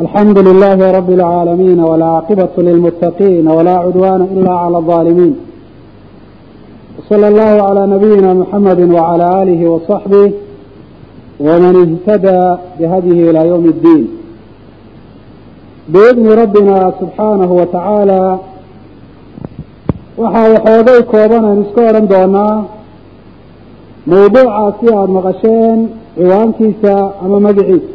الحمد 0.00 0.38
لله 0.38 0.92
رب 0.98 1.10
العالمين 1.10 1.80
والعاقبة 1.80 2.48
للمتقين 2.58 3.48
ولا 3.48 3.76
عدوان 3.78 4.20
إلا 4.22 4.50
على 4.52 4.76
الظالمين 4.78 5.36
وصلى 6.98 7.28
الله 7.28 7.62
على 7.68 7.86
نبينا 7.86 8.34
محمد 8.34 8.80
وعلى 8.90 9.42
آله 9.42 9.68
وصحبه 9.70 10.32
ومن 11.40 11.74
اهتدى 11.84 12.56
بهديه 12.80 13.30
إلى 13.30 13.48
يوم 13.48 13.64
الدين 13.64 14.08
بإذن 15.88 16.26
ربنا 16.42 16.92
سبحانه 17.00 17.52
وتعالى 17.52 18.38
waxaa 20.22 20.48
waxoogay 20.54 21.00
kooban 21.12 21.44
aynu 21.48 21.62
iska 21.66 21.80
odhan 21.90 22.06
doonaa 22.12 22.56
mawduucaasi 24.10 24.86
aada 24.94 25.12
maqasheen 25.18 25.78
ciwaankiisa 26.16 26.94
ama 27.24 27.40
magaciisa 27.46 27.88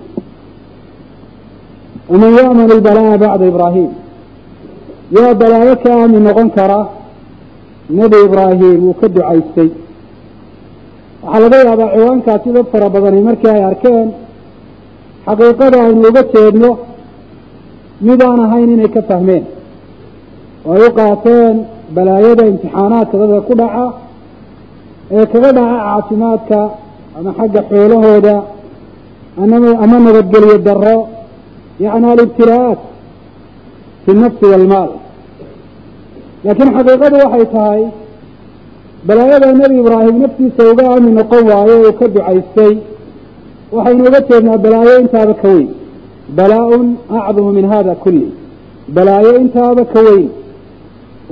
waman 2.10 2.30
ya'man 2.38 2.66
ilbalaa 2.76 3.16
bacda 3.22 3.44
ibraahim 3.52 3.90
yaa 5.16 5.34
balaayo 5.40 5.74
ka 5.82 5.90
aamin 6.00 6.22
noqon 6.28 6.48
kara 6.56 6.80
nebi 7.98 8.16
ibraahim 8.26 8.78
uu 8.88 8.94
ka 9.00 9.06
ducaystay 9.14 9.70
waxaa 11.22 11.40
laga 11.42 11.56
yaabaa 11.68 11.90
ciwaankaasi 11.94 12.48
dad 12.56 12.66
fara 12.72 12.88
badani 12.94 13.20
markii 13.28 13.50
ay 13.56 13.64
arkeen 13.70 14.08
xaqiiqada 15.26 15.76
aynu 15.86 16.00
uga 16.10 16.22
jeedno 16.32 16.70
mid 18.06 18.20
aan 18.28 18.40
ahayn 18.46 18.68
inay 18.74 18.90
ka 18.96 19.00
fahmeen 19.10 19.44
oo 20.66 20.72
ay 20.74 20.82
u 20.86 20.90
qaateen 20.98 21.56
balaayada 21.96 22.42
imtixaanaadka 22.52 23.14
dadka 23.20 23.40
ku 23.48 23.54
dhaca 23.60 23.84
ee 25.16 25.24
kaga 25.32 25.50
yacni 31.80 32.06
alibtilaaat 32.12 32.78
fi 34.04 34.12
nafsi 34.22 34.44
walmaal 34.52 34.90
laakiin 36.44 36.70
xaqiiqadu 36.76 37.16
waxay 37.24 37.44
tahay 37.54 37.82
balaayada 39.08 39.52
nebi 39.52 39.76
ibraahim 39.82 40.16
naftiisa 40.22 40.62
uga 40.72 40.84
aamin 40.92 41.14
noqon 41.20 41.42
waayo 41.50 41.76
uu 41.82 41.92
ka 42.00 42.06
ducaystay 42.14 42.74
waxaynu 43.76 44.02
uga 44.08 44.20
jeednaa 44.28 44.58
balaayo 44.64 44.94
intaaba 45.04 45.34
ka 45.42 45.48
weyn 45.54 45.68
balaa-un 46.38 46.86
acdamu 47.20 47.50
min 47.58 47.66
hada 47.72 47.94
kulli 48.04 48.28
balaayo 48.96 49.32
intaaba 49.42 49.84
ka 49.92 50.00
weyn 50.08 50.28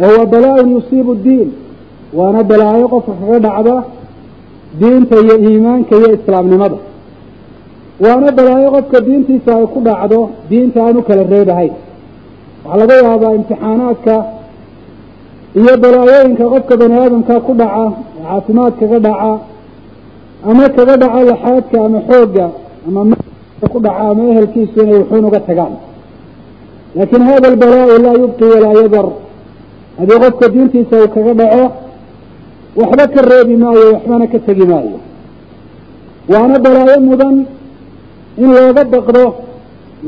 wahuwa 0.00 0.26
balaa-un 0.34 0.68
yusiibu 0.76 1.14
diin 1.14 1.50
waana 2.18 2.42
balaayo 2.50 2.88
qofka 2.92 3.12
kaga 3.20 3.38
dhacda 3.46 3.76
diinta 4.80 5.16
iyo 5.24 5.34
iimaanka 5.46 5.92
iyo 5.96 6.08
islaamnimada 6.18 6.78
waana 8.04 8.32
balaayo 8.38 8.68
qofka 8.76 8.98
diintiisa 9.06 9.50
ay 9.56 9.66
ku 9.74 9.78
dhacdo 9.86 10.20
diinta 10.50 10.78
aan 10.86 10.96
u 10.96 11.02
kala 11.08 11.22
reebahayn 11.32 11.72
waxaa 12.64 12.78
laga 12.80 12.94
yaabaa 13.04 13.34
imtixaanaadka 13.38 14.14
iyo 15.60 15.72
balaayooyinka 15.82 16.44
qofka 16.54 16.74
bani 16.80 16.94
aadamka 17.02 17.34
ku 17.46 17.52
dhaca 17.60 17.84
caafimaad 18.24 18.72
kaga 18.80 18.98
dhaca 19.06 19.32
ama 20.50 20.64
kaga 20.76 20.94
dhaca 21.02 21.20
laxaadka 21.30 21.76
ama 21.86 21.98
xoogga 22.08 22.46
ama 22.88 23.00
ku 23.72 23.78
dhaca 23.84 24.02
ama 24.10 24.22
ehelkiisu 24.32 24.76
inay 24.82 24.98
wuxuun 25.00 25.24
uga 25.28 25.40
tagaan. 25.48 25.74
Laakin 26.96 27.22
hada 27.28 27.46
albalaau 27.52 27.98
laa 28.04 28.16
yubqi 28.22 28.44
walaa 28.52 28.74
yadar. 28.82 29.06
Haddii 29.98 30.18
qofka 30.24 30.46
diintiisa 30.54 30.94
uu 31.02 31.08
kaga 31.14 31.32
dhaco 31.40 31.64
waxba 32.80 33.04
ka 33.14 33.20
reebi 33.30 33.54
maayo 33.62 33.84
waxbana 33.94 34.26
ka 34.32 34.38
tegi 34.46 34.64
maayo. 34.72 34.96
Waana 36.32 36.56
balaayo 36.64 37.00
mudan 37.08 37.36
in 38.42 38.48
looga 38.56 38.82
baqdo 38.94 39.24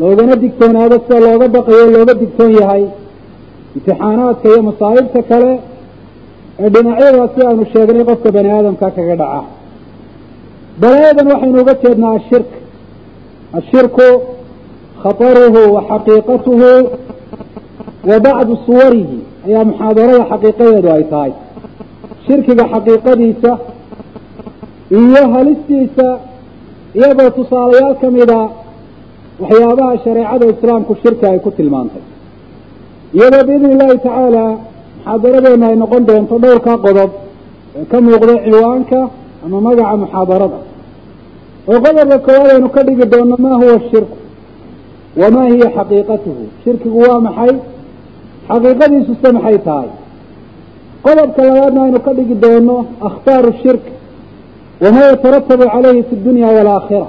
loogana 0.01 0.35
digtoonaado 0.43 0.97
sida 1.05 1.19
looga 1.27 1.47
baqayo 1.57 1.85
looga 1.97 2.15
digtoon 2.23 2.53
yahay. 2.61 2.85
Imtixaanaadka 3.77 4.47
iyo 4.53 4.61
masaa'ibta 4.69 5.21
kale 5.31 5.53
ee 6.63 6.69
dhinacyadaasi 6.75 7.41
aanu 7.49 7.65
sheegnay 7.73 8.05
qofka 8.11 8.29
bani 8.37 8.51
aadamka 8.57 8.87
kaga 8.97 9.17
dhaca. 9.23 9.43
Balaayadan 10.81 11.27
waxaynu 11.33 11.59
uga 11.63 11.75
jeednaa 11.83 12.15
ashirk 12.21 12.51
ashirku 13.59 14.09
khataruhu 15.03 15.61
wa 15.75 15.81
xaqiiqatuhu 15.91 16.71
wa 18.09 18.17
bacdu 18.27 18.53
suwarihi 18.67 19.19
ayaa 19.47 19.65
muxaadarada 19.71 20.25
xaqiiqadeedu 20.31 20.89
ay 20.97 21.05
tahay. 21.13 21.33
Shirkiga 22.27 22.65
xaqiiqadiisa 22.73 23.51
iyo 25.01 25.23
halistiisa 25.35 26.07
iyadoo 26.97 27.31
tusaalayaal 27.37 27.95
ka 28.03 28.09
mida 28.17 28.41
waxyaabaha 29.43 29.95
shareecada 30.05 30.47
islaamku 30.55 30.93
shirki 31.03 31.25
ay 31.27 31.39
ku 31.45 31.51
tilmaantay. 31.59 32.03
Iyadoo 33.17 33.45
biidni 33.49 33.69
illahi 33.75 33.99
tacaala 33.99 34.45
muxaadaradeena 35.05 35.67
ay 35.71 35.77
noqon 35.83 36.03
doonto 36.09 36.35
dhowrkaa 36.43 36.79
qodob 36.87 37.11
ee 37.79 37.85
ka 37.91 37.97
muuqda 38.07 38.35
ciwaanka 38.47 39.01
ama 39.45 39.59
magaca 39.67 39.97
muxaadarada. 40.03 40.59
Oo 41.71 41.79
qodobka 41.85 42.17
koowaad 42.27 42.51
aynu 42.57 42.69
ka 42.77 42.81
dhigi 42.87 43.07
doonno 43.13 43.37
ma 43.45 43.51
huwa 43.61 43.77
shirku? 43.91 44.17
Wamaa 45.21 45.47
hiya 45.53 45.69
xaqiiqatuhu? 45.77 46.43
Shirkigu 46.65 46.99
waa 47.07 47.21
maxay? 47.27 47.53
Xaqiiqadiisuse 48.49 49.29
maxay 49.37 49.59
tahay? 49.67 49.89
Qodobka 51.07 51.41
labaadna 51.49 51.81
aynu 51.87 51.99
ka 52.07 52.13
dhigi 52.19 52.35
doono 52.45 52.77
akhtaaru 53.09 53.51
shirk 53.63 53.85
wamaa 54.83 55.07
yataratabu 55.13 55.65
calayhi 55.75 56.03
fi 56.11 56.17
dunya 56.17 56.47
waalaakhira 56.47 57.07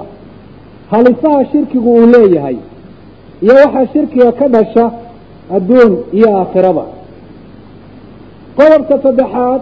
halisaha 0.90 1.44
shirkigu 1.52 1.90
uu 1.94 2.06
leeyahay 2.06 2.56
iyo 3.42 3.54
waxaa 3.54 3.86
shirkiga 3.92 4.32
ka 4.32 4.48
dhasha 4.48 4.90
adduun 5.56 5.92
iyo 6.12 6.28
aakhiraba 6.38 6.84
qodobka 8.58 8.94
saddexaad 9.04 9.60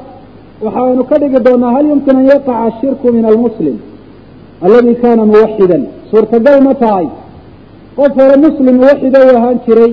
waxaaynu 0.64 1.04
ka 1.10 1.16
dhigi 1.22 1.40
doonaa 1.46 1.72
hal 1.76 1.86
yumkin 1.92 2.16
an 2.16 2.26
yaqaca 2.32 2.58
ashirku 2.68 3.12
min 3.16 3.24
almuslim 3.32 3.76
aladi 4.66 4.94
kana 5.02 5.22
muwaxidan 5.32 5.82
suurtagal 6.10 6.60
ma 6.66 6.74
tahay 6.74 7.06
qof 7.96 8.12
hore 8.20 8.36
muslim 8.46 8.74
muwaxida 8.82 9.18
u 9.26 9.36
ahaan 9.36 9.58
jiray 9.66 9.92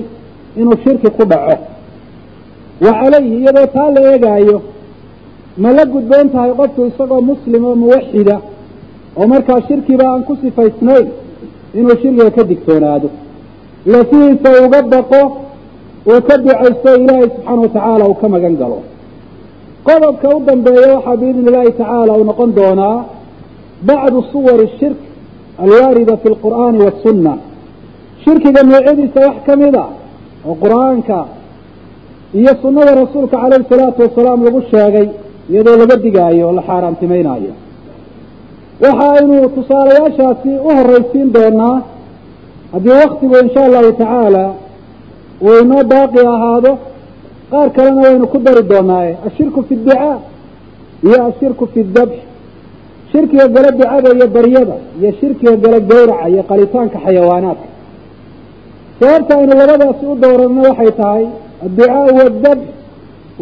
inuu 0.60 0.76
shirki 0.84 1.08
ku 1.16 1.24
dhaco 1.32 1.56
wa 2.84 2.92
calayhi 3.00 3.34
iyadoo 3.40 3.66
taa 3.76 3.90
la 3.96 4.00
eegaayo 4.12 4.56
ma 5.62 5.70
la 5.76 5.84
gudboon 5.92 6.26
tahay 6.34 6.52
qofku 6.60 6.80
isagoo 6.90 7.20
muslim 7.30 7.62
oo 7.70 7.74
muwaxida 7.84 8.36
oo 9.18 9.26
markaa 9.32 9.60
shirkiba 9.68 10.04
aan 10.12 10.22
ku 10.28 10.32
sifaysnayn 10.42 11.06
inuu 11.78 11.96
shirkiga 12.02 12.30
ka 12.36 12.42
digtoonaado. 12.50 13.08
Lafihiisa 13.92 14.48
uga 14.66 14.80
baqo 14.92 15.22
uu 16.10 16.20
ka 16.28 16.34
ducaysto 16.44 16.88
ilaahay 17.00 17.28
subxaana 17.34 17.60
watacaala 17.62 18.04
uu 18.10 18.16
ka 18.22 18.28
magan 18.34 18.54
galo. 18.60 18.78
Qodobka 19.86 20.28
u 20.36 20.40
dambeeya 20.48 20.88
waxaa 20.96 21.16
biidni 21.20 21.42
illahi 21.48 21.72
tacaala 21.80 22.12
uu 22.18 22.24
noqon 22.30 22.50
doonaa 22.58 22.96
bacdu 23.88 24.18
suwari 24.32 24.66
shirk 24.78 24.98
alwaarida 25.64 26.14
fi 26.22 26.28
lqur'aani 26.34 26.78
wasunna 26.86 27.32
shirkiga 28.24 28.60
noocyadiisa 28.70 29.20
wax 29.26 29.36
ka 29.46 29.52
mid 29.62 29.74
a 29.84 29.86
oo 30.48 30.54
qur'aanka 30.62 31.18
iyo 32.40 32.52
sunnada 32.62 32.92
rasuulka 33.02 33.36
calayhi 33.42 33.64
salaatu 33.72 33.98
wasalaam 34.06 34.40
lagu 34.46 34.60
sheegay 34.72 35.06
iyadoo 35.50 35.76
laga 35.82 35.96
digaayo 36.04 36.42
oo 36.48 36.52
la 36.58 36.62
xaaraantimeynaayo 36.68 37.52
waxa 38.84 39.06
aynu 39.18 39.48
tusaalayaashaasi 39.56 40.50
u 40.66 40.68
horraysiin 40.76 41.28
doonaa 41.36 41.76
haddii 42.72 42.96
waktigu 43.04 43.34
insha 43.44 43.60
allahu 43.66 43.92
tacaala 44.00 44.44
uu 45.46 45.56
inoo 45.62 45.82
baaqi 45.92 46.20
ahaado 46.34 46.72
qaar 47.50 47.68
kalena 47.76 48.00
waynu 48.06 48.26
ku 48.32 48.38
dari 48.46 48.62
doonaaye 48.72 49.12
ashirku 49.28 49.60
fi 49.68 49.74
ducaa 49.76 50.16
iyo 51.06 51.18
ashirku 51.28 51.64
fi 51.72 51.80
dabx. 51.96 52.16
Shirkiga 53.12 53.46
gala 53.54 53.70
ducada 53.78 54.08
iyo 54.16 54.26
baryada 54.36 54.76
iyo 55.00 55.10
shirkiga 55.20 55.56
gala 55.64 55.78
gawraca 55.90 56.26
iyo 56.32 56.42
qalitaanka 56.50 56.98
xayawaanaadka. 57.04 57.66
Sababta 59.00 59.32
aynu 59.38 59.52
labadaasi 59.60 60.04
u 60.12 60.14
dooranno 60.24 60.60
waxay 60.68 60.90
tahay 61.00 61.24
adducaau 61.66 62.08
waadabx 62.18 62.60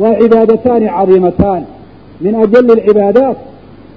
waa 0.03 0.15
cibaadataani 0.21 0.89
cadiimataan 0.97 1.63
min 2.25 2.35
ajali 2.43 2.71
alcibaadaat 2.79 3.39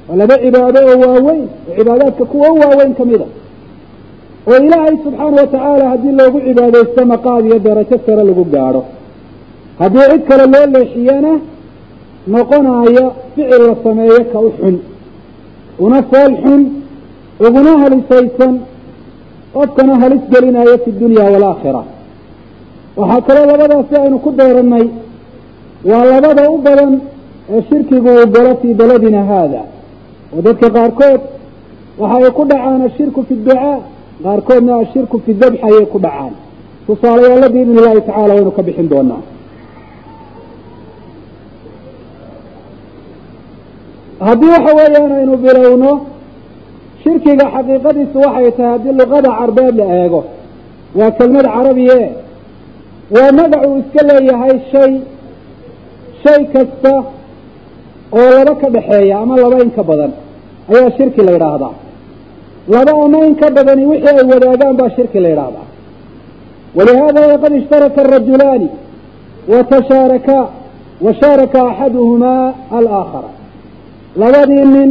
waa 0.08 0.16
laba 0.22 0.36
cibaado 0.44 0.80
oo 0.92 0.98
waaweyn 1.04 1.44
oo 1.70 1.74
cibaadaadka 1.78 2.24
kuwa 2.32 2.48
u 2.56 2.58
waaweyn 2.64 2.94
ka 3.00 3.04
mida 3.12 3.28
oo 4.50 4.58
ilaahay 4.66 4.96
subxaana 5.06 5.38
watacaala 5.42 5.86
haddii 5.92 6.14
loogu 6.20 6.40
cibaadaysto 6.48 7.02
maqaad 7.14 7.44
iyo 7.50 7.60
darajo 7.68 7.98
sare 8.06 8.24
lagu 8.30 8.44
gaadho 8.56 8.82
haddii 9.82 10.06
cid 10.12 10.24
kale 10.30 10.46
loo 10.54 10.66
leexiyana 10.76 11.32
noqonaayo 12.34 13.06
ficil 13.36 13.62
la 13.70 13.76
sameeyo 13.84 14.20
ka 14.34 14.40
u 14.48 14.50
xun 14.58 14.76
una 15.86 16.00
fool 16.10 16.32
xun 16.44 16.62
uguna 17.46 17.72
halisaysan 17.82 18.54
qofkana 19.54 19.94
halis 20.02 20.24
gelinayo 20.32 20.76
fi 20.84 20.90
dunya 21.02 21.24
waalaakhira 21.34 21.82
waxaa 23.00 23.22
kaloo 23.28 23.46
labadaasi 23.52 23.94
aynu 24.04 24.18
ku 24.26 24.30
doorannay 24.40 24.86
waa 25.90 26.04
labada 26.14 26.44
u 26.56 26.58
badan 26.68 26.94
ee 27.50 27.62
shirkigu 27.70 28.10
uu 28.10 28.28
galo 28.36 28.56
fii 28.62 28.74
beladina 28.74 29.22
haada. 29.26 29.62
Oo 30.34 30.42
dadka 30.42 30.68
qaarkood 30.70 31.22
waxa 32.02 32.18
ay 32.26 32.32
ku 32.38 32.44
dhacaan 32.46 32.82
ashirku 32.90 33.24
fi 33.28 33.34
ducaa 33.36 33.78
qaarkoodna 34.24 34.74
ashirku 34.84 35.18
fi 35.26 35.32
dabx 35.34 35.60
ayay 35.68 35.86
ku 35.94 36.00
dhacaan. 36.00 36.34
Tusaalayaalla 36.88 37.50
biidni 37.50 37.74
illahi 37.80 38.02
tacala 38.08 38.34
waynu 38.38 38.52
ka 38.58 38.62
bixin 38.68 38.88
doonaa. 38.90 39.22
Haddii 44.28 44.50
waxa 44.56 44.72
weeyaan 44.80 45.12
aynu 45.20 45.38
bilowno 45.44 45.92
shirkiga 47.04 47.46
xaqiiqadiisu 47.56 48.18
waxay 48.26 48.52
tahay 48.58 48.72
haddii 48.74 48.94
luqada 49.00 49.30
carbeed 49.40 49.76
la 49.80 49.86
eego. 50.04 50.22
Waa 50.98 51.12
kelmad 51.18 51.46
carabiye. 51.56 52.00
Waa 53.16 53.32
magacuu 53.40 53.78
iska 53.82 54.02
leeyahay 54.10 54.56
shay 54.72 54.92
shay 56.24 56.42
kasta 56.54 56.94
oo 58.18 58.30
laba 58.38 58.54
ka 58.62 58.68
dhexeeya 58.76 59.16
ama 59.24 59.36
laba 59.44 59.58
in 59.64 59.72
ka 59.78 59.84
badan 59.90 60.12
ayaa 60.74 60.92
shirki 60.98 61.22
la 61.28 61.32
yidhaahdaa. 61.36 61.74
Laba 62.74 62.92
ama 63.06 63.18
in 63.28 63.36
ka 63.42 63.48
badani 63.56 63.84
wixii 63.92 64.16
ay 64.22 64.26
wadaagaan 64.34 64.76
baa 64.80 64.90
shirki 64.98 65.20
la 65.20 65.30
yidhaahdaa. 65.34 65.68
Walihada 66.78 67.22
waqad 67.32 67.54
ishtaraka 67.62 68.02
arajulaani 68.06 68.70
watashaarakaa 69.54 70.46
wa 71.06 71.14
shaaraka 71.22 71.60
axaduhumaa 71.72 72.54
alaakhara. 72.78 73.30
Labadii 74.22 74.66
nin 74.76 74.90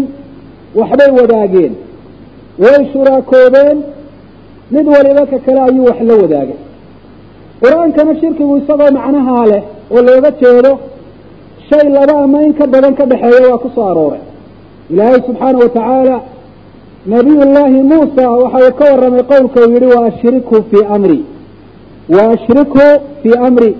waxbay 0.75 1.11
wadaageen 1.20 1.72
way 2.58 2.81
shuraakoobeen 2.93 3.78
mid 4.70 4.87
waliba 4.94 5.26
ka 5.26 5.38
kale 5.38 5.61
ayuu 5.61 5.84
wax 5.84 6.00
la 6.11 6.14
wadaagay. 6.22 6.58
Qur'aankana 7.62 8.12
shirkigu 8.20 8.56
isagoo 8.61 8.90
macnahaa 8.99 9.46
leh 9.52 9.62
oo 9.94 10.02
looga 10.08 10.31
jeedo 10.40 10.72
shay 11.70 11.87
laba 11.96 12.14
ama 12.25 12.38
in 12.46 12.52
ka 12.58 12.67
badan 12.67 12.94
ka 12.99 13.05
dhexeeya 13.11 13.49
waa 13.50 13.58
ku 13.64 13.69
soo 13.75 13.87
arooray. 13.90 14.20
Ilaahay 14.90 15.20
subxaana 15.28 15.58
wa 15.64 15.69
tacaala 15.76 16.17
nabiy 17.12 17.38
llaahi 17.55 17.81
muusa 17.93 18.25
waxa 18.43 18.58
uu 18.67 18.72
ka 18.78 18.84
warramay 18.90 19.22
qowlka 19.32 19.58
uu 19.67 19.72
yihi 19.75 19.87
wa 19.94 20.00
ashrikhu 20.11 20.56
fii 20.70 20.84
amri. 20.96 21.20
Wa 22.14 22.22
ashrikhu 22.34 22.84
fii 23.22 23.37
amri. 23.49 23.72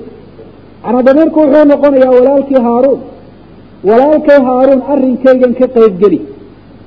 Macnaa 0.85 1.03
damiirku 1.09 1.39
wuxuu 1.41 1.65
noqonayaa 1.71 2.13
walaalkii 2.19 2.61
haaruun. 2.67 3.01
Walaalkay 3.89 4.39
haaruun 4.49 4.81
arrinkaygan 4.93 5.53
ka 5.61 5.67
qaybgeli 5.77 6.21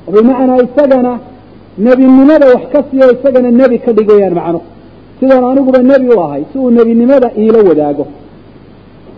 oo 0.07 0.11
bimacnaa 0.15 0.57
isagana 0.65 1.13
nebinimada 1.85 2.45
wax 2.53 2.63
ka 2.73 2.79
siiyo 2.89 3.05
isagana 3.15 3.49
nebi 3.59 3.77
ka 3.85 3.91
dhigayaan 3.97 4.33
macno. 4.39 4.61
Sidaan 5.19 5.43
aniguba 5.51 5.79
nebi 5.91 6.07
u 6.15 6.19
ahay 6.25 6.43
si 6.51 6.57
uu 6.59 6.71
nebinimada 6.77 7.27
iila 7.41 7.59
wadaago 7.69 8.05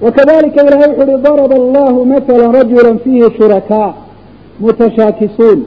wakadalika 0.02 0.62
ilahay 0.68 0.90
wuxu 0.90 1.12
uhi 1.12 1.22
daraba 1.28 1.56
allahu 1.56 2.06
matala 2.06 2.52
rajula 2.52 2.98
fiihi 3.04 3.30
shurakaa 3.38 3.94
mutashaakisuun 4.60 5.60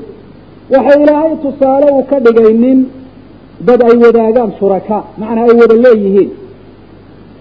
waxa 0.71 1.01
ilaahay 1.03 1.37
tusaale 1.45 1.87
uu 1.93 2.03
ka 2.11 2.21
dhigay 2.21 2.53
nin 2.53 2.79
dad 3.61 3.81
ay 3.83 3.97
wadaagaan 4.05 4.53
shurakaa 4.59 5.03
macnaa 5.19 5.45
ay 5.45 5.55
wada 5.61 5.75
leeyihiin 5.87 6.31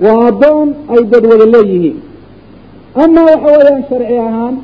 waa 0.05 0.27
addoon 0.27 0.67
ay 0.93 1.01
dad 1.13 1.23
wada 1.31 1.45
leeyihiin 1.55 1.97
ama 3.03 3.21
waxa 3.31 3.49
weeyaan 3.57 3.83
sharci 3.89 4.17
ahaan 4.27 4.55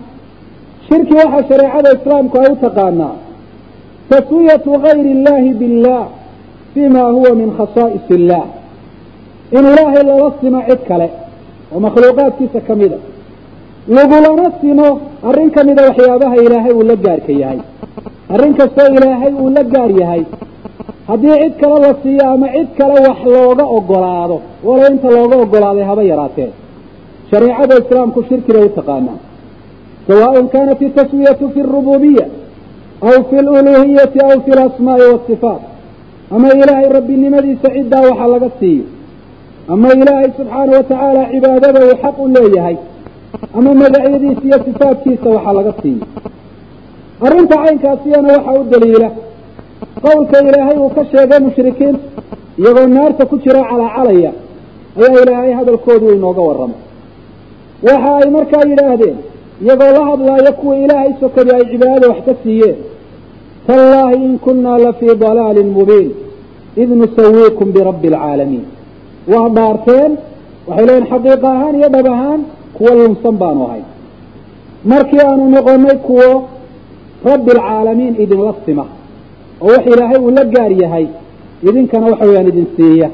shirki 0.87 1.13
waxaa 1.13 1.43
shareecada 1.49 1.89
islaamku 1.97 2.37
ay 2.39 2.47
u 2.51 2.55
taqaanaa 2.65 3.15
taswiyatu 4.09 4.71
gayri 4.85 5.11
illahi 5.11 5.49
billah 5.61 6.03
fima 6.73 7.03
huwa 7.15 7.31
min 7.35 7.49
khasaa'is 7.57 8.05
illah 8.17 8.43
in 9.57 9.63
ilaahay 9.71 10.03
lala 10.09 10.31
simo 10.41 10.61
cid 10.69 10.81
kale 10.87 11.09
oo 11.73 11.79
makhluuqaadkiisa 11.85 12.59
ka 12.67 12.73
mida 12.81 12.97
lagulana 13.97 14.47
simo 14.61 14.87
arrin 15.29 15.49
ka 15.55 15.61
mida 15.67 15.81
waxyaabaha 15.89 16.35
ilaahay 16.45 16.73
uu 16.79 16.83
la 16.91 16.95
gaarka 17.05 17.31
yahay. 17.41 17.59
Arrin 18.33 18.53
kastoo 18.59 18.87
ilaahay 18.97 19.33
uu 19.43 19.49
la 19.57 19.63
gaar 19.73 19.91
yahay. 20.01 20.23
Haddii 21.09 21.35
cid 21.41 21.53
kale 21.61 21.77
la 21.85 21.91
siiyo 22.03 22.23
ama 22.33 22.47
cid 22.55 22.69
kale 22.77 22.97
wax 23.07 23.19
looga 23.35 23.65
ogolaado 23.77 24.37
walow 24.67 24.87
inta 24.91 25.09
looga 25.15 25.35
ogolaaday 25.43 25.83
haba 25.89 26.03
yaraatee. 26.11 26.49
Shareecada 27.29 27.75
islaamku 27.81 28.19
shirkibay 28.29 28.63
u 28.65 28.69
taqaanaa. 28.77 29.17
Sawaaءn 30.07 30.47
kanat 30.53 30.81
itaswiyatu 30.87 31.45
fi 31.53 31.59
اrububiya 31.65 32.25
aw 33.07 33.15
fi 33.29 33.35
luluhiyati 33.47 34.19
aw 34.27 34.35
fi 34.45 34.51
lasmaa'i 34.59 35.05
wasifaat 35.13 35.61
ama 36.35 36.47
ilaahay 36.61 36.87
rabbinimadiisa 36.97 37.67
ciddaa 37.75 38.03
waxa 38.09 38.27
laga 38.33 38.49
siiyo 38.59 38.83
ama 39.67 39.87
ilaahay 39.93 40.29
subxaana 40.37 40.71
wa 40.77 40.83
tacaala 40.83 41.21
cibaadada 41.31 41.79
uu 41.85 41.95
xaq 42.03 42.15
u 42.23 42.27
leeyahay. 42.35 42.75
Ama 43.57 43.73
magacyadiisa 43.73 44.41
iyo 44.47 44.57
sifaatkiisa 44.65 45.29
waxa 45.35 45.53
laga 45.57 45.73
siiyo 45.81 46.05
arrinta 47.25 47.55
caynkaasiyana 47.63 48.29
waxa 48.37 48.51
u 48.59 48.63
daliila. 48.71 49.09
Qowlka 50.05 50.37
ilaahay 50.47 50.77
uu 50.83 50.89
ka 50.95 51.01
sheegay 51.11 51.39
mushrikiinta 51.47 51.99
iyagoo 52.59 52.87
naarta 52.87 53.25
ku 53.25 53.35
jira 53.43 53.61
calaacalaya 53.69 54.31
ayaa 54.99 55.21
ilaahay 55.23 55.51
hadalkoodu 55.59 56.05
inooga 56.15 56.41
warramay 56.47 56.79
waxa 57.87 58.11
ay 58.21 58.29
markaa 58.37 58.63
yidhaahdeen 58.71 59.17
iyagoo 59.63 59.91
la 59.97 60.01
hadlaayo 60.09 60.51
kuwa 60.59 60.75
ilaahay 60.83 61.11
sokadi 61.21 61.51
ay 61.57 61.63
cibaadada 61.71 62.07
wax 62.11 62.19
ka 62.27 62.33
siiyeen. 62.43 62.77
Tallaahi 63.67 64.15
in 64.27 64.39
kunaa 64.45 64.77
la 64.85 64.93
fii 64.93 65.15
dalaalin 65.23 65.69
mubiin. 65.77 66.11
Id 66.81 66.89
nusawiikum 67.01 67.67
birabbi 67.75 68.07
alcaalamiin 68.07 68.65
waa 69.31 69.47
dhaarteen 69.57 70.11
waxay 70.67 70.85
leeyiin 70.87 71.05
xaqiiqa 71.11 71.47
ahaan 71.55 71.75
iyo 71.79 71.89
dhab 71.95 72.07
ahaan 72.15 72.41
kuwo 72.77 72.91
lunsan 72.99 73.35
baanu 73.41 73.63
ahay. 73.67 73.83
Markii 74.91 75.21
aanu 75.27 75.43
noqonay 75.55 75.97
kuwo 76.07 76.29
rabbi 77.29 77.51
alcaalamiin 77.55 78.15
idinla 78.23 78.53
sima 78.65 78.85
oo 79.61 79.67
wax 79.73 79.83
ilaahay 79.93 80.19
uu 80.25 80.31
la 80.37 80.43
gaar 80.55 80.71
yahay 80.83 81.05
idinkana 81.67 82.05
waxa 82.11 82.25
weyaan 82.29 82.47
idin 82.51 82.67
siiya 82.75 83.09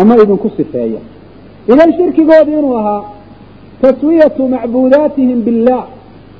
ama 0.00 0.12
idinku 0.22 0.48
sifeeya. 0.56 1.00
Idan 1.72 1.90
shirkigoodii 1.98 2.58
inuu 2.60 2.76
ahaa 2.80 3.02
taswiyatu 3.82 4.42
macbuudaatihim 4.54 5.38
billah 5.46 5.82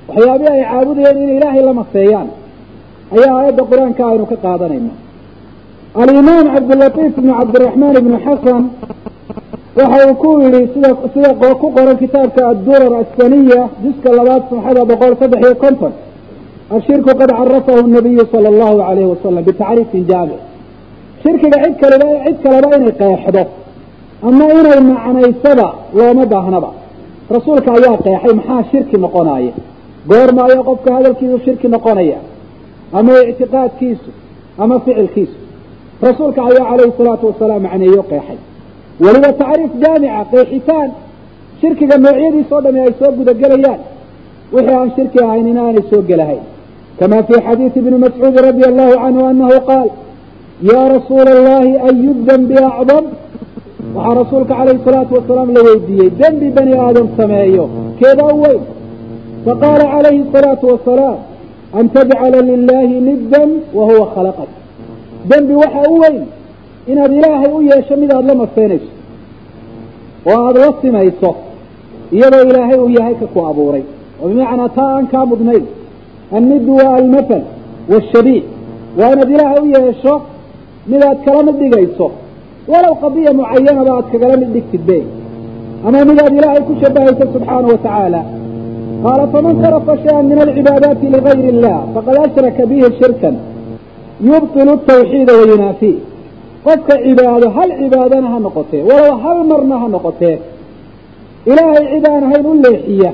waxyaabihii 0.09 0.53
ay 0.57 0.63
caabudayeen 0.71 1.19
inay 1.23 1.37
ilaahay 1.39 1.63
la 1.69 1.73
maseeyaan 1.81 2.29
ayaa 3.17 3.33
aayadda 3.39 3.63
qur'aanka 3.71 4.03
aynu 4.11 4.25
ka 4.33 4.37
qaadanayna 4.45 4.93
alimaam 5.95 6.47
cabdilatiif 6.55 7.13
ibnu 7.19 7.33
cabdiraxmaan 7.39 7.95
ibnu 8.01 8.17
xasan 8.27 8.63
waxa 9.79 9.99
uu 10.09 10.15
ku 10.23 10.31
yihi 10.43 10.63
sida 10.75 10.91
sida 11.15 11.31
ku 11.61 11.67
qoran 11.77 11.97
kitaabka 12.03 12.43
addurar 12.53 12.93
asaniya 13.03 13.63
juska 13.83 14.11
labaad 14.19 14.43
safxada 14.51 14.83
boqol 14.91 15.13
saddex 15.21 15.41
iyo 15.47 15.55
konton. 15.65 15.93
Ashirku 16.77 17.11
qad 17.21 17.31
carafahu 17.39 17.89
nabiyu 17.97 18.25
sala 18.33 18.49
allahu 18.53 18.79
alayhi 18.91 19.11
wasalam 19.15 19.43
bitacriifin 19.49 20.03
jaamic 20.11 20.41
shirkiga 21.23 21.59
cid 21.65 21.75
kaliba 21.83 22.09
cid 22.27 22.37
kaleba 22.45 22.69
inay 22.77 22.93
qeexdo. 23.01 23.43
Ama 24.29 24.45
inay 24.59 24.81
macnaysaba 24.91 25.69
looma 25.99 26.25
baahnaba. 26.33 26.71
Rasuulka 27.37 27.71
ayaa 27.79 27.97
qeexay 28.05 28.33
maxaa 28.39 28.63
shirki 28.71 28.97
noqonaya 29.05 29.53
goorma 30.11 30.41
ayaa 30.49 30.63
qofka 30.69 30.91
hadalkiisu 30.97 31.37
shirki 31.47 31.67
noqonaya. 31.75 32.19
Ama 32.99 33.13
ictiqaadkiisu 33.31 34.11
ama 34.63 34.75
ficilkiisu 34.85 35.37
rasuulka 36.09 36.41
ayaa 36.51 36.67
calayhi 36.71 36.93
salaatu 37.01 37.25
wasalaam 37.31 37.63
macneeyo 37.67 38.03
qeexay. 38.11 38.39
Weliba 39.05 39.31
tacriif 39.41 39.73
jaamica 39.83 40.23
qeexitaan. 40.33 40.91
Shirkiga 41.61 41.97
noocyadiis 42.05 42.49
oo 42.53 42.61
dhami 42.65 42.81
ay 42.87 42.93
soo 43.01 43.11
gudagelayaan. 43.19 43.81
Wixii 44.55 44.75
aan 44.81 44.91
shirki 44.97 45.19
ahayn 45.27 45.47
in 45.51 45.59
aanay 45.59 45.85
soo 45.91 46.03
gelahayn. 46.09 46.45
Kama 46.99 47.19
fi 47.29 47.35
xadiidi 47.47 47.79
ibni 47.81 47.99
mascuudi 48.05 48.39
radi 48.49 48.63
allahu 48.71 48.95
canhu 49.03 49.23
anahu 49.31 49.57
qaal 49.71 49.89
ya 50.73 50.81
rasuula 50.95 51.31
allahi 51.39 51.73
ayu 51.89 52.13
dembi 52.29 52.57
acdam? 52.71 53.05
Waxaa 53.95 54.15
rasuulka 54.23 54.55
calayhi 54.59 54.85
salaatu 54.89 55.13
wasalaam 55.19 55.49
la 55.57 55.61
weydiiyey 55.69 56.11
dembi 56.21 56.49
bani 56.57 56.75
aadam 56.85 57.07
sameeyo. 57.19 57.65
Keeda 58.01 58.25
u 58.35 58.37
weyn. 58.45 58.63
Faqaala 59.45 59.85
calayhi 59.95 60.25
salaatu 60.35 60.65
wasalaam 60.73 61.19
an 61.79 61.85
tajcala 61.97 62.39
lilahi 62.51 62.97
niddan 63.09 63.51
wa 63.77 63.83
huwa 63.89 64.07
khalaqak 64.15 64.51
dembi 65.29 65.55
waxa 65.63 65.83
u 65.93 65.97
weyn 66.03 66.19
inaad 66.91 67.13
ilaahay 67.19 67.51
u 67.59 67.61
yeesho 67.71 67.95
mid 68.03 68.11
aada 68.13 68.29
la 68.31 68.35
maseynayso 68.43 68.91
oo 70.31 70.39
aada 70.47 70.59
la 70.65 70.71
simayso 70.83 71.31
iyadoo 72.17 72.43
ilaahay 72.51 72.79
uu 72.85 72.91
yahay 72.99 73.15
ka 73.21 73.27
ku 73.33 73.39
abuuray. 73.51 73.85
Oo 74.23 74.29
bimacnaa 74.29 74.69
taa 74.77 74.91
aan 74.97 75.07
kaa 75.13 75.25
mudnayn 75.33 75.65
anniddu 76.37 76.73
waa 76.81 76.93
almathal 77.01 77.43
waashabiih 77.91 78.43
waa 78.99 79.11
inaad 79.15 79.31
ilaahay 79.35 79.61
u 79.67 79.69
yeesho 79.77 80.15
mid 80.91 81.01
aad 81.09 81.19
kala 81.27 81.41
mid 81.49 81.57
dhigayso 81.63 82.07
walow 82.73 82.95
qadiya 83.03 83.31
mucayanaba 83.41 83.91
aad 83.99 84.07
kagala 84.13 84.37
mid 84.43 84.51
dhigtid 84.55 84.83
be 84.89 84.99
ama 85.87 85.99
midaad 86.11 86.33
ilaahay 86.39 86.63
ku 86.69 86.73
shabahaysa 86.83 87.25
subxaana 87.35 87.67
wa 87.75 87.79
tacaala. 87.87 88.23
Qaala 89.05 89.25
faman 89.33 89.55
sarafa 89.63 89.93
shay-an 90.05 90.25
min 90.31 90.39
alcibaadaati 90.47 91.07
ligayri 91.15 91.45
illah 91.53 91.77
faqad 91.95 92.17
ashraka 92.27 92.63
bihi 92.71 92.87
shirkan 93.01 93.35
yubtilu 94.29 94.73
tawxiida 94.91 95.33
wa 95.41 95.45
yunaafiih 95.53 95.99
qofka 96.67 96.95
cibaado 97.05 97.47
hal 97.57 97.71
cibaadana 97.81 98.29
ha 98.33 98.39
noqotee 98.47 98.83
walow 98.91 99.13
hal 99.25 99.39
marna 99.51 99.77
ha 99.83 99.89
noqotee 99.95 100.37
ilaahay 101.51 101.85
cid 101.93 102.05
aan 102.13 102.25
ahayn 102.29 102.47
u 102.47 102.55
leexiya. 102.65 103.13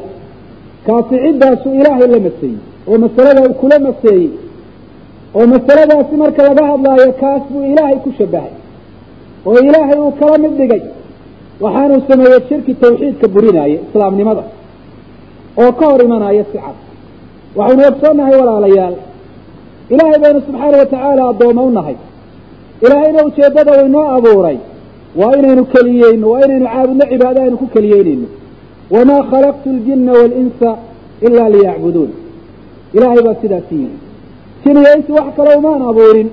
Kaasi 0.86 1.14
ciddaasu 1.24 1.68
ilaahay 1.80 2.08
la 2.14 2.18
maseeyey 2.26 2.58
oo 2.88 2.96
masalada 3.04 3.40
uu 3.48 3.54
kula 3.62 3.76
maseeyey 3.86 4.28
oo 5.38 5.46
masaladaasi 5.54 6.14
marka 6.22 6.42
laga 6.48 6.62
hadlaayo 6.70 7.12
kaas 7.22 7.42
buu 7.52 7.64
ilaahay 7.72 7.98
ku 8.04 8.10
shabahay 8.18 8.52
oo 9.46 9.58
ilaahay 9.68 9.98
uu 10.04 10.12
kala 10.20 10.38
mid 10.44 10.52
dhigay. 10.60 10.82
Waxaanuu 11.64 12.00
sameeyey 12.08 12.40
shirki 12.48 12.72
tawxiidka 12.82 13.26
burinaaye 13.34 13.76
islaamnimada 13.86 14.44
oo 15.62 15.72
ka 15.78 15.84
hor 15.90 16.00
imanaya 16.06 16.44
si 16.52 16.58
cad. 16.64 16.76
Waxaynu 17.58 17.82
ogsoonnahay 17.90 18.34
walaalayaal 18.40 18.94
ilaahay 19.92 20.18
baynu 20.24 20.40
subxaana 20.46 20.76
watacaala 20.82 21.22
addooma 21.30 21.62
u 21.68 21.70
nahay. 21.78 21.96
Ilaahayna 22.84 23.20
ujeeddada 23.28 23.72
uu 23.78 23.86
inoo 23.90 24.06
abuuray 24.16 24.58
waa 25.20 25.32
inaynu 25.40 25.64
keliyeyno 25.74 26.26
waa 26.32 26.40
inaynu 26.46 26.66
caabudno 26.72 27.04
cibaado 27.12 27.40
aynu 27.44 27.56
ku 27.62 27.66
keliyeynayno. 27.74 28.26
Wamaa 28.94 29.22
khalaqtu 29.30 29.68
ljina 29.78 30.12
waalinsa 30.18 30.70
ilaa 31.26 31.48
liyacbuduun 31.54 32.10
ilaahay 32.96 33.22
baa 33.26 33.36
sidaas 33.42 33.68
yidhi 33.72 33.96
jin 34.64 34.76
iyo 34.82 34.90
insi 34.96 35.12
wax 35.18 35.28
kale 35.36 35.50
umaan 35.60 35.82
abuurin 35.90 36.28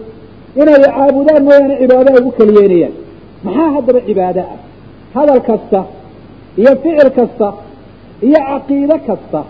inay 0.61 0.79
caabudaan 0.87 1.43
mooyaane 1.47 1.75
cibaado 1.81 2.09
ay 2.13 2.19
ugu 2.21 2.31
keliyeynayaan. 2.39 2.93
Maxaa 3.45 3.69
haddaba 3.75 3.99
cibaado 4.07 4.41
ah? 4.53 4.57
Hadal 5.15 5.41
kasta 5.49 5.79
iyo 6.61 6.71
ficil 6.83 7.09
kasta 7.17 7.47
iyo 8.27 8.39
caqiide 8.49 8.97
kasta 9.07 9.41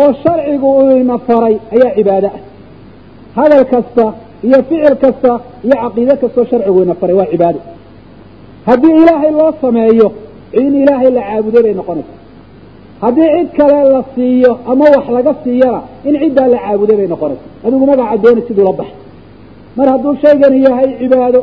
oo 0.00 0.08
sharcigu 0.22 0.68
uu 0.80 0.90
ina 1.02 1.16
faray 1.26 1.54
ayaa 1.74 1.92
cibaado 1.98 2.28
ah 2.36 2.40
hadal 3.38 3.64
kasta 3.72 4.06
iyo 4.46 4.58
ficil 4.68 4.94
kasta 5.04 5.32
iyo 5.66 5.74
caqiide 5.82 6.14
kastaoo 6.22 6.46
sharcigu 6.50 6.82
ina 6.82 6.94
faray 7.00 7.16
waa 7.20 7.26
cibaado. 7.32 7.60
Haddii 8.68 8.94
ilaahay 9.02 9.30
loo 9.40 9.52
sameeyo 9.60 10.08
in 10.60 10.72
ilaahay 10.82 11.10
la 11.16 11.22
caabuday 11.28 11.62
bay 11.66 11.74
noqonaysa 11.80 12.14
haddii 13.04 13.28
cid 13.36 13.48
kale 13.58 13.78
la 13.94 14.02
siiyo 14.14 14.52
ama 14.70 14.84
wax 14.94 15.04
laga 15.16 15.32
siiyana 15.44 15.80
in 16.08 16.14
ciddaa 16.22 16.48
la 16.54 16.58
caabuday 16.64 16.96
bay 17.00 17.06
noqonaysa 17.14 17.44
adigu 17.66 17.86
magaca 17.90 18.16
dooni 18.24 18.42
siduu 18.48 18.64
la 18.68 18.72
baxay. 18.80 18.96
Mar 19.76 19.86
hadduu 19.92 20.14
shaygani 20.22 20.58
yahay 20.66 20.88
cibaado 21.00 21.40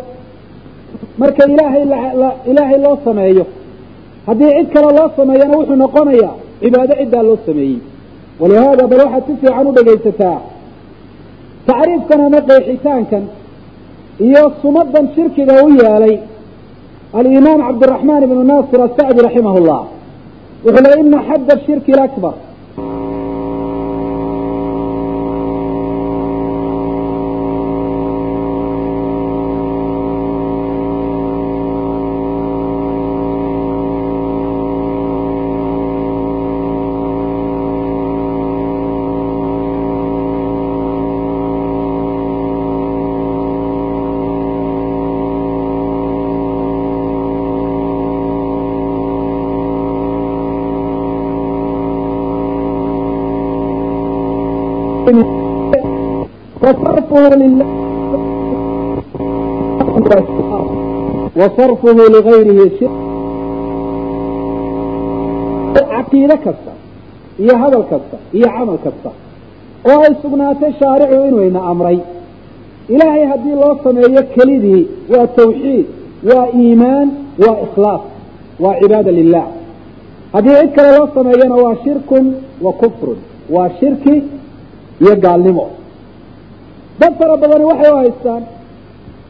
marka 1.21 1.43
ilaahay 1.53 1.81
ilaahay 2.51 2.79
loo 2.85 2.97
sameeyo 3.05 3.45
haddii 4.27 4.51
cid 4.57 4.67
kale 4.73 4.89
loo 4.97 5.09
sameeyana 5.17 5.53
wuxuu 5.57 5.75
noqonayaa 5.83 6.33
cibaado 6.61 6.93
ciddaa 7.01 7.23
loo 7.29 7.37
sameeyey. 7.45 7.79
Walihaada 8.41 8.83
bal 8.91 8.99
waxaad 9.05 9.23
si 9.27 9.33
fiican 9.41 9.67
u 9.67 9.71
dhegaysataa 9.77 10.37
tacriifkan 11.69 12.19
ama 12.27 12.39
qeexitaankan 12.49 13.23
iyo 14.27 14.43
sumadan 14.61 15.05
shirkiga 15.15 15.53
u 15.65 15.67
yeelay 15.81 16.15
alimaam 17.19 17.59
cabdiraxmaan 17.67 18.21
ibnu 18.27 18.41
naasir 18.51 18.79
asacdi 18.87 19.19
raximah 19.27 19.55
llah 19.67 19.83
wuxuu 20.65 20.83
leey 20.85 20.99
ina 21.05 21.19
xadda 21.29 21.53
shirki 21.65 21.91
lakbar 21.99 22.35
wasarfuhu 61.39 62.01
ligayrihi 62.15 62.87
caqiide 66.07 66.37
kasta 66.45 66.71
iyo 67.43 67.55
hadal 67.61 67.83
kasta 67.91 68.17
iyo 68.37 68.47
camal 68.55 68.77
kasta 68.85 69.09
oo 69.89 69.99
ay 70.05 70.13
sugnaatay 70.21 70.71
shaaricu 70.79 71.15
inuuna 71.29 71.59
amray 71.71 71.99
ilaahay 72.93 73.25
haddii 73.31 73.55
loo 73.61 73.75
sameeyo 73.83 74.23
kelidii 74.35 74.87
waa 75.11 75.27
tawxiid 75.27 75.85
waa 76.29 76.47
iimaan 76.61 77.07
waa 77.43 77.57
ikhlaas 77.65 78.01
waa 78.63 78.75
cibaada 78.81 79.11
lilah 79.11 79.45
haddii 80.33 80.55
cid 80.61 80.71
kale 80.75 80.97
loo 80.97 81.07
sameeyana 81.15 81.55
waa 81.55 81.75
shirkun 81.83 82.25
wa 82.65 82.71
kufrun 82.73 83.17
waa 83.55 83.69
shirki 83.79 84.15
iyo 85.01 85.15
gaalnimo 85.15 85.65
dad 86.99 87.13
fara 87.19 87.35
badani 87.41 87.65
waxay 87.71 87.91
u 87.93 87.97
haystaan? 88.03 88.43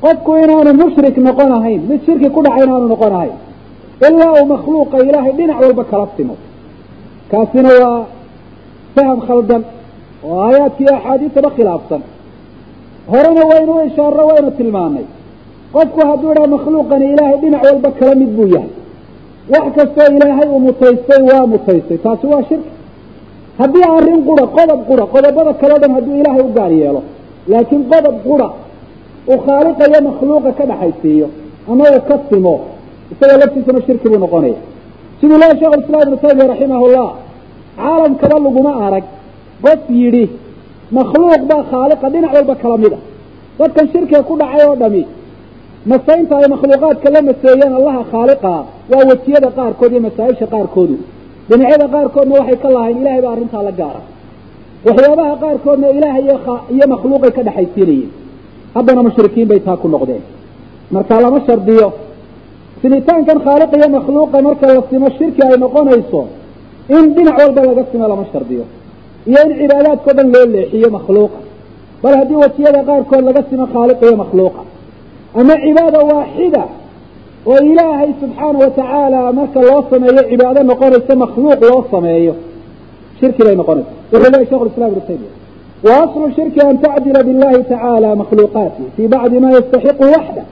Qofku 0.03 0.31
inaanu 0.43 0.71
mushrik 0.81 1.15
noqon 1.27 1.51
ahayn 1.57 1.81
mid 1.89 1.99
shirki 2.05 2.29
ku 2.35 2.39
dhacay 2.45 2.63
inaanu 2.67 2.87
noqon 2.93 3.13
ahayn. 3.17 3.35
Ilaa 4.07 4.31
uu 4.39 4.45
makhluuqa 4.53 4.97
ilaahay 5.07 5.33
dhinac 5.39 5.57
walba 5.63 5.83
kala 5.91 6.07
simo 6.17 6.35
kaasina 7.31 7.69
waa 7.81 7.99
faham 8.95 9.19
khaldan 9.27 9.63
oo 10.27 10.37
aayaadka 10.45 10.81
iyo 10.83 10.93
axaadiistaba 10.97 11.49
khilaafsan. 11.57 12.01
Horena 13.11 13.43
waynu 13.51 13.71
u 13.77 13.81
ishaarro 13.89 14.23
waynu 14.31 14.51
tilmaanay 14.57 15.05
qofku 15.75 15.99
hadduu 16.09 16.31
idhaha 16.33 16.47
makhluuqani 16.55 17.05
ilaahay 17.13 17.37
dhinac 17.43 17.61
walba 17.69 17.89
kala 17.99 18.13
mid 18.21 18.31
buu 18.37 18.47
yahay. 18.55 18.71
Wax 19.53 19.65
kastoo 19.77 20.07
ilaahay 20.17 20.47
uu 20.53 20.59
mutaystay 20.67 21.21
waa 21.31 21.45
mutaystay. 21.53 21.97
Taasi 22.05 22.25
waa 22.33 22.43
shirki 22.49 22.69
haddii 23.59 23.85
arrin 23.97 24.21
qura 24.29 24.45
qodob 24.57 24.79
qura 24.89 25.05
qodobada 25.13 25.51
kaleo 25.61 25.77
dhan 25.81 25.91
hadduu 25.97 26.15
ilaahay 26.21 26.43
u 26.49 26.51
gaar 26.57 26.71
yeelo 26.81 27.01
laakiin 27.51 27.83
qodob 27.91 28.15
qura 28.27 28.47
uu 29.31 29.37
khaaliqayo 29.47 29.99
makhluuqa 30.09 30.51
ka 30.59 30.63
dhaxaysiiyo 30.71 31.27
ama 31.71 31.83
uu 31.93 32.01
ka 32.09 32.15
simo 32.29 32.53
isagoo 33.13 33.37
laftiisana 33.41 33.79
shirki 33.87 34.07
buu 34.11 34.19
noqonaya. 34.25 34.59
Siduu 35.19 35.37
lehay 35.41 35.55
shekh 35.61 35.75
islaam 35.83 36.01
ibnu 36.07 36.17
taymiya 36.23 36.47
raximahullah 36.53 37.07
caalamkaba 37.81 38.37
laguma 38.45 38.71
arag 38.85 39.05
qof 39.65 39.81
yidhi 39.99 40.25
makhluuq 40.97 41.41
baa 41.51 41.63
khaaliqa 41.71 42.05
dhinac 42.13 42.31
walba 42.37 42.55
kala 42.61 42.77
mid 42.83 42.93
a 42.97 42.99
dadkan 43.59 43.85
shirkiga 43.93 44.19
ku 44.29 44.33
dhacay 44.41 44.63
oo 44.69 44.75
dhami 44.81 45.03
masaynta 45.91 46.33
ay 46.41 46.47
makhluuqaadka 46.53 47.07
la 47.15 47.21
maseeyeen 47.29 47.73
allaha 47.79 48.01
khaaliqaa 48.13 48.61
waa 48.91 49.03
wejiyada 49.09 49.49
qaarkood 49.57 49.91
iyo 49.93 50.01
masaa-isha 50.07 50.47
qaarkoodu 50.53 50.95
dhinacyada 51.49 51.85
qaarkoodna 51.95 52.33
waxay 52.39 52.57
ka 52.63 52.69
lahayn 52.75 52.97
ilahay 53.01 53.21
baa 53.25 53.31
arrintaa 53.35 53.63
la 53.67 53.71
gaara 53.79 54.01
waxyaabaha 54.85 55.35
qaarkoodna 55.43 55.87
ilaahay 55.97 56.23
iyo 56.75 56.85
makhluuqay 56.93 57.31
ka 57.37 57.41
dhexaysiinayeen 57.47 58.09
haddana 58.75 59.01
mushrikiin 59.07 59.47
bay 59.51 59.59
taa 59.59 59.77
ku 59.81 59.87
noqdeen. 59.95 60.21
Marka 60.91 61.21
lama 61.21 61.39
shardiyo 61.47 61.87
simitaankan 62.81 63.39
khaaliq 63.45 63.71
iyo 63.77 63.87
makhluuqa 63.97 64.37
marka 64.47 64.65
la 64.75 64.81
simo 64.89 65.07
shirki 65.17 65.41
ay 65.47 65.57
noqonayso 65.63 66.21
in 66.95 67.03
dhinac 67.15 67.37
walba 67.41 67.61
laga 67.69 67.83
simo 67.91 68.05
lama 68.11 68.25
shardiyo. 68.33 68.63
Iyo 69.29 69.39
in 69.45 69.51
cibaadaadkao 69.59 70.13
dhan 70.17 70.27
loo 70.33 70.45
leexiyo 70.53 70.89
makhluuqa. 70.97 71.39
Bal 72.03 72.13
haddii 72.19 72.39
wajiyada 72.43 72.81
qaarkood 72.89 73.23
laga 73.29 73.41
simo 73.49 73.65
khaaliq 73.73 73.99
iyo 74.07 74.15
makhluuqa. 74.23 74.61
Ama 75.39 75.53
cibaada 75.63 75.99
waaxida 76.11 76.63
oo 77.51 77.59
ilaahay 77.71 78.11
subxaana 78.21 78.57
watacaala 78.63 79.19
marka 79.39 79.59
loo 79.69 79.81
sameeyo 79.91 80.21
cibaado 80.31 80.59
noqonaysa 80.71 81.13
makhluuq 81.23 81.59
loo 81.71 81.81
sameeyo 81.93 82.33
shirki 83.19 83.41
bay 83.45 83.55
noqonaysa. 83.61 83.91
Wuxuu 84.13 84.65
islam 84.71 84.89
ibnu 84.91 85.01
taymiya 85.09 85.31
wa 85.87 85.91
aslu 86.03 86.25
shirki 86.37 86.59
an 86.69 86.75
tacdila 86.85 87.19
billahi 87.27 87.63
tacaala 87.71 88.09
makhluuqaati 88.21 88.83
fii 88.95 89.07
bacdi 89.13 89.37
ma 89.43 89.49
yastaxiqu 89.57 90.03
waxda 90.15 90.43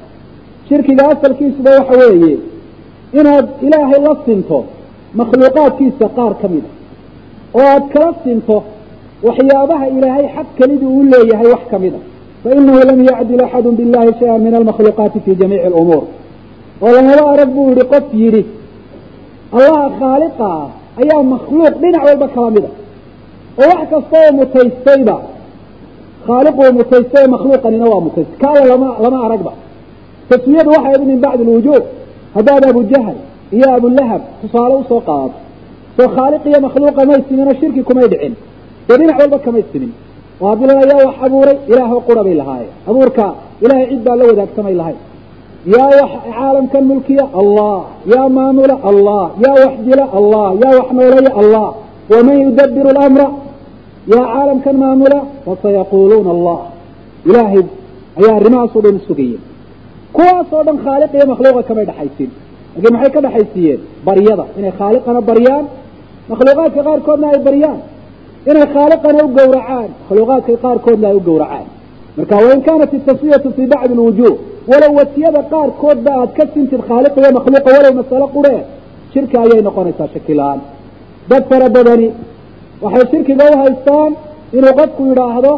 shirkiga 0.69 1.03
asalkiisuba 1.13 1.71
waxa 1.79 1.95
weeye 2.01 2.37
inaad 3.19 3.45
ilaahay 3.67 3.99
la 4.07 4.13
sinto 4.25 4.59
makhluuqaadkiisa 5.19 6.05
qaar 6.17 6.33
ka 6.41 6.47
mida 6.53 6.69
oo 7.57 7.65
aad 7.73 7.83
kala 7.93 8.09
sinto 8.23 8.57
waxyaabaha 9.27 9.85
ilaahay 9.97 10.25
xaq 10.35 10.47
kelidii 10.57 10.91
uu 10.97 11.03
leeyahay 11.13 11.47
wax 11.53 11.63
ka 11.71 11.77
mida 11.83 11.99
fainahu 12.43 12.79
lam 12.89 12.99
yacdil 13.09 13.41
axadu 13.45 13.69
billahi 13.79 14.09
shaya 14.19 14.37
min 14.45 14.53
almakhluuqaati 14.59 15.19
fi 15.25 15.31
jamiici 15.41 15.65
alumuur 15.69 16.03
oo 16.85 16.91
lamaba 16.95 17.23
arag 17.33 17.49
buu 17.55 17.67
yihi 17.71 17.85
qof 17.93 18.05
yidhi 18.21 18.43
allaha 19.57 19.85
khaaliqa 19.99 20.45
ah 20.61 20.67
ayaa 21.01 21.23
makhluuq 21.33 21.73
dhinac 21.83 22.03
walba 22.09 22.27
kala 22.35 22.49
mida 22.55 22.69
oo 23.61 23.67
wax 23.71 23.81
kasta 23.93 24.15
oo 24.25 24.31
mutaystayba 24.39 25.15
khaaliquu 26.27 26.63
mutaystay 26.79 27.25
makhluuqanina 27.35 27.85
waa 27.93 28.01
mutaystay. 28.07 28.37
Kaala 28.43 28.63
lama 28.71 28.89
lama 29.03 29.17
aragba. 29.25 29.51
Tasmiyadu 30.29 30.69
waxay 30.75 30.87
ahayd 30.93 31.01
min 31.11 31.17
bacdi 31.25 31.41
alwujuub 31.47 31.83
haddaad 32.35 32.63
abujahl 32.71 33.17
iyo 33.57 33.67
abulahab 33.77 34.21
tusaale 34.41 34.75
u 34.81 34.83
soo 34.89 35.01
qaadato 35.09 35.37
soo 35.97 36.07
khaaliq 36.15 36.41
iyo 36.49 36.59
makhluuqa 36.67 37.01
may 37.09 37.19
simin 37.27 37.47
oo 37.51 37.55
shirki 37.61 37.81
kumay 37.89 38.07
dhicin. 38.11 38.33
Dee 38.87 38.97
dhinac 38.99 39.17
walba 39.21 39.37
kamay 39.45 39.63
simin 39.71 39.91
oo 40.41 40.47
haddii 40.51 40.67
la 40.69 40.73
yaa 40.91 41.05
wax 41.07 41.15
abuuray 41.25 41.57
ilaahoo 41.71 42.01
qura 42.07 42.21
bay 42.27 42.35
lahaayeen. 42.41 42.71
Abuurka 42.89 43.25
ilahay 43.65 43.85
cid 43.91 44.01
baa 44.07 44.15
la 44.19 44.23
wadaagsamay 44.29 44.73
lahayd 44.81 44.97
yaa 45.73 45.89
wax 46.01 46.11
caalamkan 46.29 46.83
mulkiya 46.91 47.25
allah 47.41 47.77
yaa 48.13 48.29
maamula 48.37 48.75
allah 48.89 49.23
yaa 49.45 49.55
wax 49.65 49.73
dila 49.87 50.05
allah 50.19 50.47
yaa 50.63 50.73
wax 50.79 50.87
nooleya 50.99 51.31
allah 51.41 51.67
waman 52.13 52.37
yudabiru 52.45 52.89
lamra 52.99 53.27
yaa 54.13 54.25
caalamkan 54.33 54.75
maamula 54.83 55.19
fasayaquuluuna 55.45 56.29
allah 56.35 56.59
ilaahay 57.29 57.63
ayaa 58.19 58.35
arrimahaas 58.39 58.75
o 58.77 58.81
dhan 58.85 58.97
sugaya 59.07 59.39
kuwaasoo 60.15 60.63
dhan 60.67 60.77
khaaliq 60.85 61.11
iyo 61.17 61.25
makhluuqa 61.33 61.61
kamay 61.69 61.85
dhexaysin 61.89 62.29
laakiin 62.75 62.93
maxay 62.95 63.11
ka 63.15 63.19
dhexaysiiyeen 63.25 63.79
baryada 64.07 64.45
inay 64.59 64.73
khaaliqana 64.79 65.19
baryaan 65.29 65.65
makhluuqaadka 66.31 66.81
qaarkoodna 66.89 67.27
ay 67.33 67.39
baryaan 67.47 67.79
inay 68.51 68.65
khaaliqana 68.75 69.19
u 69.25 69.27
gowracaan 69.37 69.89
makhluuqaadka 70.01 70.53
qaarkoodna 70.65 71.05
ay 71.11 71.15
u 71.19 71.21
gowracaan 71.29 71.65
marka 72.17 72.35
wain 72.47 72.61
kaanat 72.67 72.91
itaswiyatu 72.99 73.47
fii 73.57 73.67
bacdi 73.73 73.93
lwujuh 73.99 74.33
walow 74.71 74.91
wasiyada 74.99 75.41
qaarkoodba 75.53 76.11
aad 76.21 76.31
ka 76.37 76.43
sintid 76.53 76.81
khaaliq 76.89 77.13
iyo 77.21 77.29
makhluuqa 77.37 77.69
walow 77.77 77.93
masalo 77.99 78.25
qurhe 78.35 78.57
shirki 79.13 79.35
ayay 79.43 79.59
noqonaysaa 79.67 80.07
shakila-aan 80.13 80.59
dad 81.29 81.43
fara 81.49 81.67
badani 81.75 82.07
waxay 82.85 83.05
shirkiga 83.11 83.45
u 83.53 83.57
haystaan 83.63 84.11
inuu 84.57 84.73
qofku 84.79 85.01
yidhaahdo 85.09 85.53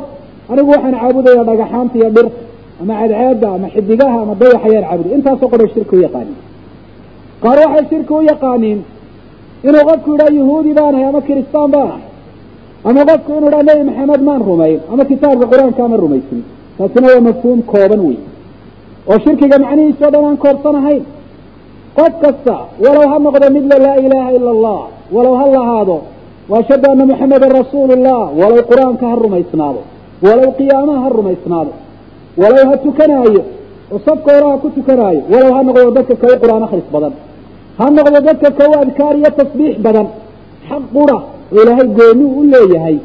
anigu 0.52 0.70
waxaan 0.76 0.96
caabudayaa 1.02 1.46
dhagaxaanta 1.50 1.96
iyo 2.00 2.10
dhirta 2.18 2.38
ama 2.82 2.94
cadceeda 3.02 3.48
ama 3.56 3.68
xidigaha 3.76 4.18
ama 4.24 4.34
dayax 4.42 4.62
ayaan 4.68 4.86
caabuday 4.90 5.14
intaasoo 5.18 5.50
qoray 5.54 5.68
shirki 5.76 5.94
u 5.98 6.02
yaqaaniin. 6.08 6.38
Qaar 7.44 7.58
waxay 7.66 7.86
shirki 7.92 8.14
u 8.20 8.22
yaqaaniin 8.32 8.80
inuu 9.68 9.84
qofku 9.90 10.10
yidhaha 10.14 10.32
yahuudi 10.40 10.72
baanahay 10.80 11.06
ama 11.12 11.22
kiristaan 11.28 11.70
baanahay 11.76 12.04
ama 12.90 13.02
qofku 13.10 13.30
inuu 13.38 13.50
yidhaha 13.50 13.64
nebi 13.70 13.84
maxamed 13.90 14.22
maan 14.30 14.42
rumayn 14.50 14.80
ama 14.94 15.04
kitaabka 15.12 15.46
qur'aanka 15.52 15.82
ama 15.88 15.98
rumaysin. 16.04 16.40
Taasina 16.78 17.08
waa 17.14 17.22
mafhuum 17.30 17.60
kooban 17.72 18.02
wey 18.08 18.18
oo 19.12 19.18
shirkiga 19.26 19.58
macnihiisa 19.66 20.04
o 20.08 20.12
dhan 20.14 20.24
aan 20.30 20.38
koobsanahayn 20.46 21.04
qof 21.98 22.14
kasta 22.24 22.56
walow 22.86 23.06
ha 23.12 23.18
noqdo 23.26 23.46
midla 23.58 23.76
laa 23.86 23.98
ilaaha 24.06 24.32
ila 24.38 24.50
allah 24.56 24.80
walow 25.16 25.36
ha 25.42 25.46
lahaado 25.56 25.98
waashhadu 26.52 26.86
ana 26.94 27.04
muxamedan 27.12 27.52
rasuulu 27.60 27.94
llah 28.06 28.24
walow 28.42 28.60
qur'aanka 28.72 29.06
ha 29.12 29.16
rumaysnaado 29.26 29.82
walow 30.28 30.50
qiyaamaha 30.60 31.00
ha 31.06 31.10
rumaysnaado 31.20 31.72
walow 32.42 32.64
ha 32.70 32.76
tukanaayo 32.86 33.42
oo 33.94 34.00
safka 34.08 34.30
hore 34.36 34.48
ha 34.52 34.58
ku 34.64 34.70
tukanaayo 34.78 35.22
walow 35.34 35.52
ha 35.58 35.62
noqdo 35.70 35.90
dadka 35.98 36.16
ka 36.22 36.28
u 36.34 36.38
qur'aan 36.44 36.64
akhris 36.68 36.88
badan. 36.96 37.14
Ha 37.80 37.86
noqdo 37.98 38.20
dadka 38.28 38.50
ka 38.60 38.64
u 38.72 38.74
adkaar 38.84 39.16
iyo 39.22 39.30
tasbiix 39.40 39.76
badan. 39.86 40.08
Xaq 40.70 40.84
qura 40.96 41.18
oo 41.54 41.62
ilaahay 41.64 41.88
goonuu 41.98 42.32
u 42.40 42.42
leeyahay. 42.54 42.98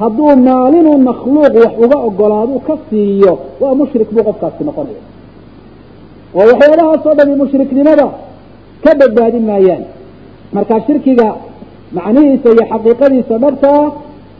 Hadduu 0.00 0.30
maalinuu 0.48 0.98
makhluuq 1.08 1.54
wax 1.62 1.72
uga 1.84 1.98
ogolaaduu 2.08 2.58
ka 2.68 2.74
siiyo 2.88 3.32
waa 3.62 3.74
mushrik 3.80 4.08
buu 4.14 4.24
qofkaasi 4.28 4.62
noqonaya 4.68 5.00
oo 6.38 6.44
waxyaabahaasoo 6.50 7.14
dhami 7.18 7.34
mushriknimada 7.42 8.06
ka 8.84 8.90
badbaadin 9.00 9.44
maayaan. 9.50 9.82
Marka 10.54 10.74
shirkiga 10.86 11.28
macnihiisa 11.96 12.48
iyo 12.54 12.64
xaqiiqadiisa 12.72 13.34
dhabtaa 13.44 13.82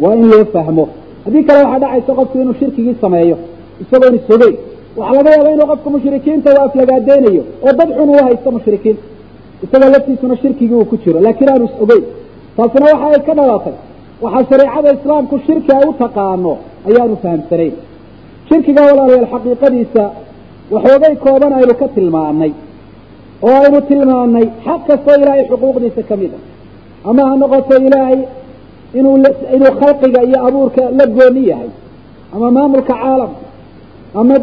waa 0.02 0.14
in 0.20 0.24
loo 0.32 0.44
fahmo. 0.54 0.84
Haddii 1.24 1.44
kale 1.48 1.58
waxaa 1.64 1.78
dhacaysa 1.82 2.12
qofku 2.18 2.36
inuu 2.42 2.54
shirkigii 2.60 2.96
sameeyo 3.04 3.36
isagoon 3.82 4.14
isogey 4.20 4.52
waxaa 4.98 5.16
laga 5.18 5.30
yaaba 5.36 5.50
inuu 5.54 5.66
qofka 5.72 5.88
mushrikiinta 5.94 6.48
u 6.54 6.58
aflagaadeynayo 6.66 7.42
oo 7.66 7.72
dad 7.78 7.90
xun 7.96 8.08
uu 8.14 8.22
haysto 8.26 8.48
mushrikiin. 8.56 8.96
Isagoo 9.64 9.90
laftiisuna 9.94 10.36
shirkigii 10.42 10.76
uu 10.80 10.84
ku 10.90 10.96
jiro 11.02 11.18
laakiin 11.26 11.50
aanu 11.52 11.64
is-ogeyn 11.70 12.04
taasina 12.56 12.86
waxa 12.92 13.06
ay 13.16 13.20
ka 13.28 13.34
dhalatay. 13.38 13.74
Waxaa 14.24 14.44
shareecada 14.50 14.88
islaamku 14.98 15.34
shirki 15.46 15.70
ay 15.78 15.84
u 15.90 15.92
taqaano 16.02 16.52
ayaanu 16.88 17.16
fahamsanayn. 17.22 17.74
Shirkiga 18.48 18.80
walaalayaal 18.88 19.28
xaqiiqadiisa 19.34 20.02
waxoogay 20.74 21.14
kooban 21.24 21.52
aynu 21.58 21.74
ka 21.80 21.86
tilmaanay 21.96 22.52
oo 23.48 23.56
aynu 23.64 23.80
tilmaanay 23.90 24.46
xaq 24.66 24.80
kastoo 24.88 25.14
ilaahay 25.22 25.44
xuquuqdiisa 25.50 26.02
ka 26.08 26.14
mid 26.20 26.32
a 26.38 26.40
ama 27.10 27.22
ha 27.28 27.34
noqoto 27.42 27.74
ilaahay 27.86 28.20
inuu 28.98 29.16
inuu 29.56 29.72
khalqiga 29.80 30.20
iyo 30.28 30.38
abuurka 30.48 30.82
la 30.98 31.04
gooni 31.16 31.42
yahay 31.50 31.70
ama 32.34 32.46
maamulka 32.56 32.94
caalamka 33.02 33.44
ama 34.20 34.34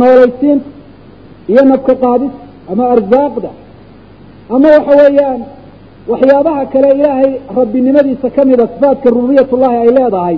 noolaysiinta 0.00 0.68
iyo 1.52 1.62
nafka 1.70 1.94
qaadis 2.04 2.32
ama 2.72 2.84
arsaaqda 2.94 3.50
ama 4.54 4.66
waxa 4.76 4.92
weeyaan 5.02 5.40
waxyaabaha 6.10 6.62
kale 6.72 6.88
ilaahay 7.00 7.30
rabbinimadiisa 7.58 8.28
kamida 8.36 8.64
sifaatka 8.72 9.06
rububiyatullahi 9.16 9.76
ay 9.82 9.90
leedahay 9.98 10.36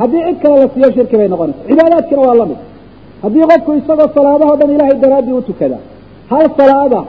haddii 0.00 0.22
cid 0.28 0.38
kale 0.42 0.56
la 0.62 0.68
siiyo 0.74 0.88
shirki 0.96 1.16
bay 1.20 1.28
noqonaysa 1.32 1.60
cibaadaadkina 1.68 2.20
waa 2.28 2.34
la 2.40 2.46
mid 2.50 2.58
haddii 3.22 3.44
qofku 3.50 3.70
isagoo 3.80 4.08
salaadahoo 4.16 4.56
dhan 4.60 4.70
ilaahay 4.74 4.96
daraaddii 5.04 5.32
u 5.40 5.42
tukada 5.50 5.78
hal 6.32 6.46
salaada 6.58 7.00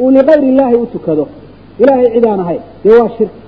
uu 0.00 0.10
ligayr 0.16 0.42
illaahi 0.50 0.76
u 0.84 0.86
tukado 0.94 1.24
ilaahay 1.82 2.08
cid 2.14 2.24
aan 2.30 2.40
ahayn 2.44 2.60
dee 2.84 2.94
waa 3.00 3.08
shirki 3.16 3.40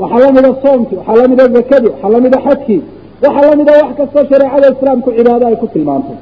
waxaa 0.00 0.18
lamida 0.24 0.50
soomkii 0.64 0.96
waxaa 1.00 1.16
lamida 1.22 1.44
zakadii 1.56 1.88
waxaa 1.94 2.10
lamida 2.16 2.38
xajkii 2.46 2.80
waxaa 3.24 3.46
lamida 3.50 3.72
wax 3.82 3.90
kastoo 3.98 4.24
shareecada 4.30 4.66
islaamku 4.74 5.08
cibaado 5.16 5.46
ay 5.46 5.56
ku 5.62 5.66
tilmaantay. 5.74 6.16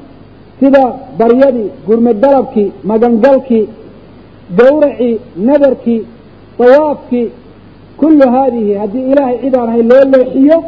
Sida 0.60 0.82
baryadii 1.18 1.68
gurmad 1.86 2.16
dalabkii 2.24 2.72
magangalkii 2.90 3.64
gawracii 4.58 5.20
nadarkii 5.48 6.00
dawaafkii 6.58 7.26
kullu 8.00 8.24
haadihi 8.34 8.74
haddii 8.82 9.04
ilaahay 9.12 9.36
cid 9.42 9.54
aan 9.56 9.68
ahayn 9.68 9.86
loo 9.92 10.04
leexiyo 10.14 10.58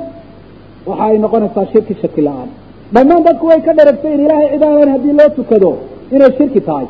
waxa 0.87 1.05
ay 1.05 1.19
noqonaysaa 1.25 1.67
shirki 1.73 1.95
shaki 2.03 2.21
la'aan 2.27 2.49
dhammaan 2.95 3.23
dadku 3.27 3.45
way 3.51 3.61
ka 3.67 3.73
dharagtay 3.79 4.13
in 4.17 4.21
ilaahay 4.27 4.49
cid 4.53 4.63
aan 4.63 4.75
ahayn 4.77 4.91
haddii 4.95 5.15
loo 5.21 5.29
tukado 5.39 5.71
inay 6.15 6.31
shirki 6.39 6.61
tahay. 6.69 6.87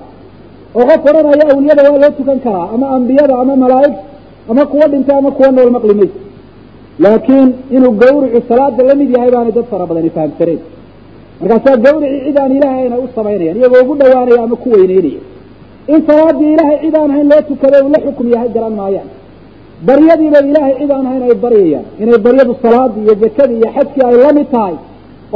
Oo 0.77 0.85
qof 0.91 1.03
odhanaya 1.11 1.45
awliyada 1.53 1.83
waa 1.93 2.01
loo 2.05 2.13
tukan 2.19 2.39
karaa 2.47 2.67
ama 2.75 2.87
ambiyada 2.97 3.35
ama 3.43 3.55
malaa'igta 3.65 4.03
ama 4.51 4.63
kuwa 4.73 4.87
dhintay 4.93 5.17
ama 5.21 5.31
kuwa 5.37 5.49
nool 5.57 5.71
maqli 5.77 5.95
mayso 6.01 6.19
laakiin 7.05 7.49
inuu 7.77 7.93
gawricu 8.03 8.41
salaada 8.51 8.83
la 8.89 8.95
mid 9.01 9.09
yahay 9.17 9.31
baanay 9.35 9.53
dad 9.57 9.67
fara 9.73 9.85
badani 9.91 10.11
fahamsanayn 10.17 10.61
markaasaa 11.41 11.77
gawricii 11.87 12.21
cid 12.27 12.37
aan 12.43 12.53
ilaahay 12.59 12.79
ahayn 12.87 12.93
ay 12.97 13.03
u 13.07 13.09
samaynayaan 13.19 13.57
iyagoo 13.61 13.81
ugu 13.85 13.95
dhawaanaya 14.01 14.41
ama 14.47 14.57
ku 14.63 14.69
weyneynaya. 14.75 15.21
In 15.93 16.01
salaadii 16.09 16.51
ilaahay 16.55 16.79
cid 16.85 16.95
aan 17.01 17.11
ahayn 17.15 17.27
loo 17.33 17.43
tukaday 17.51 17.81
uu 17.85 17.91
la 17.95 18.01
xukum 18.05 18.27
yahay 18.35 18.49
garan 18.57 18.75
maayaan. 18.81 19.09
Baryadiiba 19.89 20.39
ilaahay 20.51 20.75
cid 20.81 20.91
aan 20.97 21.07
ahayn 21.11 21.23
ay 21.29 21.35
baryayaan. 21.45 21.85
Inay 22.03 22.19
baryadu 22.27 22.53
salaadii 22.65 23.03
iyo 23.07 23.15
zakadii 23.23 23.59
iyo 23.61 23.69
xajkii 23.77 24.05
ay 24.09 24.17
la 24.25 24.31
mid 24.39 24.49
tahay 24.55 24.75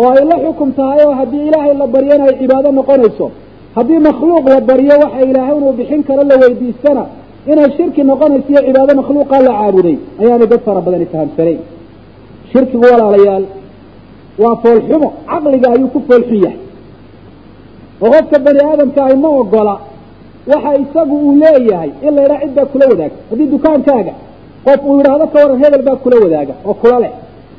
oo 0.00 0.08
ay 0.18 0.24
la 0.30 0.36
xukum 0.44 0.68
tahay 0.78 1.00
oo 1.06 1.14
haddii 1.20 1.44
ilaahay 1.48 1.74
la 1.82 1.86
baryana 1.94 2.24
ay 2.30 2.34
cibaado 2.40 2.68
noqonayso. 2.78 3.26
Haddii 3.76 3.98
makhluuq 4.08 4.44
la 4.54 4.60
baryo 4.70 4.94
waxa 5.02 5.20
ilaahay 5.30 5.56
inuu 5.58 5.72
bixin 5.78 6.02
karo 6.08 6.22
la 6.30 6.36
weydiistana 6.42 7.04
inay 7.52 7.70
shirki 7.76 8.02
noqonayso 8.10 8.48
iyo 8.52 8.60
cibaado 8.68 8.92
makhluuqa 9.00 9.36
la 9.46 9.52
caabuday 9.58 9.96
ayaanay 10.22 10.46
dad 10.52 10.60
fara 10.66 10.80
badani 10.86 11.06
fahamsanayn 11.12 11.58
shirkigu 12.52 12.84
walaalayaal 12.92 13.44
waa 14.42 14.56
foolxumo 14.62 15.08
caqliga 15.30 15.68
ayuu 15.74 15.88
ku 15.94 16.00
foolxun 16.08 16.38
yahay. 16.44 16.58
Oo 18.04 18.10
qofka 18.14 18.38
bani 18.46 18.60
aadamka 18.70 19.00
ay 19.08 19.16
ma 19.24 19.28
ogola 19.42 19.74
waxa 20.52 20.70
isagu 20.84 21.14
uu 21.26 21.32
leeyahay 21.42 21.90
in 22.06 22.12
la 22.16 22.22
yidhaha 22.22 22.40
cid 22.42 22.54
baa 22.58 22.66
kula 22.72 22.84
wadaaga. 22.90 23.14
Haddii 23.30 23.46
dukaankaaga 23.54 24.12
qof 24.66 24.80
uu 24.88 24.96
yidhaahdo 24.98 25.26
ka 25.32 25.38
waran 25.42 25.58
hebel 25.64 25.82
baa 25.88 25.96
kula 26.04 26.16
wadaaga 26.24 26.54
oo 26.68 26.74
kula 26.82 26.96
leh. 27.04 27.12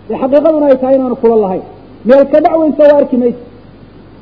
Dee 0.07 0.17
xaqiiqaduna 0.21 0.65
ay 0.71 0.77
tahay 0.81 0.95
inaanu 0.97 1.15
kula 1.23 1.35
lahayn 1.43 1.63
meel 2.07 2.23
ka 2.33 2.37
dhacweynsa 2.45 2.83
waa 2.89 2.97
arki 3.01 3.17
maysa 3.23 3.41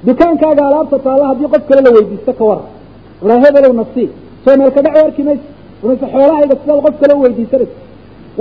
dukaankaaga 0.08 0.64
alaabta 0.70 0.98
taalla 1.06 1.26
haddii 1.32 1.50
qof 1.54 1.64
kale 1.70 1.82
la 1.88 1.92
weydiisto 1.96 2.32
ka 2.40 2.44
waran 2.50 2.68
aa 3.32 3.38
hebelow 3.46 3.74
nafsii 3.82 4.08
soo 4.46 4.56
meel 4.60 4.72
ka 4.76 4.82
dhac 4.86 4.96
arki 5.06 5.24
maysa 5.28 5.44
unase 5.86 6.06
xoolahayga 6.14 6.56
sidaad 6.62 6.80
qof 6.86 6.96
kale 7.02 7.14
uweydiisanaysa 7.20 7.76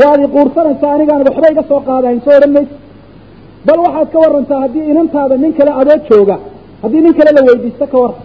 waad 0.01 0.21
i 0.25 0.29
quursanaysaa 0.35 0.91
anigaan 0.97 1.21
waxba 1.29 1.49
iga 1.55 1.63
soo 1.71 1.81
qaadahayn 1.89 2.21
soo 2.27 2.35
odhan 2.39 2.53
maysa 2.57 2.75
bal 3.67 3.79
waxaad 3.87 4.09
ka 4.15 4.19
warantaa 4.25 4.61
haddii 4.65 4.85
inantaada 4.93 5.35
nin 5.45 5.53
kale 5.59 5.71
adoo 5.81 5.99
jooga 6.09 6.37
haddii 6.83 7.03
nin 7.07 7.15
kale 7.19 7.31
la 7.37 7.43
weydiisto 7.49 7.85
ka 7.93 7.99
waran 8.03 8.19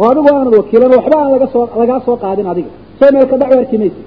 oo 0.00 0.06
adigu 0.10 0.28
aanad 0.36 0.54
wakiilan 0.60 0.90
waxba 0.98 1.16
aan 1.22 1.30
laga 1.34 1.46
soo 1.54 1.64
lagaa 1.80 2.00
soo 2.06 2.16
qaadin 2.24 2.46
adiga. 2.52 2.70
Soo 2.98 3.08
meelka 3.14 3.36
dhac 3.40 3.50
arki 3.60 3.76
maysa 3.82 4.00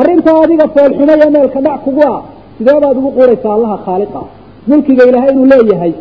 arrintaa 0.00 0.36
adiga 0.44 0.66
foolxumo 0.74 1.12
iyo 1.18 1.28
meelka 1.36 1.60
dhac 1.66 1.78
kugu 1.86 2.02
ah 2.14 2.20
sidee 2.58 2.78
baad 2.84 2.96
ugu 3.00 3.10
quuraysaa 3.18 3.52
allaha 3.58 3.76
khaaliqa 3.86 4.20
mulkiga 4.70 5.02
ilaahay 5.08 5.30
inuu 5.34 5.46
leeyahay. 5.52 5.92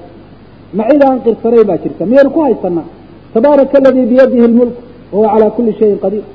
Ma 0.77 0.83
aan 1.07 1.19
qirsanayn 1.25 1.65
baa 1.69 1.77
jirta. 1.83 2.05
Miyaynu 2.05 2.29
ku 2.35 2.39
haysanaa 2.45 2.87
tabaaraka 3.33 3.77
aladii 3.79 4.05
biyadihi 4.11 4.47
lmulk 4.51 4.75
wahuwa 5.11 5.29
calaa 5.33 5.49
kuli 5.57 5.73
shayin 5.79 5.97
qadiir. 6.03 6.25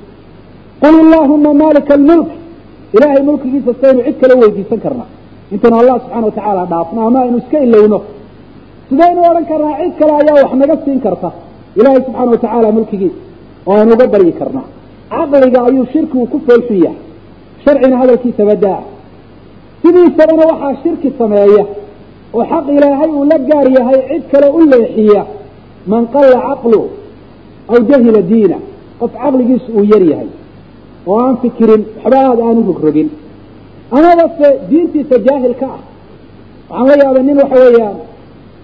Qul 0.81 0.95
illaahuma 1.03 1.53
maalika 1.61 1.93
almulk. 1.99 2.29
Ilaahay 2.95 3.21
mulkigiisa 3.29 3.71
saynu 3.81 3.99
cid 4.05 4.15
kale 4.21 4.33
weydiisan 4.41 4.79
karnaa. 4.85 5.09
Intaynu 5.53 5.75
allah 5.81 5.95
subxana 6.03 6.25
watacaala 6.29 6.63
dhaafno 6.71 6.99
ama 7.07 7.19
aynu 7.25 7.37
iska 7.43 7.57
ilowno 7.65 7.99
sidaynu 8.89 9.19
odhan 9.29 9.45
karnaa? 9.51 9.75
Cid 9.81 9.93
kale 9.99 10.11
ayaa 10.21 10.35
wax 10.43 10.51
naga 10.61 10.75
siin 10.85 10.99
karta. 11.05 11.29
Ilaahay 11.79 12.01
subxaana 12.05 12.31
watacaala 12.31 12.71
mulkigiisa 12.77 13.19
oo 13.67 13.73
aynu 13.79 13.91
uga 13.95 14.07
baryi 14.13 14.33
karnaa. 14.39 14.67
Caqliga 15.13 15.59
ayuu 15.67 15.85
shirkigu 15.93 16.25
ku 16.31 16.37
foolxun 16.45 16.79
yahay 16.85 16.99
sharcina 17.63 17.95
hadalkiisa 18.01 18.43
badaa. 18.49 18.81
Sidiisabana 19.81 20.43
waxaa 20.51 20.73
shirki 20.83 21.09
sameeya 21.19 21.63
oo 22.33 22.43
xaq 22.51 22.65
ilaahay 22.77 23.09
uu 23.17 23.25
la 23.31 23.37
gaar 23.49 23.67
yahay 23.77 23.99
cid 24.09 24.23
kale 24.31 24.47
u 24.57 24.61
leexiya. 24.71 25.23
Man 25.91 26.03
qalla 26.13 26.37
caqlu 26.47 26.81
aw 27.71 27.77
jahila 27.89 28.21
diina 28.31 28.57
qof 28.99 29.11
caqligiisu 29.21 29.69
uu 29.77 29.83
yar 29.91 30.03
yahay 30.11 30.29
oo 31.07 31.17
aan 31.25 31.35
fikirin 31.41 31.81
waxba 32.03 32.17
aada 32.29 32.43
aanu 32.47 32.61
rogrogin. 32.69 33.09
Amaba 33.91 34.25
se 34.37 34.47
diintiisa 34.69 35.15
jaahil 35.27 35.53
ka 35.61 35.67
ah. 35.75 35.81
Waxaan 36.69 36.97
la 36.99 37.03
yaabay 37.05 37.23
nin 37.29 37.37
waxa 37.41 37.57
weeyaan 37.65 37.97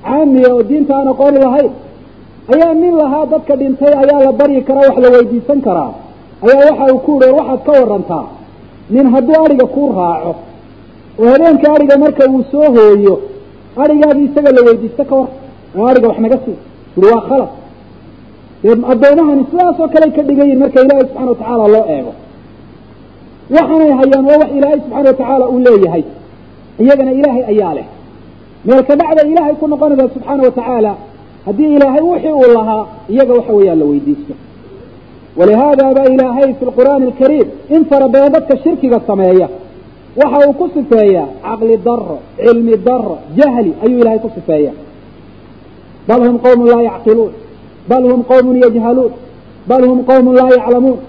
caamiya 0.06 0.50
oo 0.56 0.64
diinta 0.70 0.94
aan 0.98 1.08
aqoon 1.14 1.36
lahayn. 1.44 1.72
Ayaa 2.54 2.74
nin 2.84 2.94
lahaa 3.02 3.26
dadka 3.34 3.54
dhintay 3.62 3.94
ayaa 4.04 4.20
la 4.26 4.32
baryi 4.40 4.62
karaa 4.68 4.88
wax 4.90 4.98
la 5.06 5.10
weydiisan 5.16 5.60
karaa 5.68 5.92
ayaa 6.48 6.66
waxa 6.70 6.86
uu 6.94 7.00
ku 7.06 7.12
yihi 7.22 7.34
waxaad 7.40 7.62
ka 7.68 7.72
warantaa 7.82 8.26
nin 8.94 9.06
hadduu 9.14 9.38
adhiga 9.46 9.66
kuu 9.76 9.90
raaco 10.00 10.32
oo 11.20 11.28
habeenka 11.34 11.68
adhiga 11.76 11.96
marka 12.04 12.24
uu 12.34 12.44
soo 12.52 12.68
hooyo 12.76 13.16
adhigaadi 13.84 14.22
isaga 14.28 14.52
la 14.58 14.62
weydiisto 14.68 15.04
ka 15.10 15.16
war. 15.20 15.30
Oo 15.78 15.86
adhiga 15.92 16.08
wax 16.12 16.20
naga 16.26 16.38
sii. 16.46 16.58
Uri 16.98 17.08
waa 17.14 17.22
khalad. 17.30 17.50
Addoomahani 18.92 19.44
sidaasoo 19.52 19.88
kale 19.94 20.08
ka 20.16 20.22
dhigan 20.28 20.46
yihiin 20.48 20.60
marka 20.64 20.80
ilaahay 20.84 21.06
subxana 21.08 21.30
watacaala 21.32 21.68
loo 21.76 21.86
eego. 21.96 22.14
Waxaanay 23.56 23.92
hayaan 24.00 24.26
waa 24.30 24.38
wax 24.42 24.50
ilaahay 24.58 24.80
subxaana 24.84 25.08
watacaala 25.10 25.46
uu 25.54 25.60
leeyahay. 25.68 26.04
Iyagana 26.84 27.12
ilaahay 27.20 27.44
ayaa 27.54 27.74
leh. 27.78 27.86
Meelka 28.66 28.94
dhacda 29.00 29.22
ilaahay 29.32 29.56
ku 29.62 29.66
noqonaysa 29.72 30.06
subxaana 30.16 30.42
watacaala 30.48 30.92
haddii 31.46 31.72
ilaahay 31.78 32.02
wixii 32.12 32.34
uu 32.42 32.50
lahaa 32.58 32.84
iyaga 33.14 33.34
waxa 33.40 33.54
weeyaan 33.58 33.80
la 33.80 33.86
weydiisto. 33.92 34.34
Walihaada 35.40 35.86
ba 35.98 36.04
ilaahay 36.14 36.50
fi 36.60 36.64
lqur'aani 36.70 37.06
alkariim 37.12 37.48
in 37.76 37.82
fara 37.90 38.08
badan 38.14 38.32
dadka 38.36 38.58
shirkiga 38.64 39.00
sameeya 39.08 39.48
waxa 40.20 40.38
uu 40.48 40.54
ku 40.60 40.66
sifeeyaa 40.76 41.28
caqli 41.46 41.78
daro 41.88 42.18
cilmi 42.44 42.76
daro 42.88 43.16
jahli 43.38 43.72
ayuu 43.84 44.00
ilahay 44.02 44.20
ku 44.26 44.30
sifeeya. 44.36 44.72
Bal 46.08 46.22
hum 46.28 46.38
qawmun 46.46 46.68
laa 46.74 46.82
yacqiluun 46.90 47.32
bal 47.90 48.04
hum 48.12 48.22
qawmun 48.32 48.56
yajhaluun 48.64 49.12
bal 49.70 49.84
hum 49.90 50.00
qawmun 50.10 50.34
laa 50.40 50.50
yaclamuun. 50.58 51.00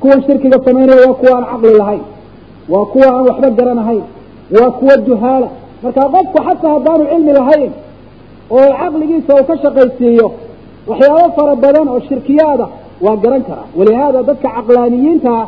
Kuwan 0.00 0.20
shirkiga 0.26 0.58
samaynaya 0.66 1.06
waa 1.08 1.14
kuwa 1.20 1.34
aan 1.38 1.44
caqli 1.52 1.72
lahayn 1.80 2.02
waa 2.72 2.84
kuwa 2.92 3.06
aan 3.14 3.24
waxba 3.28 3.50
garanahayn 3.58 4.04
waa 4.56 4.70
kuwa 4.78 4.94
juhaala. 5.06 5.48
Marka 5.82 6.00
qofku 6.14 6.38
xataa 6.46 6.72
haddaanu 6.74 7.04
cilmi 7.12 7.32
lahayn 7.38 7.72
oo 8.56 8.68
caqligiisa 8.80 9.32
uu 9.38 9.44
ka 9.50 9.54
shaqaysiiyo 9.62 10.28
waxyaabo 10.90 11.26
fara 11.36 11.54
badan 11.64 11.88
oo 11.88 12.00
shirkiyaada 12.08 12.66
waa 13.04 13.16
garan 13.22 13.42
karaa 13.48 13.66
walihaada 13.78 14.22
dadka 14.28 14.48
caqlaaniyiintaa 14.56 15.42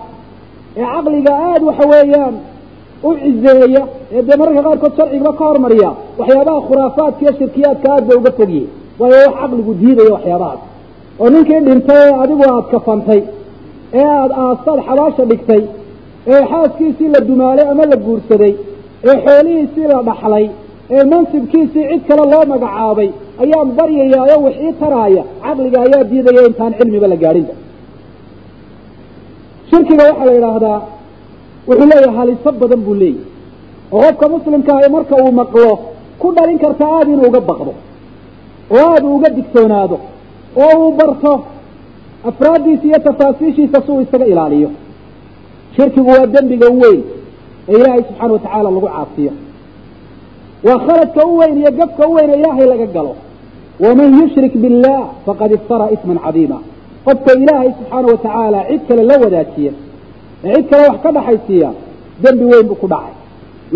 ee 0.81 0.85
caqliga 0.95 1.33
aada 1.49 1.65
waxa 1.71 1.85
weeyaan 1.93 2.35
u 3.09 3.11
cizeeya 3.23 3.83
ee 4.17 4.23
dee 4.29 4.37
mararka 4.41 4.63
qaarkood 4.69 4.93
sharcigiba 4.99 5.33
ka 5.39 5.45
hormariya 5.51 5.91
waxyaabaha 6.21 6.61
khuraafaadka 6.69 7.21
iyo 7.25 7.33
shirkiyaadka 7.41 7.87
aad 7.95 8.05
bay 8.09 8.17
uga 8.21 8.31
fog 8.39 8.51
yihiin 8.57 8.71
waayo 9.01 9.17
wax 9.27 9.35
caqligu 9.41 9.73
diidaya 9.81 10.11
waxyaabahaas. 10.17 10.61
Oo 11.21 11.29
ninkii 11.35 11.61
dhintay 11.67 12.01
ee 12.09 12.15
adigu 12.23 12.43
aada 12.53 12.67
kafantay 12.75 13.21
ee 13.99 14.07
aada 14.21 14.35
aastaad 14.45 14.79
xabaasha 14.89 15.25
dhigtay 15.31 15.63
ee 16.33 16.43
xaaskiisii 16.53 17.09
la 17.15 17.21
dumaalay 17.29 17.67
ama 17.73 17.85
la 17.93 17.97
guursaday 18.07 18.53
ee 19.09 19.17
xoolihiisii 19.27 19.87
la 19.93 19.99
dhaxlay 20.09 20.47
ee 20.97 21.05
mansibkiisii 21.13 21.85
cid 21.91 22.03
kale 22.09 22.25
loo 22.33 22.45
magacaabay 22.53 23.09
ayaan 23.43 23.69
baryayaayo 23.79 24.37
wax 24.47 24.55
ii 24.67 24.73
taraaya 24.83 25.23
caqliga 25.45 25.79
ayaa 25.87 26.05
diidaya 26.11 26.41
intaan 26.51 26.73
cilmiba 26.79 27.07
la 27.13 27.17
gaadhinba 27.25 27.55
shirkiga 29.71 30.05
waxaa 30.09 30.25
la 30.29 30.33
yidhaahdaa 30.37 30.79
wuxuu 31.69 31.87
leeyahay 31.93 32.17
haliso 32.19 32.53
badan 32.61 32.81
buu 32.87 32.95
leeyahy 32.95 33.25
oo 33.93 34.01
qofka 34.03 34.27
muslimka 34.35 34.73
ahi 34.79 34.89
marka 34.97 35.15
uu 35.25 35.33
maqlo 35.41 35.71
ku 36.21 36.27
dhalin 36.37 36.59
karta 36.65 36.85
aada 36.95 37.11
inuu 37.15 37.27
uga 37.31 37.41
baqdo 37.51 37.73
oo 38.77 38.85
aada 38.93 39.07
uga 39.17 39.29
digtoonaado 39.37 39.97
oo 40.63 40.73
uu 40.83 40.93
barto 41.01 41.33
afraaddiisa 42.31 42.85
iyo 42.89 42.99
tafaasiishiisa 43.07 43.79
si 43.85 43.91
uu 43.93 44.01
isaga 44.01 44.27
ilaaliyo. 44.33 44.71
Shirkigu 45.77 46.11
waa 46.11 46.27
dembiga 46.35 46.67
u 46.71 46.81
weyn 46.81 47.03
ee 47.69 47.73
ilaahay 47.79 48.03
subxaana 48.09 48.33
watacaala 48.35 48.71
lagu 48.71 48.89
caasiyo. 48.95 49.33
Waa 50.67 50.79
khaladka 50.87 51.21
u 51.27 51.37
weyn 51.41 51.57
iyo 51.61 51.71
gafka 51.81 52.09
u 52.09 52.13
weyn 52.15 52.31
ee 52.31 52.39
ilaahay 52.41 52.67
laga 52.73 52.87
galo. 52.97 53.15
Waman 53.85 54.11
yushrik 54.21 54.55
billah 54.63 55.01
faqad 55.27 55.51
iftara 55.59 55.87
isman 55.95 56.19
cadiima 56.25 56.59
qofka 57.07 57.31
ilaahay 57.43 57.71
subxaana 57.79 58.07
watacaala 58.13 58.59
cid 58.71 58.81
kale 58.89 59.03
la 59.11 59.17
wadaajiya 59.25 59.73
ee 60.45 60.55
cid 60.57 60.67
kale 60.71 60.83
wax 60.89 60.99
ka 61.05 61.11
dhaxaysiiya 61.17 61.71
dembi 62.23 62.45
weyn 62.53 62.67
buu 62.71 62.79
ku 62.83 62.87
dhacay. 62.93 63.15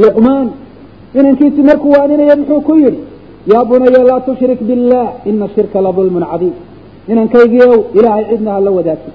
Luqmaan 0.02 0.48
inankiisi 1.18 1.62
markuu 1.68 1.90
waaninaya 1.96 2.36
muxuu 2.40 2.60
ku 2.68 2.74
yidhi 2.82 3.00
yaa 3.52 3.64
bunaya 3.68 4.02
laa 4.10 4.20
tushrik 4.26 4.60
billah 4.68 5.06
ina 5.30 5.46
shirka 5.54 5.78
la 5.84 5.90
dulmun 5.96 6.24
cadiim. 6.32 6.54
Inankaygiiow 7.12 7.74
ilaahay 7.98 8.24
cidna 8.30 8.50
ha 8.54 8.60
la 8.66 8.70
wadaagsin 8.78 9.14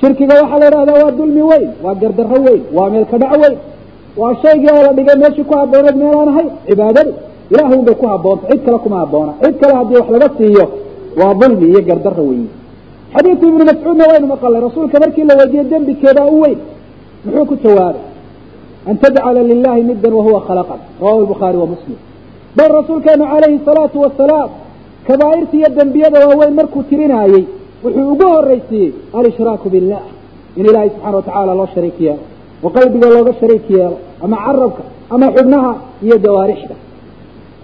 shirkiga 0.00 0.34
waxaa 0.42 0.58
la 0.58 0.66
yidhahdaa 0.68 0.98
waa 1.04 1.10
dulmi 1.18 1.42
weyn 1.50 1.70
waa 1.84 1.94
gardarro 2.02 2.38
weyn 2.46 2.62
waa 2.76 2.90
meelka 2.92 3.16
dhac 3.22 3.32
weyn. 3.42 3.56
Waa 4.20 4.34
shaygii 4.42 4.70
oo 4.76 4.82
la 4.86 4.92
dhigay 4.96 5.16
meeshii 5.22 5.44
ku 5.48 5.54
habbooneed 5.60 5.96
meelaan 6.02 6.28
ahayn 6.32 6.48
cibaadadu 6.68 7.12
ilaah 7.52 7.70
un 7.76 7.82
bay 7.86 7.94
ku 8.00 8.06
habboonta 8.12 8.44
cid 8.50 8.60
kale 8.64 8.78
kuma 8.84 8.96
habboona. 9.02 9.32
Cid 9.42 9.54
kale 9.60 9.74
haddii 9.78 9.96
wax 10.00 10.08
laga 10.14 10.28
siiyo 10.38 10.64
waa 11.20 11.32
dulmi 11.40 11.66
iyo 11.72 11.80
gardarro 11.88 12.24
weyn 12.30 12.46
xadiidku 13.14 13.44
ibnu 13.50 13.64
mascuudna 13.70 14.04
waynu 14.10 14.26
maqalnay 14.34 14.60
rasuulka 14.68 14.96
markii 15.04 15.24
la 15.30 15.34
weydiiyey 15.40 15.66
dembikeedaa 15.72 16.26
u 16.34 16.40
weyn 16.44 16.58
muxuu 17.24 17.44
ku 17.50 17.54
jawaabay 17.64 18.02
an 18.90 18.96
tajcala 19.02 19.42
lilahi 19.50 19.82
middan 19.90 20.12
wahuwa 20.18 20.40
khalaqak 20.48 20.80
rawahu 21.02 21.20
lbukhaari 21.26 21.58
wa 21.62 21.66
muslim. 21.74 21.98
Bal 22.56 22.70
rasuulkeenu 22.78 23.24
calayhi 23.32 23.58
salaatu 23.68 23.96
wasalaam 24.04 24.50
kabaa'irta 25.08 25.54
iyo 25.58 25.68
dembiyada 25.78 26.18
waaweyn 26.28 26.54
markuu 26.60 26.82
tirinaayey 26.90 27.44
wuxuu 27.84 28.06
ugu 28.12 28.26
horraysiiyey 28.34 28.90
alishraaku 29.18 29.66
billah 29.74 30.02
in 30.58 30.64
ilaahay 30.70 30.90
subxana 30.94 31.16
watacaala 31.18 31.52
loo 31.60 31.68
shariik 31.74 31.98
yeelo 32.06 32.22
oo 32.64 32.70
qalbiga 32.76 33.08
looga 33.14 33.32
shariik 33.40 33.64
yeelo 33.76 33.96
ama 34.24 34.36
carabka 34.44 34.82
ama 35.14 35.26
xubnaha 35.36 35.72
iyo 36.06 36.16
jawaarixda. 36.24 36.74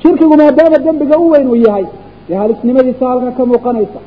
Shirkigu 0.03 0.35
maadaama 0.43 0.79
dembiga 0.87 1.17
u 1.25 1.27
weyn 1.33 1.47
uu 1.53 1.59
yahay 1.67 1.87
dee 2.29 2.35
halisnimadiisa 2.43 3.05
halka 3.11 3.31
ka 3.39 3.43
muuqanaysa 3.51 4.01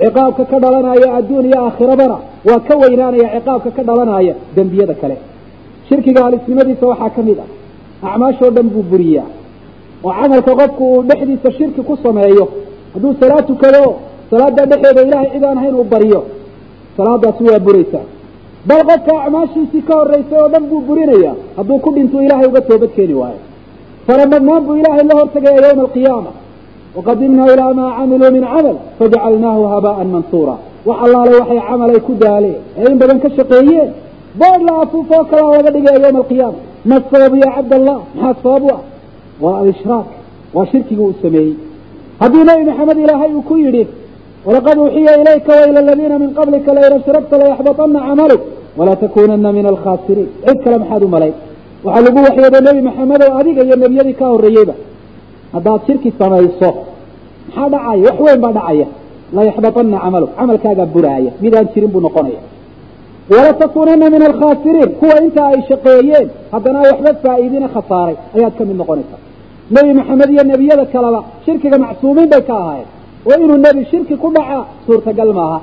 ciqaabka 0.00 0.44
ka 0.50 0.58
dhalanaya 0.64 1.08
adduun 1.18 1.44
iyo 1.50 1.58
aakhirabana 1.66 2.16
waa 2.48 2.60
ka 2.68 2.74
weynaanaya 2.82 3.28
ciqaabka 3.36 3.70
ka 3.76 3.82
dhalanaya 3.88 4.34
dembiyada 4.56 4.94
kale. 4.94 5.16
Shirkiga 5.88 6.20
halisnimadiisa 6.24 6.86
waxaa 6.92 7.10
ka 7.16 7.22
mid 7.22 7.38
ah 7.44 7.48
acmaashoo 8.08 8.50
dhan 8.56 8.68
buu 8.74 8.82
buriyaa 8.90 9.28
oo 10.04 10.12
camalka 10.20 10.52
qofku 10.60 10.82
uu 10.92 11.02
dhexdiisa 11.08 11.50
shirki 11.58 11.82
ku 11.88 11.94
sameeyo 12.04 12.44
hadduu 12.94 13.12
salaad 13.20 13.46
tukado 13.50 13.82
salaada 14.30 14.66
dhexeeda 14.70 15.00
ilaahay 15.06 15.30
cid 15.34 15.44
aan 15.44 15.58
ahayn 15.58 15.74
uu 15.80 15.84
baryo 15.84 16.20
salaadaasi 16.96 17.42
waa 17.50 17.58
buraysaa. 17.66 18.04
Bal 18.68 18.80
qofka 18.90 19.12
acmaashiisii 19.24 19.82
ka 19.88 19.94
horraysay 20.00 20.38
oo 20.42 20.48
dhan 20.54 20.64
buu 20.70 20.80
burinaya 20.88 21.32
hadduu 21.56 21.78
ku 21.84 21.90
dhintuu 21.96 22.20
ilaahay 22.26 22.46
uga 22.52 22.60
toobad 22.68 22.90
keeni 22.96 23.14
waayo. 23.14 23.40
Faramadnaan 24.06 24.62
buu 24.66 24.76
ilaahay 24.80 25.04
la 25.10 25.14
hortagaya 25.20 25.60
yowma 25.66 25.82
alqiyaama 25.86 26.30
waqadimnaa 26.96 27.48
ilaa 27.54 27.72
maa 27.80 27.90
camiluu 27.98 28.30
min 28.36 28.44
camal 28.52 28.76
fajacalnaahu 28.98 29.62
habaan 29.74 30.08
mansuura 30.14 30.54
wax 30.88 30.98
allaale 31.06 31.32
waxay 31.40 31.60
camal 31.68 31.90
ay 31.94 32.00
ku 32.08 32.12
daaleen 32.24 32.56
ee 32.78 32.86
in 32.90 32.96
badan 33.02 33.18
ka 33.24 33.28
shaqeeyeen. 33.38 33.90
bood 34.40 34.60
la 34.68 34.72
afuufoo 34.84 35.22
kalaa 35.30 35.52
laga 35.56 35.70
dhigaya 35.76 35.98
yowma 36.04 36.18
alqiyaama 36.22 36.58
ma 36.90 36.96
sababu 37.10 37.36
ya 37.44 37.48
cabdallah? 37.56 37.98
maxaa 38.14 38.42
sabab 38.44 38.64
ah 38.76 38.80
waa 39.44 39.56
alishraak. 39.62 40.06
waa 40.54 40.66
shirkigii 40.72 41.04
uu 41.08 41.14
sameeyey. 41.24 41.54
haddii 42.22 42.44
nebi 42.50 42.62
maxamed 42.70 42.98
ilaahay 43.04 43.30
uu 43.36 43.42
ku 43.50 43.54
yidhi 43.64 43.84
walaqad 44.46 44.76
uuxiya 44.82 45.12
ilayka 45.22 45.52
waila 45.60 45.78
aladiina 45.84 46.16
min 46.22 46.30
qablika 46.38 46.70
lain 46.76 46.92
ashragta 47.00 47.34
layaxbaطana 47.40 48.00
camaluk 48.08 48.42
walatakunana 48.78 49.50
min 49.58 49.64
alkhaasiriin 49.72 50.28
cid 50.46 50.58
kale 50.64 50.76
maxaad 50.82 51.02
u 51.06 51.08
malay. 51.14 51.32
waxaa 51.84 52.02
lagu 52.06 52.18
waxyooday 52.26 52.62
nebi 52.68 52.80
maxamed 52.88 53.22
adiga 53.40 53.62
iyo 53.66 53.76
nebiyadii 53.82 54.16
ka 54.20 54.24
horreeyeyba 54.32 54.74
haddaad 55.54 55.80
shirki 55.86 56.10
samayso 56.18 56.70
maxaa 57.48 57.68
dhacaya? 57.72 58.02
Wax 58.06 58.16
weyn 58.26 58.40
baa 58.44 58.52
dhacaya. 58.58 58.86
Layaxbaطana 59.36 59.98
camaluk 60.04 60.30
camalkaagaa 60.38 60.86
buraaya. 60.94 61.30
Midaan 61.42 61.66
jirin 61.74 61.90
buu 61.94 62.00
noqonaya. 62.06 62.40
Walatakunana 63.30 64.10
min 64.10 64.22
alkhaasiriin 64.22 64.88
kuwa 65.00 65.16
inta 65.24 65.42
ay 65.46 65.62
shaqeeyeen 65.68 66.28
haddana 66.52 66.78
waxba 66.88 67.10
faa'iidina 67.22 67.68
khasaaray. 67.74 68.16
Ayaad 68.36 68.54
ka 68.58 68.64
mid 68.68 68.76
noqonaysaa. 68.82 69.20
Nebi 69.74 69.92
maxamed 69.98 70.30
iyo 70.34 70.42
nebiyada 70.50 70.84
kaleba 70.94 71.20
shirkiga 71.44 71.78
macsuumiin 71.84 72.28
bay 72.32 72.42
ka 72.48 72.54
ahaayeen. 72.62 72.88
Oo 73.28 73.36
inuu 73.44 73.56
nebi 73.66 73.80
shirki 73.90 74.14
ku 74.22 74.28
dhaca 74.36 74.58
suurtagal 74.86 75.30
maaha. 75.38 75.58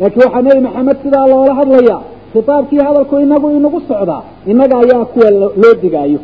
Laakiin 0.00 0.22
waxaa 0.26 0.42
nebi 0.48 0.60
maxamed 0.66 0.96
sidaa 1.02 1.26
loola 1.32 1.54
hadlaya 1.60 1.96
khitaabkii 2.32 2.80
hadalku 2.86 3.14
inagu 3.24 3.48
inagu 3.58 3.80
socdaa 3.88 4.22
innaga 4.50 4.76
ayaa 4.82 5.04
kuwa 5.12 5.30
loo 5.62 5.74
digaayo. 5.82 6.18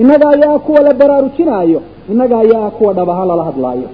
Innaga 0.00 0.26
ayaa 0.34 0.58
kuwa 0.66 0.80
la 0.86 0.92
baraarujinaayo 1.00 1.80
innaga 2.12 2.36
ayaa 2.44 2.70
kuwa 2.76 2.92
dhab 2.98 3.08
ahaan 3.10 3.28
lala 3.28 3.44
hadlaayo. 3.50 3.88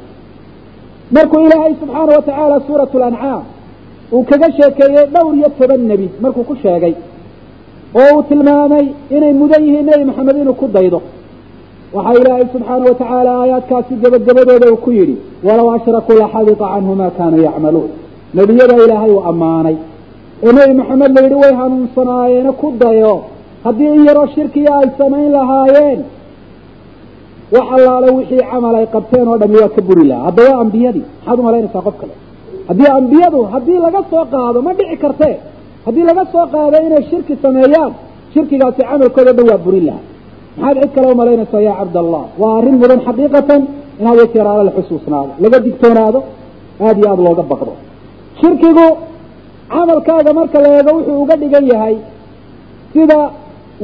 Markuu 1.17 1.41
ilaahay 1.47 1.75
subxaana 1.81 2.13
wa 2.17 2.23
tacaala 2.29 2.61
suuratu 2.67 2.99
lancaam 2.99 3.43
uu 4.13 4.23
kaga 4.31 4.49
sheekeeyey 4.59 5.07
dhowr 5.15 5.35
iyo 5.39 5.49
toban 5.59 5.81
nebi 5.91 6.07
markuu 6.23 6.45
ku 6.51 6.55
sheegay 6.63 6.95
oo 8.01 8.09
uu 8.17 8.23
tilmaamay 8.29 8.87
inay 9.17 9.33
mudan 9.41 9.63
yihiin 9.67 9.87
nebi 9.91 10.05
maxamed 10.09 10.37
inuu 10.43 10.55
ku 10.61 10.67
daydo. 10.77 11.01
Waxaa 11.95 12.15
ilaahay 12.21 12.47
subxaana 12.55 12.85
wa 12.91 12.95
tacaala 13.01 13.31
aayaadkaasi 13.41 13.95
gebagabadooda 14.03 14.67
uu 14.73 14.77
ku 14.85 14.91
yidhi 14.99 15.17
walow 15.47 15.69
ashrakuu 15.77 16.17
laxabita 16.23 16.67
canhu 16.75 16.95
ma 17.01 17.09
kaanuu 17.19 17.43
yacmaluun. 17.49 17.91
Nebiyada 18.35 18.75
ilaahay 18.85 19.11
uu 19.17 19.23
ammaanay. 19.31 19.77
Ee 20.47 20.53
nebi 20.59 20.75
maxamed 20.81 21.11
la 21.17 21.21
yidhi 21.25 21.37
way 21.43 21.53
hanuunsanaayeena 21.61 22.53
ku 22.61 22.67
dayo. 22.83 23.15
Haddii 23.65 23.91
in 23.97 24.05
yaroo 24.09 24.27
shirkiya 24.35 24.73
ay 24.81 24.89
samayn 24.99 25.31
lahaayeen 25.37 26.01
wax 27.55 27.67
allaale 27.77 28.09
wixii 28.19 28.43
camal 28.51 28.75
ay 28.81 28.87
qabteen 28.95 29.27
oo 29.33 29.39
dhami 29.43 29.57
waa 29.63 29.69
ka 29.77 29.83
buri 29.89 30.05
lahaa 30.11 30.25
hadda 30.29 30.43
waa 30.51 30.61
ambiyadii 30.65 31.05
maxaad 31.19 31.39
umalaynaysaa 31.43 31.83
qof 31.87 31.97
kale. 32.01 32.15
Haddii 32.69 32.91
ambiyadu 32.99 33.41
haddii 33.55 33.79
laga 33.87 34.01
soo 34.11 34.25
qaado 34.33 34.59
ma 34.67 34.73
dhici 34.79 34.97
kartee. 35.05 35.35
Haddii 35.87 36.05
laga 36.11 36.25
soo 36.33 36.47
qaado 36.55 36.77
inay 36.87 37.03
shirki 37.11 37.35
sameeyaan 37.45 37.93
shirkigaasi 38.35 38.83
camalkooda 38.91 39.33
dhan 39.37 39.47
waa 39.51 39.61
burin 39.65 39.85
lahaa 39.89 40.05
maxaad 40.61 40.77
cid 40.83 40.91
kale 40.95 41.07
umalaynaysaa 41.15 41.63
ya 41.69 41.75
cabdallah 41.81 42.23
waa 42.41 42.53
arrin 42.59 42.77
mudan 42.83 43.01
xaqiiqatan 43.07 43.63
in 44.01 44.07
ala 44.07 44.63
la 44.69 44.73
xusuusnaado 44.77 45.33
laga 45.45 45.59
digtoonaado 45.67 46.21
aada 46.85 46.99
iyo 47.01 47.09
aada 47.13 47.23
looga 47.29 47.43
baqdo. 47.53 47.73
Shirkigu 48.41 48.87
camalkaaga 49.75 50.33
marka 50.39 50.59
la 50.65 50.69
eego 50.79 50.91
wuxuu 50.97 51.17
uga 51.23 51.35
dhigan 51.43 51.65
yahay 51.73 51.97
sida 52.93 53.19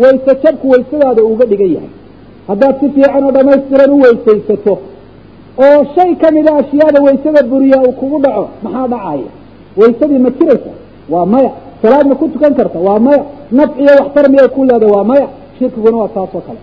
wayse 0.03 0.33
jabku 0.43 0.67
waysadaada 0.73 1.23
uga 1.33 1.45
dhigan 1.51 1.71
yahay 1.77 1.91
haddaad 2.49 2.75
si 2.81 2.89
fiican 2.95 3.25
oo 3.25 3.33
dhamaystiran 3.37 3.91
u 3.91 3.99
weysaysato 4.05 4.75
oo 5.67 5.79
shay 5.95 6.15
kamida 6.23 6.53
ashyaada 6.61 6.99
waysada 7.07 7.43
buriya 7.51 7.79
uu 7.87 7.93
kugu 7.93 8.19
dhaco 8.25 8.49
maxaa 8.63 8.87
dhacaya? 8.89 9.29
Waysadii 9.77 10.19
ma 10.19 10.31
jiraysa? 10.31 10.71
Waa 11.13 11.27
maya. 11.27 11.51
Salaad 11.83 12.07
ma 12.07 12.15
ku 12.15 12.29
tukan 12.29 12.55
karta? 12.55 12.79
Waa 12.79 12.99
maya. 12.99 13.23
Nafciyo 13.51 13.93
waxtar 14.01 14.31
miyay 14.31 14.49
ku 14.49 14.65
leeda? 14.65 14.87
Waa 14.87 15.05
maya. 15.05 15.27
Shirkiguna 15.59 15.97
waa 15.97 16.09
taas 16.09 16.29
oo 16.35 16.41
kale. 16.47 16.59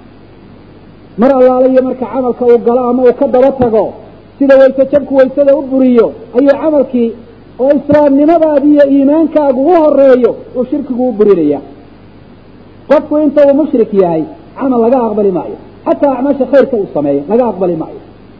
Mar 1.17 1.31
allaale 1.37 1.67
iyo 1.73 1.81
marka 1.83 2.05
camalka 2.05 2.45
uu 2.45 2.57
galo 2.57 2.81
ama 2.89 3.01
uu 3.03 3.13
ka 3.19 3.27
daba 3.27 3.51
tago 3.51 3.93
sida 4.39 4.55
wayse 4.57 4.85
jabku 4.91 5.15
waysada 5.15 5.55
u 5.57 5.61
buriyo 5.61 6.07
ayuu 6.37 6.49
camalkii 6.61 7.11
oo 7.59 7.71
islaamnimadaadi 7.79 8.67
iyo 8.73 8.85
iimaankaagu 8.93 9.61
u 9.61 9.69
horeeyo 9.81 10.35
uu 10.55 10.65
shirkigu 10.65 11.09
u 11.09 11.11
burinaya. 11.11 11.59
Qofku 12.89 13.17
inta 13.17 13.41
uu 13.47 13.53
mushrik 13.53 13.93
yahay 13.93 14.23
camal 14.59 14.79
laga 14.81 14.97
aqbali 15.07 15.31
maayo 15.31 15.57
xataa 15.85 16.13
acmaasha 16.17 16.45
khayrka 16.51 16.75
uu 16.81 16.87
sameeyo 16.93 17.21
laga 17.29 17.43
aqbali 17.51 17.75
maayo 17.81 17.99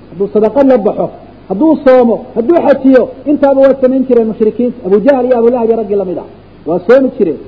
hadduu 0.09 0.27
sadaqad 0.35 0.65
la 0.71 0.77
baxo 0.77 1.07
hadduu 1.49 1.73
soomo 1.85 2.15
hadduu 2.35 2.57
xajiyo 2.67 3.03
intaaba 3.31 3.59
waa 3.65 3.75
samayn 3.81 4.03
jireen 4.07 4.27
mushrikiinta 4.31 4.77
abujahl 4.87 5.25
iyo 5.25 5.35
abulahab 5.41 5.67
iyo 5.69 5.77
raggii 5.81 5.99
la 6.01 6.05
mid 6.09 6.17
ah 6.23 6.27
waa 6.67 6.79
soomi 6.87 7.09
jireen 7.17 7.39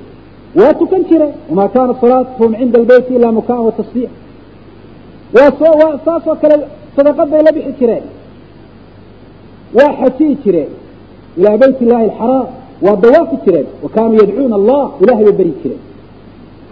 waa 0.60 0.72
tukan 0.80 1.02
jireen 1.10 1.32
wamaa 1.50 1.68
kaanat 1.74 1.96
salaatuhum 2.00 2.52
cinda 2.60 2.78
albeyti 2.82 3.14
ilaa 3.18 3.32
mukaan 3.32 3.60
wa 3.66 3.72
waa 5.36 5.50
soo 5.58 5.98
saas 6.04 6.26
oo 6.26 6.36
kale 6.42 6.56
sadaqad 6.96 7.28
bay 7.32 7.42
la 7.46 7.52
bixi 7.56 7.72
jireen 7.80 8.04
waa 9.78 9.92
xajiyi 10.00 10.36
jireen 10.44 10.70
ilaa 11.38 11.56
bayt 11.62 11.80
illahi 11.84 12.04
alxaraam 12.10 12.46
waa 12.84 12.96
dawaafi 13.04 13.36
jireen 13.44 13.66
wa 13.82 13.88
kaanuu 13.94 14.18
yadcuuna 14.22 14.54
allah 14.60 14.84
ilahay 15.02 15.24
bay 15.24 15.32
beri 15.40 15.54
jireen 15.62 15.80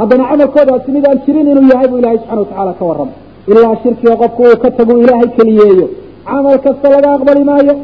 haddana 0.00 0.24
camalkoodaasi 0.30 0.88
mid 0.96 1.04
aan 1.10 1.18
jirin 1.24 1.46
inuu 1.52 1.66
yahay 1.72 1.88
buu 1.90 1.98
ilahay 2.02 2.18
subxana 2.18 2.40
watacala 2.42 2.72
ka 2.78 2.84
warramay 2.90 3.16
ilaa 3.50 3.74
shirkiga 3.82 4.14
qofku 4.22 4.42
uu 4.48 4.56
ka 4.62 4.68
tagu 4.78 4.92
ilaahay 5.02 5.28
keliyeeyo. 5.36 5.86
Camal 6.28 6.58
kasta 6.64 6.86
laga 6.94 7.08
aqbali 7.16 7.42
maayo. 7.50 7.74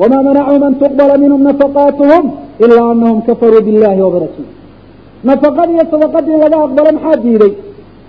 wamaa 0.00 0.22
manacahum 0.28 0.62
an 0.68 0.74
tuqbala 0.82 1.14
minhum 1.22 1.40
nafaqaatuhum 1.48 2.24
ilaa 2.64 2.90
anahum 2.92 3.18
kafaruu 3.28 3.62
billahi 3.66 4.00
wa 4.06 4.10
birasuuli 4.14 4.52
nafaqadii 5.28 5.74
iyo 5.78 5.84
sadaqadii 5.92 6.38
laga 6.44 6.56
aqbalo 6.66 6.88
maxaa 6.96 7.16
diiday? 7.24 7.52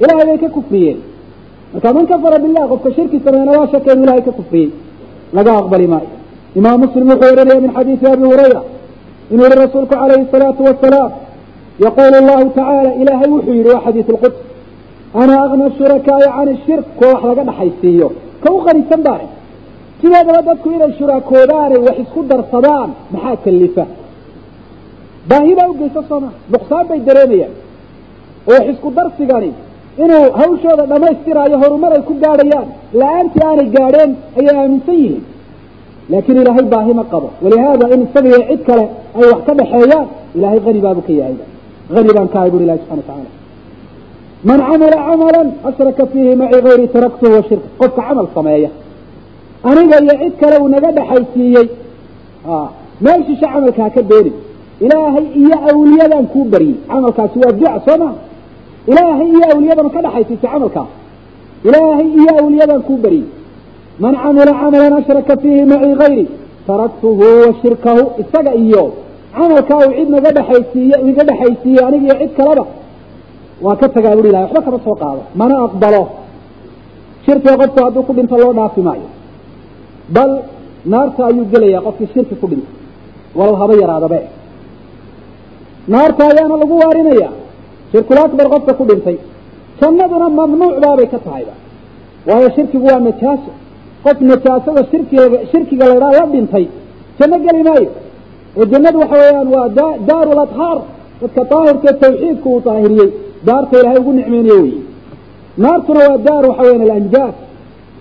Ilahay 0.03 0.25
bay 0.29 0.37
ka 0.43 0.49
kufriyeen. 0.55 0.97
Marka 1.73 1.89
man 1.95 2.05
kafara 2.11 2.37
billah 2.43 2.63
qofka 2.71 2.89
shirki 2.97 3.17
sameeyna 3.25 3.51
laa 3.57 3.67
shaka 3.73 3.87
inuu 3.93 4.03
ilahay 4.07 4.23
ka 4.27 4.31
kufriyey. 4.39 4.69
Laga 5.37 5.51
aqbali 5.61 5.87
maayo. 5.93 6.09
Imaam 6.59 6.77
muslim 6.83 7.05
wuxuu 7.11 7.31
oranaya 7.33 7.59
min 7.65 7.71
xadiisi 7.77 8.05
abi 8.13 8.25
hurayra. 8.31 8.61
Inuu 9.31 9.45
yihi 9.49 9.59
rasuulku 9.63 9.93
calayhi 10.01 10.23
الsalaatu 10.25 10.61
wasalaam 10.67 11.11
yaqulu 11.85 12.17
llahu 12.27 12.45
tacaala 12.57 12.91
ilaahay 13.01 13.29
wuxuu 13.35 13.53
yihi 13.59 13.69
waa 13.73 13.81
xadiis 13.85 14.07
lquds 14.15 14.37
ana 15.21 15.33
agna 15.45 15.65
shurakaai 15.77 16.27
can 16.35 16.49
shirk 16.65 16.85
kuwa 16.99 17.11
wax 17.13 17.23
laga 17.29 17.43
dhaxaysiiyo 17.49 18.07
ka 18.43 18.49
u 18.55 18.59
qanisan 18.65 19.01
baane 19.07 19.27
sideedaba 20.01 20.41
dadku 20.49 20.67
inay 20.75 20.91
shuraakoodaanay 20.99 21.79
wax 21.87 21.97
isku 22.03 22.19
darsadaan 22.31 22.89
maxaa 23.13 23.35
kalifa 23.45 23.85
baahi 25.29 25.53
baa 25.59 25.67
ugeysa 25.73 26.01
sooma 26.09 26.29
nuqsaan 26.53 26.85
bay 26.89 26.99
dareemayaan 27.07 27.53
oo 28.49 28.53
wax 28.57 28.65
isku 28.73 28.87
darsigani 28.97 29.51
inuu 30.03 30.25
hawshooda 30.39 30.83
dhamaystiraayo 30.91 31.57
horumar 31.63 31.91
ay 31.97 32.03
ku 32.09 32.13
gaadhayaan 32.23 32.67
la'aantii 33.01 33.43
aanay 33.49 33.67
gaadheen 33.77 34.11
ayay 34.39 34.55
aaminsan 34.61 34.95
yihiin 35.03 35.23
laakiin 36.11 36.37
ilaahay 36.43 36.65
baahi 36.73 36.93
ma 36.99 37.03
qabo 37.13 37.27
walihaada 37.43 37.85
in 37.95 37.99
isaga 38.07 38.27
iyo 38.33 38.41
cid 38.51 38.61
kale 38.69 38.85
ay 39.19 39.25
wax 39.31 39.39
ka 39.47 39.53
dhaxeeyaan 39.59 40.05
ilahay 40.37 40.59
hani 40.65 40.79
baabu 40.85 41.01
ka 41.07 41.13
yahay 41.21 41.35
hani 41.95 42.11
baan 42.17 42.27
ka 42.33 42.37
ahay 42.39 42.49
buri 42.53 42.63
ilahi 42.67 42.79
subxana 42.79 43.01
watacaala 43.01 43.29
man 44.49 44.59
camila 44.67 44.97
camalan 45.07 45.47
ashraka 45.69 46.03
fiihi 46.11 46.33
maci 46.41 46.59
gayri 46.67 46.87
taraktuhu 46.95 47.33
wa 47.37 47.43
shirka 47.49 47.67
qofka 47.81 48.01
camal 48.07 48.27
sameeya 48.35 48.69
aniga 49.69 49.97
iyo 50.05 50.13
cid 50.21 50.33
kale 50.41 50.55
uu 50.63 50.67
naga 50.75 50.89
dhaxaysiiyey 50.97 51.67
meel 53.05 53.21
shishe 53.27 53.45
camalka 53.53 53.81
ha 53.85 53.89
ka 53.95 54.01
doonin 54.11 54.35
ilaahay 54.85 55.25
iyo 55.41 55.57
awliyadan 55.71 56.25
kuu 56.33 56.45
baryey 56.53 56.75
camalkaasi 56.91 57.37
waa 57.43 57.51
duca 57.59 57.79
soo 57.85 57.97
maa 58.03 58.13
ilaahay 58.91 59.27
iyo 59.35 59.45
awliyadama 59.53 59.89
ka 59.95 60.01
dhaxaysiisay 60.05 60.49
camalkaas 60.53 60.89
ilaahay 61.67 62.07
iyo 62.21 62.31
awliyadan 62.41 62.81
kuu 62.87 62.97
baryey 63.05 63.25
man 64.03 64.13
camila 64.23 64.53
camalan 64.61 64.93
ashraka 65.01 65.33
fiihi 65.41 65.63
maci 65.71 65.91
gayri 66.01 66.25
taraktuhu 66.69 67.25
wa 67.43 67.51
shirkahu 67.61 68.03
isaga 68.23 68.53
iyo 68.65 68.83
camalkaa 69.39 69.79
uu 69.87 69.93
cid 69.97 70.09
naga 70.15 70.29
dhexaysiiye 70.37 70.95
iga 71.09 71.23
dhexaysiiyey 71.29 71.83
aniga 71.87 72.05
iyo 72.07 72.15
cid 72.21 72.33
kaleba 72.39 72.65
waa 73.65 73.75
ka 73.81 73.87
tagaa 73.95 74.15
buri 74.17 74.29
ilahay 74.31 74.45
waxba 74.47 74.61
kama 74.65 74.79
soo 74.85 74.95
qaado. 75.01 75.21
Mana 75.39 75.55
aqbalo. 75.65 76.03
Shirkiga 77.25 77.55
qofku 77.61 77.79
hadduu 77.85 78.03
ku 78.07 78.11
dhinto 78.17 78.35
loo 78.41 78.53
dhaafi 78.57 78.81
maayo. 78.87 79.07
Bal 80.15 80.31
naarta 80.91 81.21
ayuu 81.29 81.45
gelayaa 81.53 81.81
qofkii 81.87 82.09
shirki 82.13 82.35
ku 82.41 82.45
dhinto 82.51 82.69
walow 83.37 83.55
haba 83.61 83.73
yaraadabe 83.81 84.19
naarta 85.93 86.21
ayaana 86.31 86.55
lagu 86.61 86.75
waarinaya 86.83 87.29
shirkul 87.91 88.17
akbar 88.25 88.45
qofka 88.53 88.73
ku 88.79 88.83
dhintay. 88.89 89.17
Jannaduna 89.79 90.27
mamnuuc 90.39 90.75
baabay 90.83 91.07
ka 91.13 91.19
tahayba. 91.25 91.53
Waayo 92.27 92.47
shirkigu 92.55 92.85
waa 92.91 92.99
najaaso 93.07 93.51
qof 94.05 94.17
najaasada 94.29 94.81
shirkiga 94.91 95.23
shirkiga 95.51 95.85
laydhaa 95.91 96.11
la 96.17 96.25
dhintay 96.33 96.65
janno 97.19 97.37
geli 97.45 97.61
maayo 97.67 97.89
oo 98.59 98.65
jannadu 98.71 98.97
waxa 99.03 99.15
weeyaan 99.23 99.47
waa 99.55 99.67
da 99.79 99.87
daaru 100.09 100.31
ladhaar 100.41 100.77
dadka 101.21 101.41
daahirkee 101.51 101.93
tawxiidku 102.03 102.47
uu 102.55 102.61
daahiriyey 102.67 103.09
daarta 103.47 103.73
ilaahay 103.79 103.99
ugu 104.03 104.11
nicmeynayo 104.19 104.57
wey 104.63 104.73
naartuna 105.63 105.99
waa 106.09 106.17
daar 106.27 106.43
waxa 106.49 106.63
weyan 106.67 106.81
alanjaas. 106.87 107.35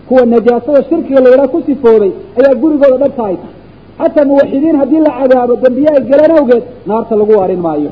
Kuwa 0.08 0.22
najaasada 0.34 0.80
shirkiga 0.88 1.20
laydhaa 1.24 1.48
ku 1.52 1.58
sifoobay 1.66 2.12
ayaa 2.38 2.54
gurigooda 2.62 2.96
dhabta 3.02 3.22
ay 3.30 3.36
tahay. 3.42 3.54
Xataa 4.00 4.24
muwaxidiin 4.30 4.76
haddii 4.80 5.00
la 5.06 5.12
cadaabo 5.18 5.54
dambiye 5.64 5.88
ay 5.96 6.02
galeen 6.10 6.32
awgeed 6.38 6.64
naarta 6.88 7.14
lagu 7.20 7.32
waarin 7.38 7.60
maayo. 7.66 7.90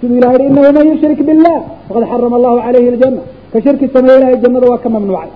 Siduu 0.00 0.16
ilahay 0.20 0.38
hi 0.42 0.46
inahu 0.50 0.72
man 0.76 0.86
yushrik 0.92 1.20
billah 1.28 1.56
faqad 1.88 2.04
xarama 2.10 2.36
allahu 2.38 2.56
calayhi 2.66 2.88
aljanna. 2.94 3.22
Ka 3.52 3.58
shirki 3.64 3.86
sameeye 3.94 4.16
ilahay 4.18 4.36
jannada 4.44 4.66
waa 4.72 4.80
ka 4.84 4.88
mamnuucay. 4.94 5.30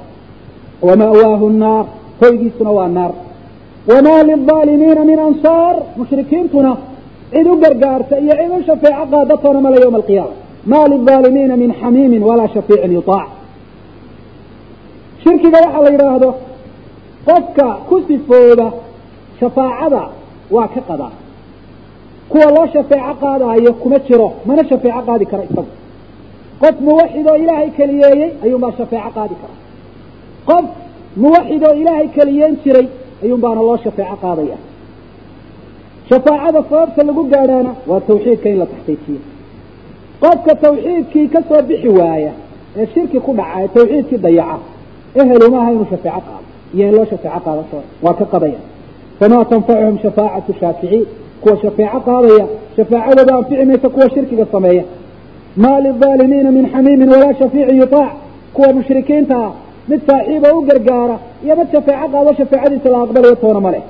Wama'waahu 0.86 1.46
naar 1.62 1.84
hoygiisuna 2.20 2.70
waa 2.78 2.88
naar 2.96 3.12
wamaa 3.90 4.22
lilظaalimiina 4.30 5.02
min 5.10 5.18
ansaar 5.28 5.74
mushrikiintuna 6.00 6.72
cid 7.32 7.46
u 7.52 7.56
gargaarta 7.62 8.14
iyo 8.24 8.34
cid 8.40 8.50
u 8.58 8.62
shafeeco 8.68 9.04
qaadatoona 9.12 9.60
male 9.64 9.76
yowma 9.84 9.98
alqiyaama 10.00 10.34
ma 10.72 10.80
lilظaalimiina 10.92 11.54
min 11.62 11.70
xamiimin 11.80 12.22
walaa 12.28 12.48
shafiicin 12.54 12.92
yutaac 12.98 13.28
shirkiga 15.22 15.58
waxaa 15.64 15.82
la 15.86 15.90
yidhaahdo 15.94 16.28
qofka 17.28 17.66
ku 17.88 17.96
sifooba 18.08 18.66
shafaacada 19.40 20.02
waa 20.56 20.68
ka 20.74 20.80
qadaa 20.88 21.12
kuwa 22.30 22.48
loo 22.56 22.66
shafeeco 22.74 23.14
qaadaayo 23.22 23.72
kuma 23.82 23.98
jiro 24.08 24.28
mana 24.48 24.62
shafeeco 24.70 25.00
qaadi 25.08 25.24
kara 25.30 25.42
isagu 25.50 25.72
qof 26.62 26.76
muwaxid 26.88 27.26
oo 27.30 27.36
ilaahay 27.42 27.70
keliyeeyey 27.78 28.30
ayuunbaa 28.44 28.72
shafeeco 28.78 29.10
qaadi 29.18 29.34
kara 29.42 29.54
qof 30.50 30.64
muwaxid 31.24 31.62
oo 31.68 31.74
ilaahay 31.82 32.08
keliyeyn 32.16 32.54
jiray 32.64 32.86
ayuun 33.22 33.40
baana 33.44 33.60
loo 33.66 33.76
shafeeco 33.84 34.16
qaadaya. 34.22 34.56
Shafaacada 36.08 36.62
sababta 36.70 37.02
lagu 37.04 37.24
gaadhaana 37.32 37.70
waa 37.86 38.00
tawxiidka 38.00 38.48
in 38.52 38.58
la 38.58 38.66
taxqiijiyo. 38.66 39.20
Qofka 40.22 40.54
tawxiidkii 40.64 41.28
ka 41.34 41.40
soo 41.48 41.62
bixi 41.68 41.88
waaya 41.88 42.32
ee 42.76 42.86
shirki 42.94 43.18
ku 43.20 43.32
dhaca 43.38 43.60
ee 43.64 43.68
tawxiidkii 43.76 44.18
dayaca 44.24 44.58
ehelu 45.20 45.46
maaha 45.54 45.70
inuu 45.72 45.86
shafeeco 45.90 46.20
qaado 46.26 46.44
iyo 46.74 46.84
in 46.88 46.94
loo 46.96 47.04
shafeeco 47.10 47.40
qaado 47.46 47.64
soo 47.70 47.82
waa 48.02 48.14
ka 48.20 48.24
qadaya 48.32 48.60
famaa 49.18 49.44
tanfacuhum 49.44 49.98
shafaacatu 50.02 50.52
shaaficiin 50.60 51.04
kuwa 51.40 51.56
shafeeco 51.62 52.00
qaadaya 52.08 52.46
shafaacadooda 52.76 53.34
anfici 53.38 53.64
maysa 53.64 53.88
kuwa 53.88 54.10
shirkiga 54.14 54.46
sameeya. 54.52 54.84
Maa 55.56 55.80
lilظaalimiina 55.80 56.50
min 56.50 56.66
xamiimin 56.72 57.08
walaa 57.08 57.34
shafiicin 57.40 57.76
yutaac 57.76 58.12
kuwa 58.54 58.72
mushrikiinta 58.72 59.36
ah 59.46 59.52
mid 59.90 60.00
saaxiiba 60.08 60.48
u 60.56 60.60
gargaara 60.68 61.16
iyo 61.44 61.54
mid 61.60 61.68
shafeeco 61.74 62.06
qaado 62.14 62.30
shafeecadiisa 62.38 62.88
la 62.94 62.98
aqbalayo 63.04 63.36
toona 63.42 63.60
ma 63.66 63.70
leh. 63.74 63.82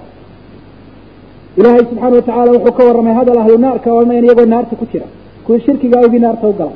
Ilaahay 1.58 1.82
subxaana 1.90 2.14
watacala 2.18 2.50
wuxuu 2.56 2.74
ka 2.78 2.82
warramay 2.88 3.14
hadal 3.20 3.38
ahlu 3.42 3.56
naarka 3.64 3.88
odhanayan 3.98 4.24
iyagoo 4.26 4.46
naarta 4.54 4.74
ku 4.80 4.84
jira. 4.92 5.06
Kuwii 5.44 5.60
shirkiga 5.66 5.96
awgii 6.02 6.22
naarta 6.26 6.46
u 6.52 6.54
gala. 6.60 6.74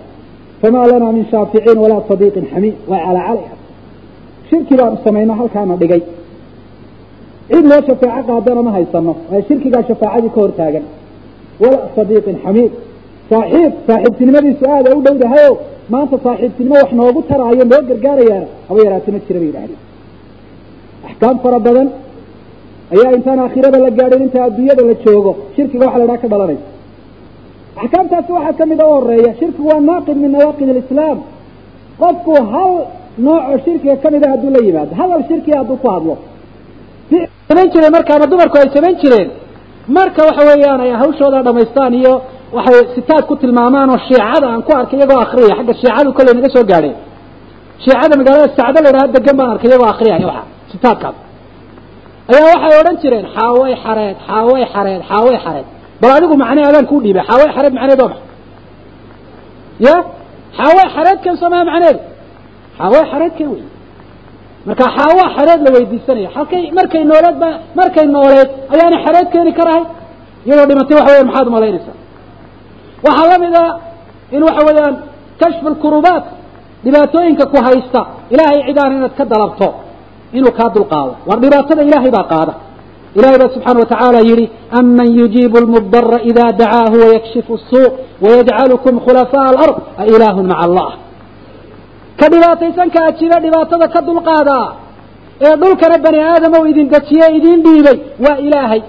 Famaa 0.60 0.86
lanaa 0.90 1.12
min 1.16 1.24
shaaficiin 1.32 1.78
walaa 1.84 2.02
sadiiqin 2.10 2.44
xamiim 2.52 2.74
waa 2.90 3.00
calaa 3.06 3.24
calay 3.28 3.46
shirki 4.48 4.74
baanu 4.80 4.96
samayno 5.04 5.32
halkaana 5.40 5.74
dhigay. 5.82 6.02
Cid 7.50 7.64
loo 7.70 7.80
shafeeco 7.88 8.22
qaadana 8.28 8.62
ma 8.66 8.70
haysano 8.76 9.12
waayo 9.30 9.42
shirkigaa 9.48 9.82
shafaacadii 9.88 10.30
ka 10.34 10.40
hor 10.44 10.52
taagan 10.60 10.84
wala 11.62 11.78
sadiiqin 11.96 12.36
xamiid 12.44 12.72
saaxiib 13.32 13.72
saaxiibtinimadiisu 13.88 14.64
aada 14.74 14.88
u 14.96 15.00
dhowdahayo 15.06 15.52
maanta 15.94 16.16
saaxiibtinimo 16.26 16.74
wax 16.82 16.90
noogu 17.00 17.20
taraayo 17.30 17.64
noo 17.72 17.80
gargaarayaana 17.90 18.46
haba 18.68 18.80
yaraate 18.86 19.08
ma 19.14 19.18
jira 19.26 19.38
bay 19.42 19.48
yidhahdeen. 19.50 19.80
Axkaam 21.08 21.36
fara 21.44 21.58
badan 21.66 21.88
ayaa 22.94 23.10
intaan 23.18 23.38
aakhirada 23.44 23.78
la 23.84 23.90
gaadhin 23.98 24.22
inta 24.26 24.38
adduunyada 24.48 24.82
la 24.90 24.94
joogo 25.04 25.32
shirkiga 25.56 25.84
waxa 25.86 25.98
la 26.02 26.06
dhaha 26.08 26.18
ka 26.24 26.28
dhalanaysa. 26.32 26.66
Axkaamtaasi 27.82 28.30
waxaa 28.36 28.54
ka 28.58 28.64
mid 28.70 28.80
a 28.82 28.84
u 28.88 28.90
horreeya 28.96 29.30
shirkigu 29.40 29.68
waa 29.72 29.80
naaqid 29.90 30.16
min 30.22 30.30
nawaaqid 30.36 30.68
alislaam. 30.74 31.18
Qofku 32.02 32.32
hal 32.52 32.72
noocoo 33.26 33.58
shirkiga 33.64 33.94
ka 34.02 34.08
mid 34.14 34.22
a 34.26 34.28
hadduu 34.32 34.50
la 34.56 34.60
yimaado 34.66 34.92
hadal 35.00 35.22
shirkiga 35.30 35.56
hadduu 35.60 35.76
ku 35.82 35.88
hadlo. 35.94 36.14
Samayn 37.48 37.68
jireen 37.72 37.92
markaama 37.96 38.26
dumarku 38.32 38.56
ay 38.60 38.68
samayn 38.76 38.96
jireen 39.02 39.28
marka 39.96 40.20
waxa 40.28 40.42
weeyaan 40.50 40.80
ay 40.86 40.90
hawshooda 41.02 41.38
dhamaystaan 41.46 41.92
iyo 42.00 42.12
waxay 42.56 42.82
sitaad 42.96 43.24
ku 43.28 43.34
tilmaamaan 43.42 43.88
oo 43.94 43.98
shiicada 44.08 44.46
aan 44.52 44.62
ku 44.66 44.70
arkay 44.80 44.96
iyagoo 44.98 45.20
akriyaya 45.26 45.54
xagga 45.58 45.74
shiicadu 45.80 46.10
kolley 46.16 46.34
naga 46.38 46.48
soo 46.54 46.64
gaadheen 46.70 46.96
shiicada 47.84 48.14
magaalada 48.20 48.48
sacdo 48.58 48.78
la 48.84 48.88
yidhaha 48.90 49.08
degan 49.16 49.34
baan 49.38 49.50
arkay 49.54 49.68
iyagoo 49.70 49.88
akriyaya 49.94 50.26
waxa 50.30 50.44
sitaadkaas. 50.72 51.16
Ayaa 52.32 52.46
waxay 52.54 52.74
odhan 52.80 52.96
jireen 53.02 53.26
xaaway 53.36 53.72
xareed 53.84 54.16
xaaway 54.28 54.62
xareed 54.74 55.00
xaaway 55.10 55.36
xareed. 55.44 55.66
Bal 56.00 56.10
adigu 56.16 56.34
macnee 56.42 56.64
adaan 56.70 56.86
kuu 56.90 57.00
dhiibay 57.04 57.24
xaaway 57.28 57.48
xareed 57.56 57.72
macneed 57.78 58.00
waa 58.02 58.10
maxay 58.12 58.26
ya? 59.86 59.94
Xaaway 60.58 60.86
xareedkan 60.96 61.34
somaa 61.42 61.62
macneedu 61.70 62.00
xaaway 62.78 63.02
xareedkan 63.12 63.46
wey 63.54 63.62
marka 64.68 64.84
xaawa 64.96 65.24
xareed 65.36 65.60
la 65.66 65.70
weydiisanaya 65.76 66.28
halkay 66.36 66.62
markay 66.78 67.02
nooleed 67.12 67.36
ba 67.42 67.50
markay 67.80 68.06
nooleed 68.16 68.48
ayaana 68.74 68.96
xareed 69.04 69.26
keeni 69.34 69.52
karahay? 69.58 69.84
Iyadoo 70.46 70.66
dhimatay 70.70 70.94
waxa 70.98 71.10
weya 71.14 71.24
maxaad 71.28 71.46
umalaynaysaa 71.52 71.96
waxaa 73.06 73.26
la 73.32 73.36
mid 73.44 73.54
a 73.62 73.64
in 74.36 74.42
waxa 74.48 74.62
weeyaan 74.68 74.94
kashfu 75.40 75.68
lkurubaat 75.74 76.24
dhibaatooyinka 76.84 77.44
ku 77.52 77.58
haysta 77.66 78.00
ilaahay 78.34 78.60
cidaan 78.68 78.92
inaad 78.96 79.14
ka 79.18 79.24
dalabto 79.32 79.68
inuu 80.38 80.52
kaa 80.58 80.68
dulqaado. 80.76 81.12
War 81.28 81.38
dhibaatada 81.44 81.82
ilaahay 81.88 82.10
baa 82.16 82.26
qaada. 82.32 82.52
Ilahay 83.18 83.38
baa 83.42 83.50
subxaana 83.54 83.78
watacaala 83.84 84.20
yihi 84.30 84.44
aman 84.80 85.08
yujiibu 85.20 85.56
lmubdara 85.64 86.18
ida 86.30 86.44
dacaahu 86.60 86.94
wayakshifu 87.02 87.54
suu 87.70 87.86
wayajcalukum 88.24 88.94
khulafaa 89.06 89.44
alard 89.52 89.76
ailaahu 90.04 90.40
maca 90.50 90.60
allah. 90.66 90.90
Ka 92.20 92.26
dhibaataysanka 92.32 92.98
a 93.08 93.10
jira 93.18 93.36
dhibaatada 93.44 93.86
ka 93.94 94.00
dulqaadaa 94.08 94.66
ee 95.46 95.54
dhulkana 95.62 95.96
bani 96.06 96.18
aadamow 96.30 96.62
idin 96.72 96.86
dejiyey 96.94 97.30
idin 97.38 97.58
dhiibay 97.66 97.98
waa 98.24 98.36
ilaahay 98.46 98.80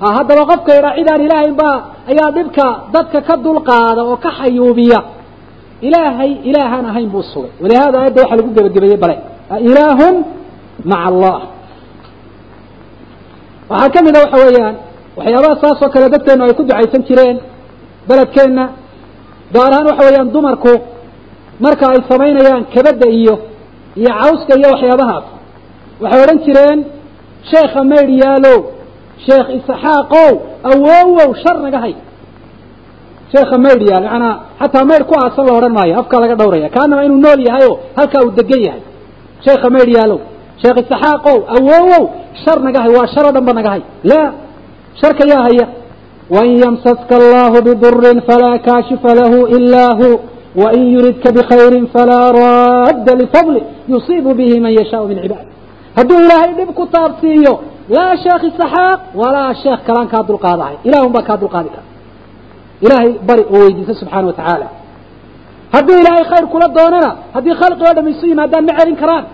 haddaba 0.00 0.42
qofka 0.50 0.70
yidhaa 0.76 0.94
cidaan 0.98 1.20
ilaahay 1.26 1.52
baa 1.62 1.76
ayaa 2.10 2.30
dhibka 2.36 2.66
dadka 2.94 3.18
ka 3.28 3.34
dulqaada 3.44 4.00
oo 4.10 4.16
ka 4.24 4.30
xayuubiya. 4.38 5.00
Ilaahay 5.88 6.30
ilaahaan 6.50 6.84
ahayn 6.90 7.08
buu 7.14 7.22
sugay. 7.32 7.50
Walihada 7.62 7.96
aayadda 8.00 8.20
waxaa 8.22 8.36
lagu 8.40 8.50
gebagabeeyey 8.56 8.98
bale 9.04 9.16
ilaahun 9.68 10.14
maca 10.90 11.06
allah 11.10 11.36
waxaa 13.70 13.90
ka 13.94 13.98
mid 14.06 14.14
a 14.16 14.20
waxa 14.24 14.36
weeyaan 14.46 14.74
waxyaabaha 15.18 15.54
saas 15.62 15.78
oo 15.84 15.90
kale 15.94 16.06
dadkeenu 16.14 16.42
ay 16.46 16.52
ku 16.58 16.62
ducaysan 16.68 17.02
jireen 17.08 17.36
beledkeenna 18.08 18.64
gaar 19.54 19.70
ahaan 19.72 19.86
waxa 19.90 20.02
weeyaan 20.08 20.28
dumarku 20.34 20.72
marka 21.64 21.84
ay 21.92 22.00
samaynayaan 22.10 22.62
kabadda 22.74 23.06
iyo 23.20 23.34
iyo 24.00 24.10
cawska 24.20 24.52
iyo 24.60 24.68
waxyaabahaas. 24.74 25.24
Waxay 26.02 26.20
odhan 26.24 26.38
jireen 26.46 26.78
sheekha 27.50 27.80
maydh 27.92 28.10
yaalow 28.22 28.58
sheekh 29.26 29.48
isxaaqow 29.58 30.32
awowow 30.72 31.30
shar 31.42 31.56
naga 31.64 31.78
hay. 31.84 31.94
Sheekha 33.32 33.56
maydh 33.64 33.82
yaal 33.90 34.04
macanaa 34.06 34.34
xataa 34.60 34.84
maydh 34.90 35.04
ku 35.10 35.14
aasan 35.22 35.44
la 35.48 35.52
odhan 35.58 35.72
maayo 35.78 35.94
afkaa 36.00 36.20
laga 36.24 36.34
dhawraya 36.40 36.68
kaanama 36.76 37.02
inuu 37.06 37.20
nool 37.26 37.40
yahay 37.48 37.64
oo 37.70 37.76
halkaa 37.98 38.22
uu 38.26 38.32
degan 38.38 38.60
yahay. 38.68 38.82
Sheekha 39.46 39.68
maydh 39.74 39.90
yaalow 39.96 40.20
sheekh 40.62 40.76
isxaaqow 40.82 41.38
awowow 41.56 42.02
shar 42.44 42.58
naga 42.66 42.78
hay 42.84 42.92
waa 42.98 43.06
shar 43.14 43.24
oo 43.28 43.32
dhan 43.36 43.44
ba 43.48 43.52
naga 43.58 43.70
hay. 43.74 43.82
Laa 44.10 44.28
sharka 45.00 45.24
yaa 45.32 45.42
haya. 45.48 45.66
Wain 46.34 46.52
yamsaska 46.64 47.14
allahu 47.20 47.56
bidurin 47.66 48.18
falaa 48.28 48.56
kaashifa 48.66 49.10
lahu 49.20 49.38
ilaa 49.56 49.92
hu 50.00 50.08
wain 50.62 50.82
yuridka 50.94 51.28
bkhayri 51.36 51.80
falaa 51.94 52.26
radda 52.40 53.12
lifadli 53.20 53.60
yusiibu 53.92 54.30
bihi 54.38 54.56
man 54.64 54.72
yashaau 54.78 55.06
min 55.10 55.18
cibaadi 55.22 55.50
hadduu 55.96 56.18
ilaahay 56.24 56.52
dhib 56.58 56.70
ku 56.78 56.84
taabsiiyo 56.96 57.54
laa 57.94 58.12
sheekh 58.24 58.42
isaxaaq 58.50 59.00
walaa 59.20 59.50
sheekh 59.62 59.80
kalaan 59.86 60.08
kaa 60.12 60.22
dulqaadahay. 60.28 60.74
Ilahun 60.88 61.10
baa 61.16 61.24
kaa 61.28 61.36
dulqaadi 61.42 61.68
kara 61.74 61.84
ilaahay 62.84 63.10
bari 63.28 63.42
oo 63.54 63.58
weydiisa 63.64 63.94
subxaana 64.00 64.26
watacaala 64.30 64.66
hadduu 65.74 65.96
ilaahay 66.02 66.24
khayr 66.32 66.46
kula 66.54 66.66
doonana 66.78 67.10
haddii 67.36 67.54
khalqi 67.60 67.82
oo 67.88 67.94
dham 67.96 68.06
isu 68.12 68.24
yimaadaan 68.32 68.64
ma 68.68 68.72
celin 68.78 68.96
karaan. 69.02 69.24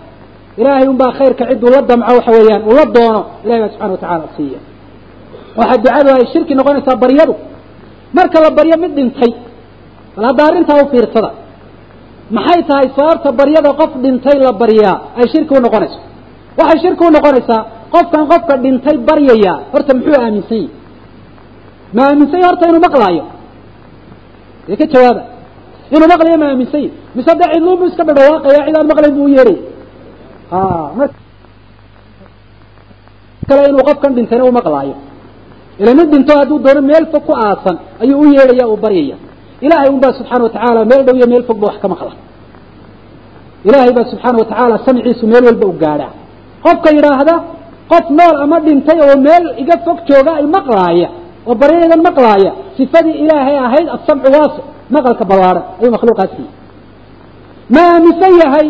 Ilaahay 0.60 0.86
un 0.92 0.96
baa 1.02 1.12
khayrka 1.18 1.42
cid 1.50 1.62
ula 1.68 1.78
damco 1.90 2.10
waxa 2.18 2.30
weeyaan 2.36 2.62
ula 2.70 2.84
doono. 2.96 3.20
Ilahay 3.44 3.60
baa 3.62 3.70
subxana 3.72 3.92
watacaala 3.94 4.26
siiya 4.36 4.60
waxaa 5.58 5.78
ducadu 5.84 6.08
ay 6.18 6.24
shirki 6.32 6.52
noqonaysaa 6.58 6.96
baryadu. 7.04 7.34
Marka 8.16 8.38
la 8.44 8.50
baryo 8.58 8.76
mid 8.82 8.92
dhintay 8.98 9.32
bal 10.16 10.24
hadda 10.28 10.42
arrintaa 10.48 10.76
u 10.82 10.84
fiirsada 10.92 11.30
maxay 12.36 12.60
tahay 12.68 12.86
sababta 12.96 13.28
baryada 13.40 13.70
qof 13.80 13.90
dhintay 14.04 14.36
la 14.46 14.52
baryaa 14.62 14.96
ay 15.18 15.26
shirki 15.32 15.52
u 15.58 15.60
noqonayso? 15.66 15.98
Waxay 16.60 16.78
shirki 16.84 17.02
u 17.08 17.10
noqonaysaa 17.16 17.60
qofkan 17.94 18.22
qofka 18.30 18.54
dhintay 18.62 18.96
baryaya 19.08 19.54
horta 19.72 19.92
muxuu 19.98 20.16
aaminsan 20.24 20.58
yahi 20.62 20.70
ma 21.96 22.02
aaminsan 22.08 22.40
horta 22.48 22.64
inuu 22.70 22.82
maqlaayo? 22.88 23.24
Dee 24.66 24.76
ka 24.80 24.86
jawaaba. 24.92 25.22
Inuu 25.94 26.08
maqlayo 26.14 26.36
ma 26.42 26.46
aaminsan 26.52 26.80
yahi 26.84 26.92
mise 27.16 27.32
de 27.40 27.44
cidluun 27.52 27.76
buu 27.78 27.88
iska 27.90 28.02
dhadhawaaqaya 28.08 28.60
cid 28.66 28.76
aan 28.78 28.86
maqlayn 28.92 29.12
buu 29.16 29.24
u 29.28 29.32
yeeraya 29.36 29.60
mar 30.98 31.08
kale 33.48 33.60
inuu 33.70 33.84
qofkan 33.88 34.10
dhintayna 34.16 34.44
u 34.50 34.52
maqlaayo. 34.60 34.94
Ila 35.80 35.90
mid 35.98 36.08
dhinto 36.12 36.32
hadduu 36.38 36.58
doono 36.64 36.80
meel 36.90 37.04
fog 37.12 37.22
ku 37.28 37.32
aasan 37.46 37.76
ayuu 38.02 38.20
u 38.22 38.24
yeedhaya 38.36 38.64
uu 38.72 38.76
baryaya. 38.84 39.16
Ilahay 39.66 39.88
un 39.94 40.00
baa 40.02 40.12
subxaana 40.18 40.42
watacaala 40.46 40.80
meel 40.90 41.02
dhow 41.06 41.16
iyo 41.18 41.26
meel 41.32 41.44
fog 41.48 41.58
ba 41.62 41.66
wax 41.70 41.76
ka 41.82 41.88
maqla 41.92 42.12
ilaahay 43.68 43.92
baa 43.98 44.06
subxaana 44.12 44.36
watacaala 44.42 44.76
samciisu 44.86 45.24
meel 45.32 45.44
walba 45.48 45.66
u 45.72 45.74
gaadhaa. 45.82 46.10
Qofka 46.64 46.88
yidhaahda 46.96 47.34
qof 47.90 48.06
nool 48.18 48.34
ama 48.44 48.56
dhintay 48.66 48.98
oo 49.06 49.16
meel 49.26 49.44
iga 49.62 49.76
fog 49.84 49.98
jooga 50.10 50.32
ay 50.40 50.46
maqlaaya 50.56 51.08
oo 51.48 51.54
baryadan 51.62 52.02
maqlaaya 52.08 52.50
sifadii 52.76 53.16
ilaahay 53.24 53.56
ahayd 53.66 53.86
asamcu 53.96 54.28
waasi 54.36 54.60
maqalka 54.94 55.24
ballaaran 55.30 55.64
ayuu 55.80 55.92
makhluuqaas 55.96 56.32
ma 57.74 57.82
aaminsan 57.94 58.32
yahay 58.44 58.68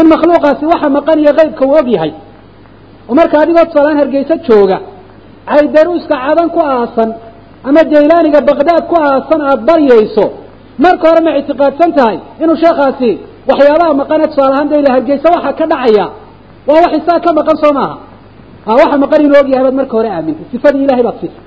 in 0.00 0.06
makhluuqaasi 0.14 0.64
waxa 0.72 0.88
maqan 0.98 1.16
iyo 1.22 1.32
qeybka 1.38 1.62
uu 1.66 1.76
og 1.80 1.88
yahay? 1.96 2.12
Oo 3.08 3.14
marka 3.18 3.34
adigoo 3.42 3.64
tusaalaan 3.70 3.98
hargeysa 4.02 4.34
jooga 4.48 4.78
caydaruuska 5.50 6.14
cadan 6.26 6.48
ku 6.56 6.60
aasan 6.74 7.10
ama 7.68 7.80
jaylaaniga 7.92 8.40
baqdaad 8.50 8.82
ku 8.90 8.96
aasan 9.08 9.40
aada 9.50 9.62
baryayso 9.68 10.24
marka 10.84 11.04
hore 11.10 11.20
ma 11.26 11.30
ictiqaadsan 11.40 11.90
tahay 11.98 12.16
inuu 12.42 12.56
sheekhaasi 12.64 13.10
waxyaabaha 13.50 13.92
maqane 14.02 14.24
tusaale 14.30 14.54
ahaan 14.56 14.68
dayla 14.72 14.88
hargeysa 14.96 15.28
waxaa 15.36 15.54
ka 15.60 15.64
dhacaya 15.72 16.06
waa 16.68 16.80
wax 16.84 16.92
isaa 17.00 17.18
ka 17.24 17.30
maqan 17.38 17.56
soo 17.62 17.72
maaha. 17.78 17.96
Waxa 18.80 18.96
maqan 19.04 19.20
inuu 19.26 19.38
og 19.42 19.48
yahay 19.52 19.64
baad 19.66 19.74
marka 19.80 19.94
hore 19.98 20.08
aamintay. 20.16 20.46
Sifadii 20.52 20.84
ilahay 20.86 21.02
baad 21.08 21.16
siisay 21.20 21.44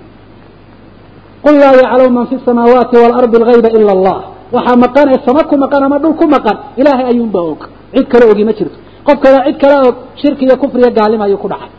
qul 1.45 1.55
laa 1.61 1.73
yaclamu 1.83 2.09
man 2.17 2.25
fi 2.31 2.35
samaawaati 2.47 2.95
waalardi 3.01 3.35
algayba 3.41 3.69
ila 3.77 3.91
allah. 3.97 4.17
Waxaa 4.55 4.75
maqan 4.85 5.07
ee 5.13 5.19
sama 5.27 5.41
ku 5.49 5.55
maqan 5.63 5.81
ama 5.87 5.97
dhul 6.03 6.15
ku 6.21 6.25
maqan 6.35 6.57
ilaahay 6.79 7.05
ayuunba 7.13 7.39
og. 7.51 7.59
Cid 7.95 8.07
kale 8.11 8.25
ogi 8.31 8.43
ma 8.49 8.53
jirto. 8.57 8.77
Qof 9.07 9.17
kale 9.23 9.37
cid 9.47 9.57
kale 9.61 9.75
og 9.87 9.95
shirki 10.21 10.43
iyo 10.45 10.55
kufriya 10.61 10.89
gaalima 10.97 11.23
ayuu 11.27 11.37
ku 11.43 11.47
dhacay. 11.51 11.69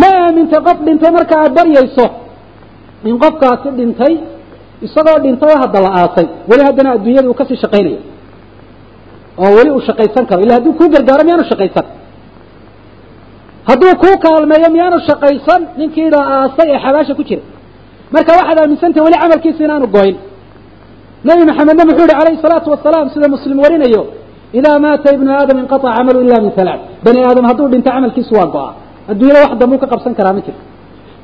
Ma 0.00 0.08
aamintay 0.24 0.60
qof 0.66 0.78
dhintay 0.86 1.10
marka 1.16 1.34
aad 1.42 1.52
baryayso. 1.58 2.06
In 3.04 3.16
qofkaasi 3.22 3.68
dhintay 3.78 4.14
isagoo 4.86 5.18
dhintay 5.24 5.54
hadda 5.62 5.78
la 5.84 5.90
aasay 6.00 6.26
weli 6.50 6.62
haddana 6.68 6.90
adduunyada 6.96 7.28
uu 7.30 7.34
ka 7.40 7.44
sii 7.48 7.56
shaqaynayo 7.64 7.98
oo 9.42 9.50
weli 9.56 9.70
uu 9.76 9.80
shaqaysan 9.88 10.24
karo. 10.28 10.40
Illa 10.44 10.54
hadduu 10.58 10.72
kuu 10.78 10.88
gargaaro 10.94 11.22
miyaanu 11.26 11.44
shaqaysan 11.52 11.84
hadduu 13.70 13.92
kuu 14.02 14.16
kaalmeeyo 14.24 14.68
miyaanu 14.74 14.98
shaqaysan 15.08 15.60
ninkii 15.80 16.08
la 16.14 16.20
aasay 16.36 16.68
ee 16.74 16.80
xabaasha 16.84 17.14
ku 17.18 17.22
jira. 17.28 17.42
Marka 18.14 18.30
waxaad 18.38 18.58
aaminsantahay 18.62 19.04
weli 19.06 19.18
camalkiisa 19.22 19.60
inaanu 19.66 19.86
goyn. 19.96 20.16
Nabi 21.28 21.42
maxamedna 21.50 21.82
muxuu 21.88 22.06
yihi 22.08 22.16
calayhi 22.20 22.38
salaatu 22.46 22.68
wasalaam 22.74 23.06
sida 23.14 23.26
muslim 23.34 23.56
warinayo 23.64 24.02
idaa 24.58 24.78
maata 24.84 25.08
ibnu 25.16 25.30
aadam 25.38 25.56
inqaطca 25.62 25.90
camalu 25.98 26.18
ila 26.26 26.36
min 26.44 26.52
halaaث 26.58 26.80
bani 27.06 27.20
aadam 27.28 27.44
hadduu 27.50 27.66
dhinto 27.72 27.90
camalkiisu 27.96 28.32
waa 28.38 28.48
go-a 28.54 28.70
adduunyada 29.10 29.40
wax 29.44 29.52
dambuu 29.60 29.78
ka 29.82 29.86
qabsan 29.92 30.12
karaa 30.18 30.32
ma 30.36 30.40
jirto. 30.46 30.62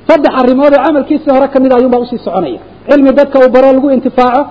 Saddex 0.09 0.33
arrimood 0.41 0.73
oo 0.79 0.83
camalkiisii 0.87 1.31
hore 1.37 1.47
ka 1.55 1.59
mid 1.65 1.71
a 1.73 1.77
ayuun 1.79 1.91
baa 1.95 2.03
u 2.05 2.07
sii 2.11 2.21
soconaya. 2.27 2.61
Cilmi 2.89 3.11
dadka 3.19 3.37
uu 3.43 3.51
baro 3.55 3.69
lagu 3.77 3.89
intifaaco 3.97 4.43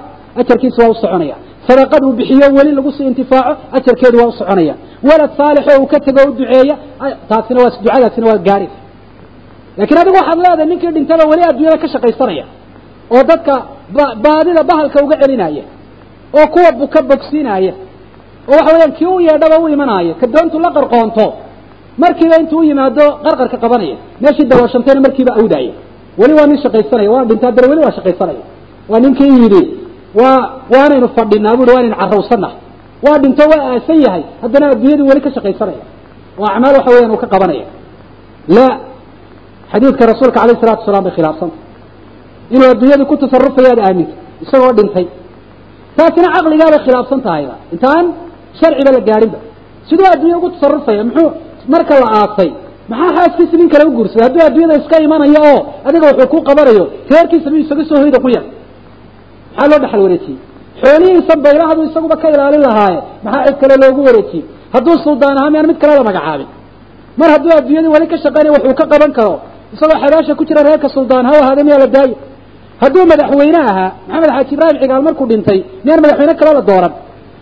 ajarkiisa 0.42 0.80
waa 0.84 0.92
u 0.94 0.96
soconaya 1.04 1.36
sadaqad 1.68 2.02
uu 2.06 2.14
bixiyo 2.20 2.48
weli 2.58 2.72
lagu 2.78 2.92
sii 2.98 3.06
intifaaco 3.12 3.54
ajarkeedu 3.78 4.18
waa 4.22 4.28
u 4.28 4.32
soconaya. 4.32 4.76
Walad 5.08 5.32
saalix 5.38 5.66
oo 5.74 5.82
uu 5.82 5.88
ka 5.88 6.00
tego 6.00 6.22
u 6.30 6.34
duceeya 6.40 6.76
taasina 7.30 7.60
waa 7.64 7.70
ducadaasina 7.84 8.28
waa 8.32 8.38
gaaraysa 8.48 8.80
lakiin 9.78 9.98
adigu 10.02 10.16
waxaad 10.20 10.38
leedahay 10.44 10.66
ninkii 10.72 10.92
dhintaba 10.96 11.24
weli 11.32 11.44
adduunyada 11.50 11.78
ka 11.84 11.88
shaqaysanaya 11.94 12.46
oo 13.16 13.24
dadka 13.32 13.54
baadida 14.26 14.64
bahalka 14.70 14.98
uga 15.06 15.16
celinaya 15.22 15.64
oo 16.38 16.48
kuwa 16.54 16.72
buka 16.82 17.00
bogsiinaya 17.10 17.74
oo 18.50 18.56
waxa 18.58 18.72
weeyaan 18.74 18.92
kii 18.98 19.06
u 19.16 19.20
yeedhaba 19.28 19.56
u 19.64 19.68
imanaayo 19.76 20.14
ka 20.22 20.28
doontu 20.34 20.60
la 20.60 20.70
qarqoonto 20.78 21.26
markiiba 22.04 22.36
intuu 22.42 22.60
u 22.60 22.64
yimaado 22.64 23.06
qarqarka 23.26 23.58
qabanaya 23.64 23.96
meeshii 24.22 24.48
dawoshantayna 24.52 25.02
markiiba 25.06 25.32
awdaaya 25.42 25.74
weli 26.22 26.34
waa 26.40 26.48
nin 26.52 26.58
shaqaysanaya 26.64 27.10
waa 27.16 27.24
dhinta 27.30 27.46
haddana 27.48 27.68
weli 27.72 27.82
waa 27.86 27.92
shaqaysanaya. 27.98 28.44
Waa 28.90 29.00
ninkii 29.00 29.32
yidhi 29.42 29.62
waa 30.20 30.40
waanaynu 30.74 31.08
fadhinaa 31.18 31.56
buui 31.60 31.70
waanaynu 31.76 31.96
carrawsanah 32.02 32.52
waa 33.06 33.18
dhinto 33.24 33.44
waa 33.52 33.64
aasan 33.72 33.98
yahay. 34.06 34.24
Haddana 34.42 34.66
adduunyadii 34.74 35.08
weli 35.10 35.22
ka 35.26 35.30
shaqaysanaya 35.36 35.84
oo 36.40 36.46
acmaal 36.54 36.74
waxa 36.80 36.92
weeyaan 36.94 37.12
uu 37.16 37.22
ka 37.24 37.28
qabanaya. 37.34 37.66
La 38.58 38.68
xadiidka 39.72 40.04
rasuulka 40.12 40.38
alayh 40.44 40.56
salatu 40.62 40.80
wasalaam 40.84 41.04
bay 41.08 41.14
khilaafsanta 41.18 41.58
inuu 42.56 42.68
adduunyadii 42.74 43.08
ku 43.12 43.16
tasarufayo 43.24 43.68
aad 43.74 43.80
aaminto 43.88 44.14
isagoo 44.44 44.74
dhintay. 44.80 45.06
Taasina 45.98 46.28
caqligaabay 46.36 46.80
khilaafsan 46.86 47.20
tahayba. 47.28 47.56
Intaan 47.74 48.06
sharciba 48.60 48.92
la 48.98 49.02
gaadhinba 49.10 49.40
siduu 49.90 50.06
adduunya 50.14 50.38
ugu 50.40 50.50
tasarufaya 50.56 51.04
muxuu 51.08 51.30
marka 51.74 51.94
la 52.04 52.08
aasay 52.20 52.50
maxaa 52.92 53.12
xaaskiisi 53.18 53.56
nin 53.60 53.70
kale 53.74 53.84
u 53.90 53.92
guursaday? 53.98 54.24
Hadduu 54.28 54.42
adduunyada 54.48 54.76
iska 54.82 54.96
imanayo 55.08 55.40
oo 55.52 55.60
adiga 55.88 56.06
wuxuu 56.12 56.28
ku 56.34 56.38
qabanayo 56.50 56.84
reerkiisa 57.12 57.48
miyuu 57.52 57.66
isaga 57.66 57.84
soo 57.90 57.98
hoyda 58.04 58.20
ku 58.24 58.30
yar 58.36 58.44
maxaa 59.58 59.68
loo 59.72 59.80
dhexal 59.84 60.02
wareejiyey? 60.06 60.38
Xoolihiisa 60.82 61.34
baylahadu 61.46 61.82
isaguba 61.90 62.16
ka 62.22 62.28
ilaalin 62.34 62.62
lahaaye 62.68 63.00
maxaa 63.26 63.44
cid 63.48 63.56
kale 63.62 63.76
loogu 63.84 64.02
wareejiyey? 64.08 64.44
Hadduu 64.76 64.96
suldaan 65.06 65.36
ahaa 65.40 65.50
miyaan 65.54 65.68
mid 65.72 65.78
kale 65.82 65.94
la 66.00 66.04
magacaabin 66.10 66.48
mar 67.20 67.30
hadduu 67.36 67.52
adduunyadii 67.60 67.92
weli 67.96 68.08
ka 68.12 68.18
shaqaynaya 68.24 68.54
waxuu 68.56 68.76
ka 68.82 68.86
qaban 68.94 69.12
karo. 69.18 69.34
Isagoo 69.74 69.98
xabaasha 70.04 70.34
ku 70.40 70.44
jira 70.50 70.62
reerka 70.68 70.88
suldaan 70.96 71.24
ha 71.30 71.34
ahaade 71.44 71.62
miyaa 71.68 71.82
la 71.84 71.88
daayo. 71.96 72.16
Hadduu 72.84 73.04
madaxweyne 73.12 73.60
ahaa 73.72 73.90
maxamed 74.10 74.30
xaaji 74.36 74.52
ibraahim 74.56 74.78
cigaal 74.82 75.02
markuu 75.08 75.26
dhintay 75.32 75.60
miyaan 75.86 76.02
madaxweyne 76.06 76.34
kale 76.40 76.52
la 76.58 76.64
dooran. 76.70 76.94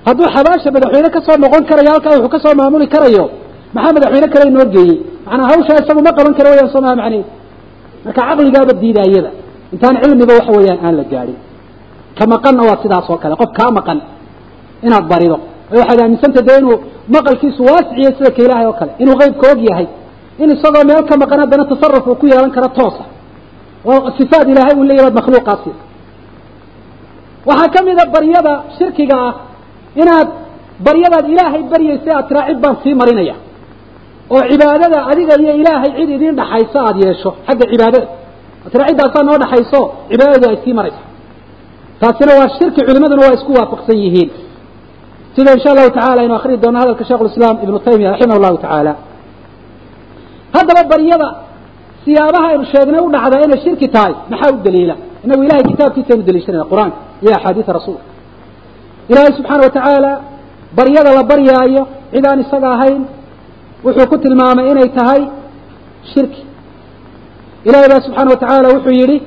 Hadduu 0.08 0.28
xabaasha 0.36 0.70
madaxweyne 0.76 1.10
ka 1.16 1.20
soo 1.26 1.36
noqon 1.44 1.64
karayo 1.70 1.90
halkaa 1.96 2.12
wuxuu 2.16 2.32
ka 2.36 2.40
soo 2.44 2.54
maamuli 2.60 2.88
karayo. 2.94 3.24
Maxaa 3.76 3.94
madaxweyne 3.98 4.28
kale 4.34 4.44
inoo 4.52 4.66
geeyey? 4.76 4.98
Macnaa 5.28 5.48
hawshaa 5.52 5.78
isagu 5.84 6.02
ma 6.08 6.12
qaban 6.18 6.34
karo 6.38 6.48
wayaan 6.54 6.70
soo 6.74 6.82
maha 6.86 6.96
macneed 7.02 7.26
marka 8.06 8.22
caqligaaba 8.28 8.74
diidaayada. 8.82 9.30
Intaan 9.74 9.96
cilmiba 10.04 10.34
waxa 10.40 10.52
weeyaan 10.58 10.80
aan 10.86 10.96
la 11.00 11.04
gaadhin 11.14 11.38
ka 12.18 12.24
maqanna 12.34 12.62
waa 12.70 12.78
sidaas 12.84 13.10
oo 13.10 13.18
kale. 13.24 13.36
Qof 13.42 13.52
kaa 13.58 13.72
maqan 13.78 14.00
inaad 14.88 15.06
barido. 15.12 15.38
Waxaad 15.78 16.00
aaminsantay 16.04 16.44
dee 16.48 16.58
inuu 16.62 16.78
maqalkiisu 17.16 17.62
waasiciyey 17.70 18.12
sida 18.18 18.30
ka 18.36 18.42
ilaahay 18.46 18.66
oo 18.72 18.76
kale 18.80 18.92
inuu 19.04 19.16
qeybka 19.22 19.46
og 19.54 19.60
yahay 19.70 19.88
in 20.42 20.50
isagoo 20.56 20.84
meel 20.90 21.04
ka 21.10 21.16
maqan 21.24 21.40
haddana 21.44 21.66
tasaruf 21.72 22.06
uu 22.08 22.16
ku 22.22 22.26
yeelan 22.32 22.52
karo 22.56 22.68
toosa. 22.78 23.04
Oo 23.90 24.00
sifaad 24.18 24.48
ilaahay 24.54 24.76
uu 24.80 24.84
leeyahy 24.90 25.06
baad 25.08 25.16
makhluuqaasi. 25.20 25.72
Waxaa 27.50 27.70
ka 27.74 27.80
mida 27.88 28.04
baryada 28.16 28.54
shirkiga 28.78 29.16
ah 29.28 29.34
inaad 30.02 30.28
baryadaad 30.88 31.26
ilaahay 31.34 31.62
baryaysa 31.74 32.10
aad 32.18 32.26
tiraa 32.30 32.46
cid 32.50 32.60
baan 32.64 32.76
sii 32.84 32.94
marinaya. 33.02 33.36
Oo 34.34 34.42
cibaadada 34.52 35.00
adiga 35.12 35.34
iyo 35.44 35.54
ilaahay 35.62 35.92
cid 35.98 36.10
idiin 36.16 36.36
dhaxayso 36.40 36.78
aada 36.88 37.00
yeesho 37.08 37.30
xagga 37.48 37.66
cibaadada. 37.72 38.08
Ad 38.66 38.70
tiraa 38.74 38.88
ciddaasaa 38.92 39.24
noo 39.30 39.38
dhaxayso 39.44 39.80
cibaadadu 40.12 40.46
ay 40.52 40.58
sii 40.64 40.74
marayso 40.80 41.02
taasina 42.04 42.32
waa 42.40 42.50
shirki 42.58 42.82
culimaduna 42.88 43.22
waa 43.26 43.36
isku 43.38 43.52
waafaqsan 43.60 43.98
yihiin. 44.06 44.30
Sida 45.36 45.50
insha 45.58 45.70
allahu 45.74 45.90
tacala 45.98 46.20
aynu 46.24 46.34
akrii 46.40 46.58
doono 46.64 46.78
hadalka 46.82 47.04
sheikh 47.10 47.22
lislaam 47.28 47.56
ibnu 47.66 47.78
taymiya 47.88 48.10
raximah 48.14 48.38
llahu 48.44 48.58
tacaala. 48.64 48.94
Haddaba 50.56 50.82
baryada 50.94 51.30
siyaabaha 52.06 52.46
aynu 52.52 52.66
sheegnay 52.74 53.02
u 53.08 53.10
dhacdaa 53.16 53.42
inay 53.48 53.60
shirki 53.66 53.88
tahay 53.96 54.14
maxaa 54.32 54.52
u 54.56 54.58
daliila? 54.68 54.96
Inagu 55.26 55.42
ilahay 55.48 55.64
kitaabkiisa 55.72 56.10
aynu 56.14 56.24
daliishanayna 56.30 56.66
qur'aanka 56.72 56.98
iyo 57.24 57.32
axaadiisa 57.38 57.72
rasuulka 57.80 58.04
ilaahay 59.12 59.32
subxaana 59.38 59.62
watacaala 59.68 60.12
baryada 60.78 61.10
la 61.18 61.24
baryaayo 61.32 61.82
cid 62.14 62.26
aan 62.30 62.40
isaga 62.46 62.68
ahayn 62.76 63.02
wuxuu 63.86 64.08
ku 64.12 64.16
tilmaamay 64.24 64.66
inay 64.72 64.90
tahay 65.00 65.22
shirki. 66.14 66.42
Ilahay 67.68 67.88
baa 67.92 68.02
subxaana 68.08 68.30
watacaala 68.34 68.68
wuxuu 68.76 68.94
yidhi 69.02 69.18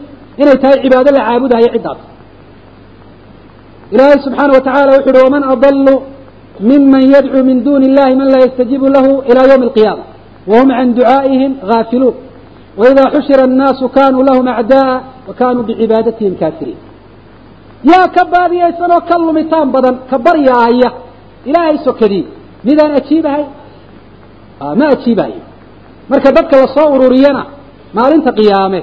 inay 0.42 0.56
tahay 0.62 0.76
cibaado 0.84 1.10
la 1.16 1.20
caabudayo 1.28 1.68
ciddaas 1.74 2.00
ilaahay 3.94 4.18
subxaana 4.26 4.52
watacaala 4.58 4.90
wuxu 4.96 5.10
uhi 5.14 5.22
waman 5.26 5.44
adalu 5.54 5.94
miman 6.70 7.02
yadcuu 7.14 7.42
min 7.50 7.56
duni 7.66 7.86
illahi 7.90 8.14
man 8.20 8.28
laa 8.32 8.42
yastajiibu 8.46 8.86
lahu 8.96 9.10
ila 9.30 9.40
ywmi 9.52 9.64
alqiyaama 9.68 10.04
wahum 10.50 10.68
can 10.78 10.88
ducaa'ihim 10.98 11.52
gaafiluun 11.70 12.14
waida 12.80 13.02
xushira 13.14 13.42
annaasu 13.50 13.84
kanuu 13.96 14.22
lahum 14.28 14.46
acda'a 14.60 14.94
wa 15.28 15.34
kanuu 15.40 15.62
bicibaadatihim 15.68 16.34
kaafiriin. 16.42 16.78
Yaa 17.90 18.06
ka 18.16 18.22
baadiyaysan 18.34 18.90
oo 18.96 19.00
ka 19.08 19.16
lumitaan 19.18 19.68
badan 19.74 19.94
ka 20.10 20.16
baryaaya 20.26 20.90
ilaahay 21.48 21.78
sokadii 21.86 22.24
midaan 22.66 22.92
ajiibahay? 22.98 23.44
Ma 24.78 24.86
ajiibayo 24.94 25.40
marka 26.10 26.28
dadka 26.36 26.54
la 26.62 26.66
soo 26.76 26.88
ururiyana 26.96 27.42
maalinta 27.96 28.30
qiyaame 28.38 28.80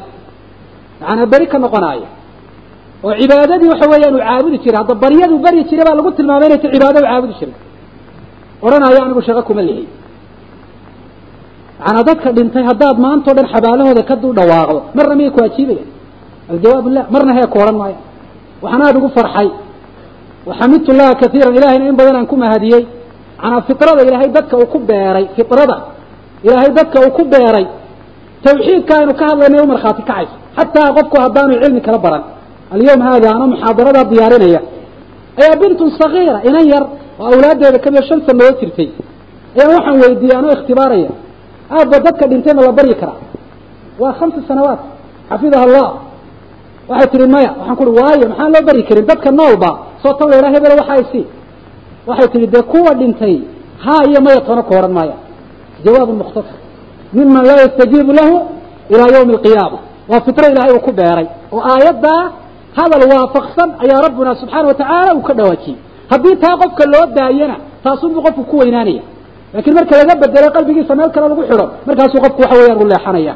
yaana 1.01 1.23
beri 1.31 1.47
ka 1.51 1.57
noqonaayo 1.63 2.07
oo 3.05 3.13
cibaadadii 3.21 3.69
waxa 3.73 3.85
weeyaan 3.91 4.15
uu 4.17 4.23
caabudi 4.29 4.57
jiray 4.63 4.77
hadda 4.81 4.93
baryaduu 5.03 5.39
baryi 5.45 5.61
jiray 5.69 5.85
baa 5.87 5.95
lagu 5.99 6.11
tilmaamay 6.17 6.47
inay 6.49 6.59
ta 6.63 6.67
cibaado 6.73 6.97
u 7.03 7.05
caabudi 7.09 7.33
jiray. 7.39 7.55
Odhanaayo 8.65 8.99
anigu 9.05 9.21
shaqo 9.27 9.41
kuma 9.49 9.61
lihi. 9.67 9.83
Macanaa 11.79 12.03
dadka 12.09 12.29
dhintay 12.37 12.63
haddaad 12.69 12.97
maantao 13.05 13.33
dhan 13.37 13.47
xabaalahooda 13.53 14.03
ka 14.09 14.15
dul 14.21 14.33
dhawaaqdo 14.39 14.79
marna 14.97 15.13
miyay 15.19 15.31
ku 15.35 15.39
ajiibayan 15.47 15.87
aljawaab 16.51 16.85
lah 16.95 17.03
marna 17.13 17.31
hee 17.37 17.47
ku 17.53 17.57
odhan 17.63 17.75
maayo. 17.81 17.97
Waxaan 18.63 18.81
aada 18.87 18.97
ugu 18.99 19.09
farxay. 19.17 19.49
Waxamidtu 20.49 20.91
llaha 20.97 21.13
kaiiran 21.21 21.53
ilahayna 21.57 21.85
in 21.91 21.95
badan 21.99 22.15
aan 22.19 22.27
ku 22.31 22.35
mahadiyey. 22.43 22.83
Macanaa 23.37 23.61
fitrada 23.67 24.01
ilaahay 24.07 24.29
dadka 24.37 24.53
uu 24.61 24.67
ku 24.73 24.79
beeray 24.89 25.25
fitrada. 25.37 25.77
Ilaahay 26.45 26.69
dadka 26.79 26.97
uu 27.05 27.11
ku 27.17 27.23
beeray. 27.33 27.65
Tawxiidka 28.45 28.93
aynu 28.99 29.13
ka 29.19 29.23
hadlaynay 29.29 29.59
u 29.65 29.67
markhaati 29.73 30.01
kacayso 30.09 30.35
xataa 30.57 30.89
qofku 30.97 31.15
haddaanu 31.23 31.53
cilmi 31.63 31.81
kala 31.87 31.97
baran 32.05 32.23
alyawm 32.75 33.01
haada 33.07 33.27
ano 33.35 33.45
muxaadaradaa 33.53 34.05
diyaarinaya 34.11 34.61
ayaa 35.41 35.55
bintun 35.61 35.89
sagiira 36.01 36.37
inan 36.49 36.65
yar 36.73 36.83
oo 37.21 37.25
awlaaddeeda 37.33 37.79
kamida 37.85 38.03
shan 38.09 38.19
sanadood 38.27 38.55
jirtay 38.61 38.89
ayaan 39.57 39.71
waxaan 39.77 39.97
weydiiyey 40.03 40.35
anoo 40.39 40.51
ikhtibaaraya 40.57 41.11
aabba 41.77 41.97
dadka 42.07 42.23
dhintay 42.31 42.53
ma 42.57 42.61
la 42.67 42.71
baryi 42.79 42.95
karaa 43.01 43.19
waa 44.01 44.13
khamsa 44.19 44.39
sanawaat 44.49 44.81
xafidaha 45.29 45.63
allah 45.67 45.87
waxay 46.91 47.07
tihi 47.13 47.27
maya 47.35 47.49
waxaan 47.59 47.75
ku 47.79 47.83
uhi 47.89 47.93
waayo 48.01 48.25
maxaan 48.31 48.49
loo 48.55 48.63
baryi 48.69 48.83
karin 48.89 49.05
dadka 49.11 49.29
noolba 49.39 49.69
soo 50.03 50.13
tan 50.19 50.27
la 50.31 50.35
yidhaha 50.37 50.53
hebelo 50.55 50.73
waxa 50.81 50.93
ay 50.99 51.03
sii 51.11 51.25
waxay 52.09 52.27
tihi 52.33 52.45
dee 52.53 52.63
kuwa 52.73 52.91
dhintay 53.01 53.35
haa 53.85 54.01
iyo 54.09 54.19
maya 54.25 54.39
toona 54.47 54.61
ku 54.67 54.71
odhan 54.79 54.93
maaya 54.97 55.15
jawaabun 55.85 56.15
mukhtasar 56.21 56.57
miman 57.17 57.43
laa 57.49 57.59
yastajiibu 57.65 58.11
lahu 58.19 58.35
ilaa 58.93 59.09
yawmi 59.15 59.31
alqiyaama 59.37 59.79
waa 60.11 60.21
fitro 60.25 60.45
ilaahay 60.51 60.71
uu 60.77 60.83
ku 60.87 60.91
beeray 60.99 61.27
oo 61.55 61.61
aayaddaa 61.73 62.21
hadal 62.79 63.03
waafaqsan 63.13 63.69
ayaa 63.83 63.99
rabbuna 64.07 64.31
subxaana 64.41 64.67
watacaala 64.71 65.11
uu 65.17 65.23
ka 65.29 65.33
dhawaajiyey. 65.39 65.77
Haddii 66.11 66.35
taa 66.43 66.55
qofka 66.61 66.83
loo 66.93 67.05
daayana 67.17 67.55
taasunbuu 67.83 68.21
qofku 68.25 68.43
ku 68.51 68.55
weynaanaya 68.61 69.03
lakiin 69.55 69.75
marka 69.79 69.93
laga 70.01 70.13
bedelo 70.23 70.47
qalbigiisa 70.55 70.93
meel 70.99 71.09
kale 71.15 71.25
lagu 71.31 71.43
xidho 71.49 71.65
markaasuu 71.87 72.19
qofku 72.25 72.39
waxa 72.43 72.55
weeyaan 72.59 72.79
u 72.83 72.85
leexanaya 72.91 73.33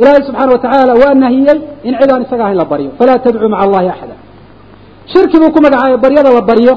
ilaahay 0.00 0.22
subxaana 0.28 0.50
watacaala 0.56 0.92
waa 1.02 1.14
nahiyey 1.24 1.58
in 1.88 1.94
cid 2.00 2.10
aan 2.14 2.22
isaga 2.26 2.42
ahayn 2.46 2.58
la 2.62 2.64
baryo 2.72 2.90
falaa 2.98 3.18
tadcuu 3.24 3.48
maca 3.54 3.62
allahi 3.66 3.88
axada. 3.94 4.14
Shirki 5.12 5.36
buu 5.40 5.50
ku 5.54 5.58
magacaabay 5.66 5.98
baryada 6.04 6.30
la 6.38 6.42
baryo 6.50 6.74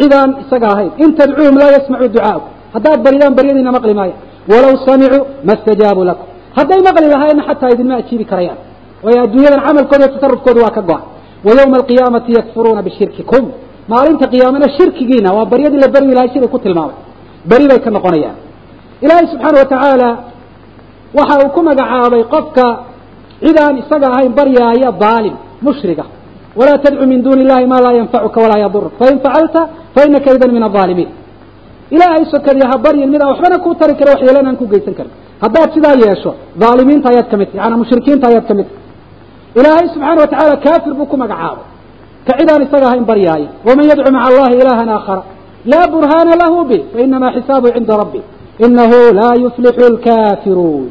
cid 0.00 0.12
aan 0.20 0.30
isaga 0.42 0.66
ahayn. 0.74 0.90
In 1.04 1.10
tadcuuhum 1.18 1.54
laa 1.62 1.70
yasmacuu 1.76 2.08
ducaakum 2.14 2.48
haddaad 2.74 2.98
baridaan 3.06 3.32
baryadiina 3.38 3.70
maqli 3.76 3.94
maayo. 4.00 4.14
Walaw 4.52 4.72
samicuu 4.86 5.22
ma 5.48 5.54
stajaabuu 5.62 6.04
lakum. 6.10 6.26
Hadday 6.58 6.80
maqli 6.88 7.06
lahaayna 7.14 7.42
xataa 7.48 7.70
idinma 7.74 7.94
ajiibi 8.02 8.24
karayaan 8.32 8.58
waayo 9.04 9.20
adduunyadan 9.26 9.60
camalkooda 9.66 10.06
tasarufkooda 10.14 10.60
waa 10.66 10.74
ka 10.78 10.82
go-an 10.88 11.02
wa 11.46 11.52
yawma 11.58 11.76
alqiyaamati 11.80 12.30
yakfuruuna 12.38 12.82
bishirkikum 12.86 13.44
maalinta 13.92 14.26
qiyaamana 14.32 14.66
shirkigiina 14.76 15.28
waa 15.36 15.46
baryadii 15.52 15.80
la 15.84 15.88
baryi 15.94 16.12
lahay 16.18 16.28
siday 16.34 16.48
ku 16.54 16.58
tilmaamay 16.64 16.96
beri 17.50 17.66
bay 17.70 17.78
ka 17.84 17.90
noqonayaan 17.96 18.36
ilaahay 19.04 19.26
subxaana 19.32 19.56
watacaala 19.62 20.08
waxa 21.18 21.34
uu 21.44 21.50
ku 21.56 21.60
magacaabay 21.68 22.22
qofka 22.34 22.66
cid 23.44 23.56
aan 23.64 23.74
isaga 23.82 24.06
ahayn 24.14 24.32
baryaaya 24.38 24.88
daalim 25.04 25.34
mushriga 25.66 26.04
walaa 26.58 26.78
tadcu 26.84 27.04
min 27.12 27.18
duuni 27.26 27.40
illahi 27.44 27.66
maa 27.72 27.80
laa 27.86 27.94
yanfacuka 28.00 28.38
walaa 28.44 28.60
yaduruk 28.64 28.92
fain 29.00 29.16
facalta 29.24 29.60
fainaka 29.96 30.28
idan 30.36 30.50
min 30.56 30.62
alaalimiin 30.68 31.10
ilaahay 31.94 32.24
sokadiya 32.34 32.66
ha 32.72 32.76
baryin 32.86 33.08
mid 33.14 33.20
aan 33.22 33.30
waxbana 33.32 33.56
kuu 33.64 33.74
tari 33.80 33.94
kara 34.00 34.10
waxyeelana 34.14 34.48
aan 34.50 34.56
ku 34.62 34.66
geysan 34.72 34.94
karin 34.98 35.12
haddaad 35.44 35.68
sidaa 35.76 35.94
yeesho 36.04 36.30
dhaalimiinta 36.62 37.06
ayaad 37.12 37.26
ka 37.32 37.36
mid 37.40 37.48
tahy 37.50 37.58
yaana 37.62 37.76
mushrikiinta 37.82 38.24
ayaad 38.30 38.46
ka 38.50 38.54
mid 38.58 38.66
tahy 38.70 38.82
ilaahay 39.58 39.86
subxaana 39.94 40.20
watacaala 40.24 40.56
kaafir 40.66 40.92
buu 40.98 41.06
ku 41.12 41.16
magacaabay 41.16 41.64
ka 42.26 42.32
cid 42.38 42.48
aan 42.52 42.62
isaga 42.66 42.86
ahayn 42.90 43.04
baryaaya 43.10 43.48
waman 43.68 43.84
yadcu 43.90 44.10
maca 44.16 44.26
allahi 44.30 44.54
ilahan 44.62 44.88
aakhara 44.96 45.22
laa 45.72 45.86
burhaana 45.94 46.32
lahu 46.42 46.64
bih 46.70 46.82
fainamaa 46.94 47.32
xisaabuhu 47.36 47.72
cinda 47.76 47.94
rabbi 48.02 48.20
inahu 48.66 48.98
laa 49.20 49.34
yuflixu 49.44 49.86
lkafiruun 49.94 50.86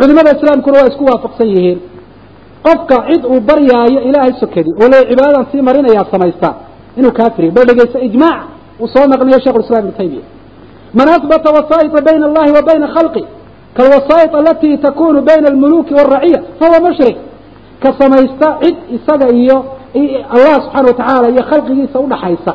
culimada 0.00 0.30
islaamkuna 0.36 0.76
waa 0.80 0.88
isku 0.92 1.04
waafaqsan 1.10 1.48
yihiin 1.54 1.78
qofka 2.66 2.96
cid 3.08 3.22
uu 3.32 3.40
baryaayo 3.50 4.00
ilaahay 4.08 4.32
sokadi 4.42 4.70
oo 4.82 4.88
le 4.92 4.98
cibaadadan 5.10 5.44
sii 5.52 5.62
marinayaa 5.68 6.06
samaystaa 6.12 6.54
inuu 6.98 7.12
kaafiriy 7.18 7.50
bal 7.56 7.64
dhegeysta 7.70 7.98
ijmaac 8.08 8.40
uu 8.80 8.88
soo 8.94 9.06
naqliyo 9.12 9.38
shekh 9.44 9.56
islam 9.64 9.80
ibnu 9.84 9.92
taymiya 10.00 10.24
man 10.98 11.08
asbata 11.16 11.48
wasaa'ita 11.56 11.98
bayna 12.08 12.24
allahi 12.30 12.50
wa 12.56 12.62
bayna 12.68 12.86
khalqi 12.96 13.22
kalwasaa'it 13.78 14.32
alati 14.40 14.70
takunu 14.86 15.18
bayna 15.28 15.46
almuluki 15.52 15.92
wاlraciya 15.98 16.40
fahuwa 16.60 16.80
mushrik 16.88 17.16
ka 17.84 17.90
samaysta 18.00 18.48
cid 18.62 18.76
isaga 18.96 19.26
iyo 19.42 19.56
allah 20.36 20.54
subxaana 20.64 20.86
watacaala 20.90 21.26
iyo 21.34 21.42
khalqigiisa 21.50 21.96
udhaxaysa 22.06 22.52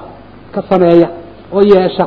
ka 0.53 0.61
sameeya 0.69 1.07
oo 1.55 1.61
yeesha. 1.73 2.05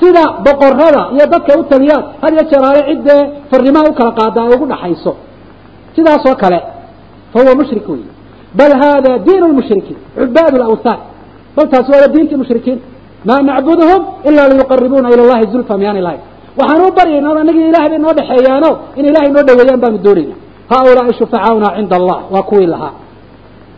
Sida 0.00 0.24
boqorada 0.46 1.02
iyo 1.14 1.24
dadka 1.32 1.52
u 1.60 1.62
taliyaan 1.72 2.04
had 2.22 2.32
iyo 2.36 2.44
jeeraale 2.50 2.80
ciddee 2.90 3.20
farrimaha 3.50 3.86
u 3.90 3.92
kala 3.98 4.12
qaada 4.18 4.38
ay 4.44 4.50
ugu 4.56 4.66
dhaxayso. 4.72 5.12
Sidaas 5.94 6.24
oo 6.30 6.36
kale 6.42 6.58
fahuwa 7.32 7.54
mushrik 7.60 7.86
wey 7.92 8.02
bal 8.58 8.72
hada 8.82 9.12
diin 9.26 9.42
lmushrikiin 9.52 9.98
cubaad 10.18 10.54
lawthaan 10.62 11.00
bal 11.56 11.66
taasi 11.72 11.88
waaba 11.94 12.08
diintii 12.14 12.38
mushrikiin. 12.42 12.78
Maa 13.28 13.40
nacbuduhum 13.48 14.02
ila 14.28 14.42
liyuqaribuuna 14.50 15.08
ila 15.14 15.22
llahi 15.30 15.44
zulfa 15.52 15.74
miyaani 15.80 16.00
lahay 16.06 16.20
waxaan 16.58 16.80
u 16.88 16.90
baryayna 16.98 17.28
anagii 17.42 17.66
ilahay 17.70 17.88
bay 17.92 17.98
noo 18.04 18.12
dhexeeyaano 18.18 18.70
in 18.98 19.04
ilahay 19.10 19.30
noo 19.34 19.42
dhaweeyaan 19.48 19.80
baanu 19.84 19.98
doonayna 20.06 20.34
haulaai 20.72 21.14
shufacaauna 21.18 21.68
cinda 21.76 21.96
allah 22.00 22.18
waa 22.34 22.42
kuwii 22.50 22.66
lahaa 22.74 22.92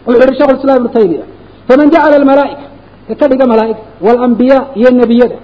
wuxuu 0.06 0.22
yihi 0.22 0.38
shekh 0.40 0.52
islam 0.58 0.76
ibnu 0.80 0.88
taymiya 0.96 1.24
faman 1.68 1.90
jacala 1.94 2.16
almalaa'ika 2.20 2.64
ka 3.08 3.14
ka 3.20 3.26
dhiga 3.30 3.46
malaa'igta 3.52 3.82
waalambiyaa 4.06 4.62
iyo 4.80 4.90
nebiyada 5.00 5.36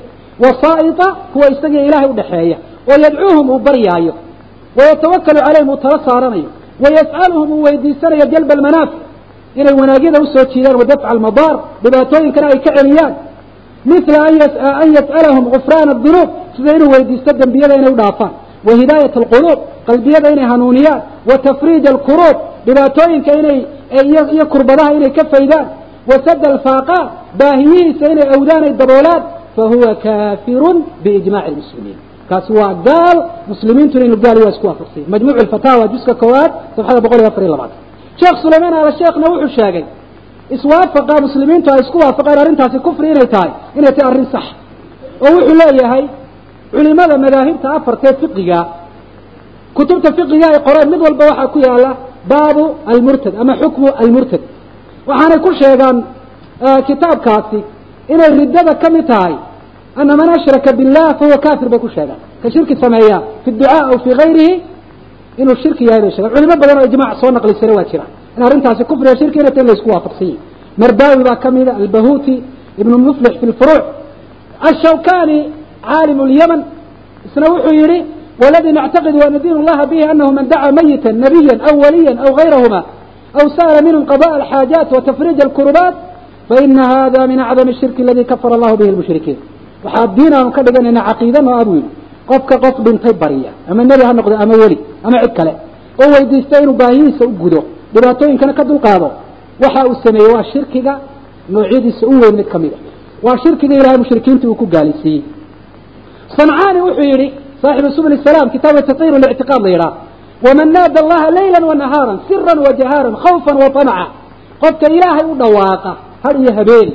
wasaa'ita 0.44 1.06
kuwa 1.32 1.46
isagii 1.54 1.84
ilaahay 1.88 2.08
udhaxeeya 2.14 2.56
oo 2.90 2.96
yadcuuhum 3.04 3.46
uu 3.50 3.58
baryaayo 3.68 4.12
wayatawakalu 4.78 5.38
calayhim 5.46 5.68
uu 5.68 5.76
tala 5.84 5.98
saaranayo 6.08 6.48
wayas'aluhum 6.84 7.48
uu 7.52 7.62
weydiisanayo 7.66 8.24
jalba 8.34 8.52
almanaafic 8.58 8.98
inay 9.60 9.74
wanaagyada 9.80 10.18
u 10.22 10.26
soo 10.34 10.44
jiidaan 10.52 10.76
wadafca 10.82 11.08
almadaar 11.14 11.56
dhibaatooyinkana 11.84 12.46
ay 12.54 12.58
ka 12.66 12.70
celiyaan 12.78 13.14
mila 13.90 14.18
an 14.82 14.88
yas'alahum 14.98 15.44
gufraana 15.54 15.90
adunuub 15.96 16.28
sida 16.56 16.70
inuu 16.76 16.90
weydiisto 16.94 17.32
dembiyada 17.40 17.74
inay 17.80 17.90
u 17.92 17.96
dhaafaan 18.02 18.32
wa 18.66 18.72
hidaayat 18.80 19.14
alquluub 19.22 19.58
qalbiyada 19.88 20.28
inay 20.34 20.46
hanuuniyaan 20.52 21.00
wa 21.30 21.36
tafriij 21.46 21.84
alkuruub 21.94 22.36
dhibaatooyinka 22.66 23.32
inay 23.40 23.58
iyo 24.34 24.44
kurbadaha 24.52 24.90
inay 24.98 25.10
ka 25.18 25.22
faydaan 25.32 25.66
wa 26.10 26.16
sada 26.26 26.46
alfaaqaa 26.54 27.04
baahiyihiisa 27.40 28.04
inay 28.14 28.26
awdaan 28.36 28.62
ay 28.68 28.72
daboolaan 28.82 29.22
fahuwa 29.56 29.90
kaafirun 30.04 30.76
biijmaci 31.04 31.50
lmuslimiin 31.54 31.98
kaasi 32.30 32.52
waa 32.58 32.72
gaal 32.88 33.18
muslimiintuna 33.52 34.04
inu 34.08 34.16
gaal 34.24 34.38
waa 34.44 34.50
isku 34.54 34.66
waafaqsanya 34.70 35.06
majmuuc 35.14 35.36
alfataawa 35.44 35.84
juska 35.94 36.12
koowaad 36.22 36.52
sabxada 36.76 37.00
boqol 37.04 37.18
iyo 37.20 37.28
afar 37.32 37.42
iyo 37.44 37.52
labaatan 37.56 37.78
sheekh 38.20 38.36
sulaymaan 38.44 38.74
ala 38.80 38.92
sheekhna 39.00 39.26
wuxuu 39.32 39.50
sheegay 39.58 39.84
iswaafaqa 40.56 41.14
muslimiintu 41.26 41.68
ay 41.74 41.80
isku 41.84 41.98
waafaqeen 42.04 42.38
arrintaasi 42.42 42.78
kufri 42.86 43.06
inay 43.14 43.26
tahay 43.34 43.50
inay 43.78 43.92
tahay 43.96 44.10
arrin 44.12 44.26
sax 44.34 44.44
oo 45.26 45.30
wuxuu 45.36 45.56
leeyahay 45.62 46.04
culimada 46.72 47.14
madaahibta 47.24 47.66
afartee 47.78 48.12
fiqiga 48.20 48.60
kutubta 49.76 50.08
fiqiga 50.18 50.46
ay 50.54 50.58
qoreen 50.66 50.88
mid 50.92 51.00
walba 51.06 51.24
waxaa 51.30 51.48
ku 51.54 51.58
yaalla 51.66 51.90
baabu 52.32 52.64
almurtad 52.92 53.34
ama 53.42 53.52
xukmu 53.62 53.88
almurtad. 54.02 54.42
Waxaanay 55.08 55.38
ku 55.46 55.50
sheegaan 55.60 55.96
kitaabkaasi 56.88 57.58
inay 58.14 58.30
riddada 58.40 58.72
ka 58.82 58.88
mid 58.94 59.06
tahay 59.10 59.34
ana 60.00 60.12
man 60.20 60.28
ashraka 60.36 60.70
billah 60.78 61.06
fahuwa 61.18 61.38
kafir 61.46 61.68
bay 61.72 61.78
ku 61.84 61.88
sheegaan. 61.96 62.20
Ka 62.42 62.48
shirki 62.54 62.74
sameeya 62.82 63.18
fi 63.44 63.50
ducaa 63.60 63.82
aw 63.90 63.96
fi 64.04 64.10
gayrihi 64.20 64.54
inuu 65.40 65.56
shirki 65.62 65.84
yahay 65.88 66.00
bay 66.04 66.10
sheegaan. 66.14 66.32
Culimo 66.34 66.54
badan 66.62 66.76
oo 66.80 66.86
ijmac 66.90 67.10
soo 67.20 67.30
naqlisana 67.36 67.72
waa 67.78 67.84
jira 67.90 68.04
in 68.36 68.42
arrintaasi 68.46 68.82
kufriga 68.90 69.14
shirki 69.20 69.38
inay 69.40 69.52
tahay 69.54 69.64
in 69.64 69.68
la 69.70 69.74
isku 69.78 69.88
waafaqsan 69.94 70.26
yihi 70.28 70.38
mardaawi 70.82 71.22
baa 71.28 71.36
kamida 71.44 71.72
albahuti 71.82 72.34
ibnu 72.80 72.96
muflix 73.06 73.32
fi 73.40 73.46
lfuruuc 73.52 73.84
ashawkani 74.70 75.38
caalim 75.86 76.18
lyaman 76.32 76.60
isna 77.26 77.46
wuxuu 77.54 77.74
yihi 77.80 77.98
wladii 78.42 78.72
nactaqidu 78.78 79.18
an 79.28 79.34
diin 79.44 79.58
llaha 79.68 79.84
bihi 79.90 80.02
anahu 80.12 80.30
man 80.38 80.44
dacaa 80.52 80.72
mayita 80.78 81.12
nabiya 81.24 81.54
aw 81.68 81.74
waliya 81.84 82.12
aw 82.26 82.30
gayrahuma 82.40 82.80
aw 83.40 83.46
sa'la 83.58 83.80
minhum 83.86 84.02
qadaء 84.12 84.30
alxaajaat 84.40 84.88
watafriij 84.96 85.38
alkurubaat 85.46 85.94
faina 86.48 86.82
hada 86.92 87.20
min 87.32 87.38
acdam 87.40 87.68
shirki 87.80 88.00
aladi 88.04 88.24
kafara 88.30 88.54
allahu 88.58 88.76
bihi 88.80 88.90
lmushrikiin 88.94 89.38
waxaa 89.84 90.06
diin 90.18 90.32
aanu 90.38 90.50
ka 90.56 90.60
dhiganayna 90.66 91.00
caqiida 91.08 91.40
noo 91.46 91.56
abu 91.62 91.72
yihi 91.78 91.88
qofka 92.30 92.54
qof 92.64 92.76
dhintay 92.86 93.14
bariya 93.22 93.50
ama 93.70 93.80
nebi 93.90 94.02
ha 94.08 94.12
noqdo 94.18 94.34
ama 94.44 94.54
weli 94.62 94.78
ama 95.06 95.16
cid 95.22 95.32
kale 95.38 95.52
oo 96.02 96.08
weydiista 96.14 96.54
inuu 96.62 96.76
baahihiisa 96.82 97.24
u 97.30 97.32
gudo 97.42 97.60
dhibaatooyinkana 97.94 98.52
ka 98.58 98.64
dulqaado 98.70 99.08
waxa 99.62 99.80
uu 99.88 99.96
sameeyey 100.04 100.30
waa 100.34 100.44
shirkiga 100.52 100.92
noocyadiisa 101.54 102.04
u 102.12 102.14
weyn 102.22 102.34
mid 102.40 102.48
ka 102.52 102.58
mid 102.64 102.72
a 102.76 102.78
waa 103.26 103.36
shirkiga 103.44 103.74
ilahay 103.80 103.98
mushrikiinta 104.02 104.44
uu 104.50 104.54
ku 104.60 104.66
gaalaysiiyey 104.74 105.22
سمعاني 106.36 106.80
وحيري 106.80 107.32
صاحب 107.62 107.90
سبل 107.96 108.12
السلام 108.12 108.48
كتاب 108.48 108.76
التطهير 108.76 109.12
والاعتقاد 109.12 109.62
ليرا 109.62 109.96
ومن 110.46 110.72
نادى 110.72 111.00
الله 111.00 111.30
ليلا 111.30 111.64
ونهارا 111.64 112.20
سرا 112.28 112.60
وجهارا 112.60 113.16
خوفا 113.16 113.54
وطمعا 113.54 114.06
قد 114.62 114.84
إلهي 114.84 115.24
ودواقة 115.30 115.96
هل 116.26 116.36
يهبين 116.48 116.92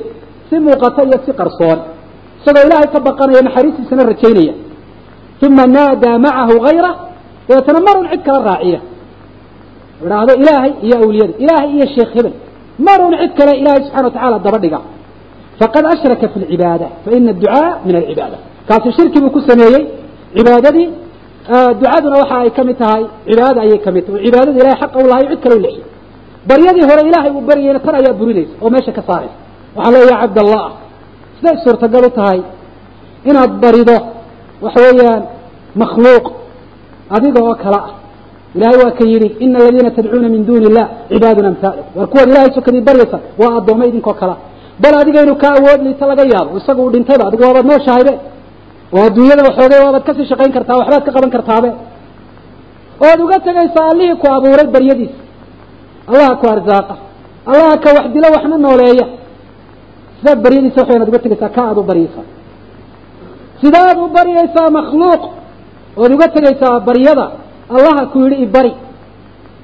سمو 0.50 0.70
قتية 0.70 1.20
سقرصون 1.26 1.78
سقى 2.44 2.62
إلهي 2.66 2.86
كبقنا 2.94 3.38
ينحريس 3.38 3.74
سنة 3.90 4.02
رجينية 4.02 4.54
ثم 5.40 5.56
نادى 5.76 6.18
معه 6.18 6.48
غيره 6.66 6.96
ويتنمر 7.50 8.06
عدك 8.08 8.28
الراعية 8.28 8.82
هذا 10.02 10.34
إلهي 10.34 10.72
يا 10.82 10.96
أوليان 11.04 11.30
إلهي 11.40 11.78
يا 11.78 11.86
شيخ 11.86 12.08
هبل 12.16 12.32
مر 12.78 13.14
عدك 13.14 13.42
إلهي 13.42 13.84
سبحانه 13.86 14.06
وتعالى 14.06 14.36
الضبط 14.36 14.80
فقد 15.60 15.84
أشرك 15.84 16.30
في 16.30 16.36
العبادة 16.36 16.88
فإن 17.06 17.28
الدعاء 17.28 17.80
من 17.86 17.96
العبادة 17.96 18.36
kaasi 18.68 18.88
shirki 18.96 19.18
buu 19.22 19.30
ku 19.36 19.40
sameeyey. 19.48 19.82
Cibaadadii 20.36 20.88
ducaduna 21.80 22.16
waxa 22.22 22.36
ay 22.44 22.50
ka 22.56 22.62
mid 22.68 22.76
tahay 22.82 23.02
cibaadada 23.28 23.60
ayay 23.66 23.78
ka 23.84 23.90
mid 23.96 24.04
tahay. 24.06 24.18
Oo 24.20 24.24
cibaadada 24.26 24.58
ilahay 24.60 24.78
xaqa 24.82 24.96
u 25.04 25.06
lahay 25.10 25.26
cid 25.30 25.40
kale 25.44 25.54
u 25.58 25.60
lexiy 25.66 25.82
baryadii 26.50 26.84
hore 26.90 27.02
ilaahay 27.08 27.30
uu 27.36 27.44
baryayna 27.50 27.80
tan 27.84 27.94
ayaa 28.00 28.14
burinaysa 28.20 28.54
oo 28.62 28.70
meesha 28.74 28.92
ka 28.98 29.02
saaraysa 29.08 29.36
waxaa 29.76 29.92
leeya 29.94 30.10
ya 30.12 30.16
cabdallah 30.22 30.64
siday 31.38 31.56
suurtagal 31.64 32.04
u 32.08 32.10
tahay 32.18 32.40
inaad 33.30 33.52
barido 33.64 33.96
waxa 34.64 34.80
weeyaan 34.86 35.22
makhluuq 35.82 36.24
adiga 37.16 37.40
oo 37.48 37.54
kale 37.64 37.78
ah. 37.82 37.90
Ilahay 38.56 38.76
waa 38.82 38.92
ka 38.98 39.04
yidhi 39.12 39.28
ina 39.44 39.56
aladiina 39.60 39.90
tadcuuna 39.96 40.28
min 40.34 40.42
duni 40.48 40.66
illah 40.70 40.86
cibaadun 41.12 41.44
amhaalukum 41.50 41.92
war 41.98 42.06
kuwaad 42.12 42.28
ilahay 42.32 42.50
sokadii 42.56 42.82
baryaysa 42.88 43.18
waa 43.40 43.52
addoommo 43.58 43.84
idinkoo 43.90 44.14
kalea 44.20 44.36
bal 44.82 44.94
adiga 45.02 45.18
inuu 45.24 45.38
kaa 45.42 45.52
awood 45.60 45.80
liita 45.86 46.04
laga 46.10 46.24
yaabo 46.32 46.50
isaga 46.60 46.80
uu 46.84 46.90
dhintayba 46.94 47.24
adigu 47.28 47.42
waabaad 47.46 47.66
nooshahaybe 47.72 48.12
oo 48.96 49.02
adduunyada 49.08 49.42
waxoogay 49.48 49.80
waabaad 49.84 50.04
ka 50.08 50.12
sii 50.18 50.26
shaqayn 50.30 50.52
kartaa 50.56 50.76
waxbaad 50.80 51.02
ka 51.06 51.10
qaban 51.16 51.30
kartaabe. 51.36 51.70
Oad 53.06 53.18
uga 53.24 53.36
tegaysaa 53.46 53.86
allihii 53.92 54.16
ku 54.22 54.26
abuuray 54.36 54.66
baryadiisa. 54.74 55.20
Allaha 56.10 56.32
ku 56.40 56.46
arzaaqa. 56.54 56.94
Allaha 57.52 57.74
ka 57.84 57.90
wax 57.96 58.06
dilo 58.14 58.28
waxna 58.36 58.56
nooleeya. 58.66 59.06
Sidaad 60.18 60.38
baryadiisa 60.44 60.78
waxayn 60.82 61.02
ad 61.04 61.08
uga 61.12 61.18
tegaysaa 61.24 61.50
ka 61.56 61.60
aad 61.68 61.78
u 61.78 61.82
baryaysaa. 61.90 62.26
Sidaad 63.62 63.96
u 64.04 64.06
baryaysaa 64.16 64.68
makhluuq 64.78 65.22
oad 66.02 66.10
uga 66.16 66.26
tegaysaa 66.36 66.80
baryada. 66.88 67.26
Allaha 67.76 68.02
ku 68.12 68.18
yidhi 68.24 68.36
ibari 68.46 68.72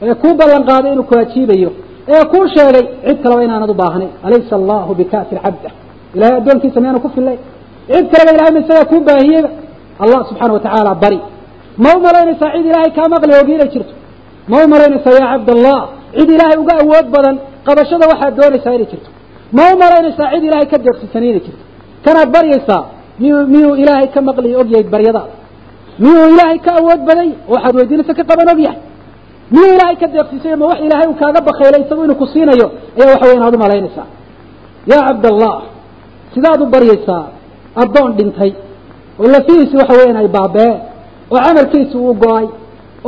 ee 0.07 0.14
kuu 0.22 0.35
ballan 0.41 0.62
qaaday 0.70 0.93
inuu 0.95 1.07
ku 1.11 1.14
ajiibayo. 1.22 1.70
Ee 2.14 2.24
kuu 2.33 2.45
sheegay 2.55 2.85
cid 3.07 3.18
kaleba 3.22 3.43
inaanad 3.47 3.70
u 3.70 3.74
baahnayn. 3.83 4.11
Alaysa 4.26 4.53
allahu 4.61 4.91
bikafir 5.01 5.39
cabda 5.45 5.70
ilahay 6.16 6.35
addoonkiisa 6.41 6.78
miyaanu 6.83 7.01
ku 7.05 7.09
fillay 7.16 7.37
kaleba 8.12 8.30
ilahay 8.36 8.53
ma 8.57 8.61
isagaa 8.64 8.86
kuu 8.93 9.01
baahiyeyba 9.09 9.51
allah 10.03 10.20
subxaana 10.28 10.53
watacaala 10.57 10.93
bari. 11.03 11.18
Ma 11.82 11.88
u 11.97 12.01
malaynaysaa 12.07 12.51
cid 12.55 12.64
ilaahay 12.70 12.91
kaa 12.99 13.09
maqli 13.14 13.32
ogi 13.43 13.53
inay 13.57 13.68
jirto? 13.74 13.93
Ma 14.51 14.57
u 14.64 14.68
malaynaysaa 14.74 15.12
yaa 15.20 15.28
cabdallah 15.34 15.78
cid 16.18 16.28
ilaahay 16.36 16.59
uga 16.62 16.74
awood 16.82 17.07
badan 17.14 17.36
qabashada 17.66 18.05
waxaad 18.12 18.32
doonaysaa 18.41 18.72
inay 18.76 18.88
jirto? 18.93 19.11
Ma 19.57 19.62
u 19.72 19.74
malaynaysaa 19.82 20.28
cid 20.34 20.43
ilaahay 20.49 20.66
ka 20.72 20.76
deeqsisan 20.86 21.22
inay 21.30 21.43
jirto? 21.47 21.62
Kanaad 22.05 22.28
baryaysaa 22.36 22.82
miyuu 23.22 23.43
miyuu 23.55 23.74
ilaahay 23.82 24.09
ka 24.14 24.20
maqli 24.28 24.49
ogyahay 24.62 24.84
baryadaada 24.95 25.32
miyuu 26.05 26.26
ilaahay 26.34 26.59
ka 26.66 26.70
awood 26.80 27.01
baday? 27.09 27.28
Waxaad 27.53 27.74
weydiinaysa 27.78 28.12
ka 28.18 28.24
qaban 28.30 28.49
og 28.55 28.61
yahay 28.66 28.80
miyuu 29.55 29.70
ilaahay 29.76 29.97
ka 30.03 30.07
deeqsiisay 30.14 30.55
ma 30.61 30.64
wax 30.70 30.78
ilaahay 30.86 31.07
uu 31.11 31.16
kaaga 31.22 31.41
bakaylay 31.49 31.80
isagu 31.86 32.01
inuu 32.07 32.18
ku 32.22 32.26
siinayo? 32.32 32.66
Ayaa 32.99 33.11
waxa 33.14 33.24
weya 33.28 33.36
inaad 33.41 33.55
u 33.57 33.59
malaynaysaa. 33.64 34.07
Yaa 34.93 35.03
cabdallah 35.09 35.55
sidaad 36.34 36.61
u 36.64 36.66
baryaysaa 36.74 37.22
addoon 37.83 38.11
dhintay. 38.18 38.53
Oo 39.21 39.27
lafihiisi 39.35 39.75
waxa 39.81 39.95
weeyaan 39.99 40.16
ay 40.23 40.29
baabee 40.37 40.73
oo 41.33 41.39
camalkiisi 41.47 41.97
uu 41.99 42.14
go'ay 42.25 42.47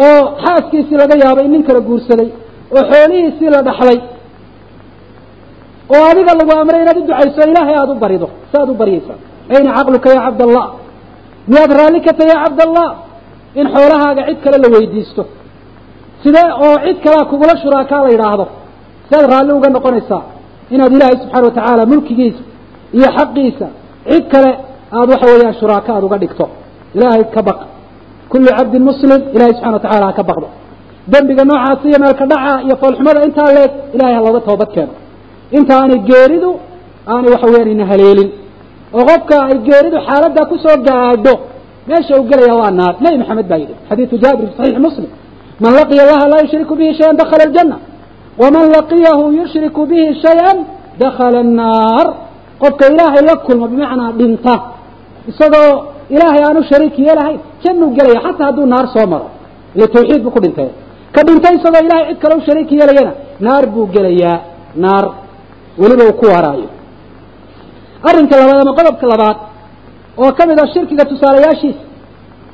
oo 0.05 0.21
xaaskiisii 0.45 0.97
laga 1.03 1.15
yaabay 1.25 1.45
in 1.47 1.53
nin 1.55 1.63
kala 1.69 1.81
guursaday 1.89 2.29
oo 2.77 2.83
xoolihiisii 2.93 3.51
la 3.55 3.61
dhaxlay. 3.69 3.99
Oo 5.95 6.05
adiga 6.11 6.33
lagu 6.41 6.53
amray 6.63 6.81
inaad 6.85 6.99
u 7.01 7.05
ducayso 7.09 7.41
ilaahay 7.51 7.75
aada 7.81 7.93
u 7.93 7.99
barido 8.05 8.29
si 8.51 8.55
aad 8.61 8.69
u 8.71 8.75
baryaysaa 8.83 9.19
ayna 9.55 9.71
caqluka 9.77 10.09
ya 10.17 10.21
cabdallah? 10.27 10.67
Miyaad 11.51 11.71
raalli 11.79 12.01
ka 12.07 12.13
tahay 12.19 12.31
ya 12.35 12.39
cabdallah? 12.45 12.89
In 13.61 13.67
xoolahaaga 13.75 14.23
cid 14.29 14.39
kale 14.45 14.57
la 14.65 14.69
weydiisto. 14.75 15.23
Sidee 16.23 16.49
oo 16.65 16.75
cid 16.85 16.99
kalea 17.05 17.25
kugula 17.31 17.55
shuraakaa 17.63 18.01
la 18.07 18.11
yidhaahdo? 18.15 18.47
Siaad 19.09 19.25
raalli 19.33 19.53
uga 19.59 19.69
noqonaysaa 19.77 20.23
inaad 20.75 20.93
ilaahay 20.97 21.17
subxaana 21.23 21.45
watacaala 21.49 21.83
mulkigiisa 21.93 22.43
iyo 22.97 23.09
xaqiisa 23.19 23.67
cid 24.11 24.25
kale 24.33 24.51
aada 24.97 25.11
waxa 25.15 25.27
weeyaan 25.33 25.55
shuraaka 25.61 25.89
aada 25.95 26.07
uga 26.09 26.19
dhigto. 26.23 26.45
Ilaahay 26.97 27.25
ka 27.35 27.43
baq. 27.49 27.59
Kullu 28.33 28.51
cabdin 28.59 28.83
muslim 28.91 29.21
ilahay 29.35 29.53
subxana 29.57 29.75
watacala 29.79 30.07
ha 30.09 30.13
ka 30.19 30.23
baqdo. 30.31 30.49
Dembiga 31.13 31.45
noocaasi 31.51 31.85
iyo 31.91 31.99
meelka 32.05 32.25
dhaca 32.33 32.53
iyo 32.67 32.75
foolxumada 32.83 33.21
intaa 33.27 33.51
leeg 33.57 33.71
ilahay 33.95 34.15
ha 34.17 34.21
looga 34.27 34.41
toobad 34.49 34.71
keeno. 34.75 34.95
Inta 35.59 35.73
aanay 35.81 36.01
geeridu 36.11 36.51
aanay 37.13 37.31
waxa 37.35 37.47
weyaan 37.53 37.71
ina 37.75 37.85
haleelin. 37.91 38.31
Oo 38.97 39.03
qofka 39.11 39.37
ay 39.51 39.57
geeridu 39.69 39.99
xaaladdaa 40.07 40.45
ku 40.51 40.57
soo 40.65 40.77
gaadho 40.89 41.35
meesha 41.89 42.13
uu 42.19 42.25
gelaya 42.31 42.55
waa 42.61 42.71
naar. 42.81 42.95
Nebi 43.05 43.17
maxamed 43.23 43.47
baa 43.51 43.59
yidhi 43.63 43.75
xadiidu 43.89 44.17
jaabir 44.25 44.47
fi 44.51 44.55
saxiixi 44.59 44.81
muslim. 44.89 45.11
Man 45.63 45.73
laqiya 45.81 46.03
allaha 46.05 46.25
laa 46.33 46.41
yushriku 46.45 46.75
bihi 46.81 46.93
shayan 46.99 47.17
dakhala 47.23 47.43
aljanna. 47.49 47.77
Waman 48.43 48.65
laqiyahu 48.77 49.25
yushriku 49.41 49.83
bihi 49.91 50.07
shayan 50.25 50.59
dakhala 51.03 51.39
annaar 51.47 52.07
qofka 52.63 52.85
ilaahay 52.93 53.23
la 53.29 53.35
kulma 53.47 53.67
bimacnaa 53.73 54.11
dhinta. 54.19 54.55
Isagoo 55.31 55.71
ilaahay 56.15 56.43
aanu 56.49 56.61
shariik 56.71 56.95
yeelahayn 57.07 57.41
jannuu 57.65 57.91
gelaya 57.97 58.21
xataa 58.27 58.47
hadduu 58.49 58.67
naar 58.73 58.87
soo 58.95 59.07
maro. 59.13 59.27
Ile 59.77 59.87
tawxiid 59.95 60.23
buu 60.25 60.33
ku 60.37 60.41
dhintay. 60.45 60.69
Ka 61.15 61.21
dhintay 61.27 61.53
isagoo 61.59 61.81
ilahay 61.87 62.05
cid 62.11 62.19
kale 62.23 62.35
u 62.39 62.43
shariik 62.49 62.71
yeelayana 62.79 63.13
naar 63.47 63.65
buu 63.75 63.87
gelayaa. 63.95 64.37
Naar 64.85 65.05
weliba 65.81 66.05
uu 66.11 66.17
ku 66.21 66.27
waaraayo 66.33 66.69
arrinka 68.09 68.35
labaad 68.41 68.61
ama 68.65 68.73
qodobka 68.79 69.07
labaad 69.13 69.37
oo 70.23 70.31
ka 70.39 70.43
mid 70.49 70.59
ah 70.63 70.69
shirkiga 70.75 71.05
tusaalayaashiisa 71.11 71.83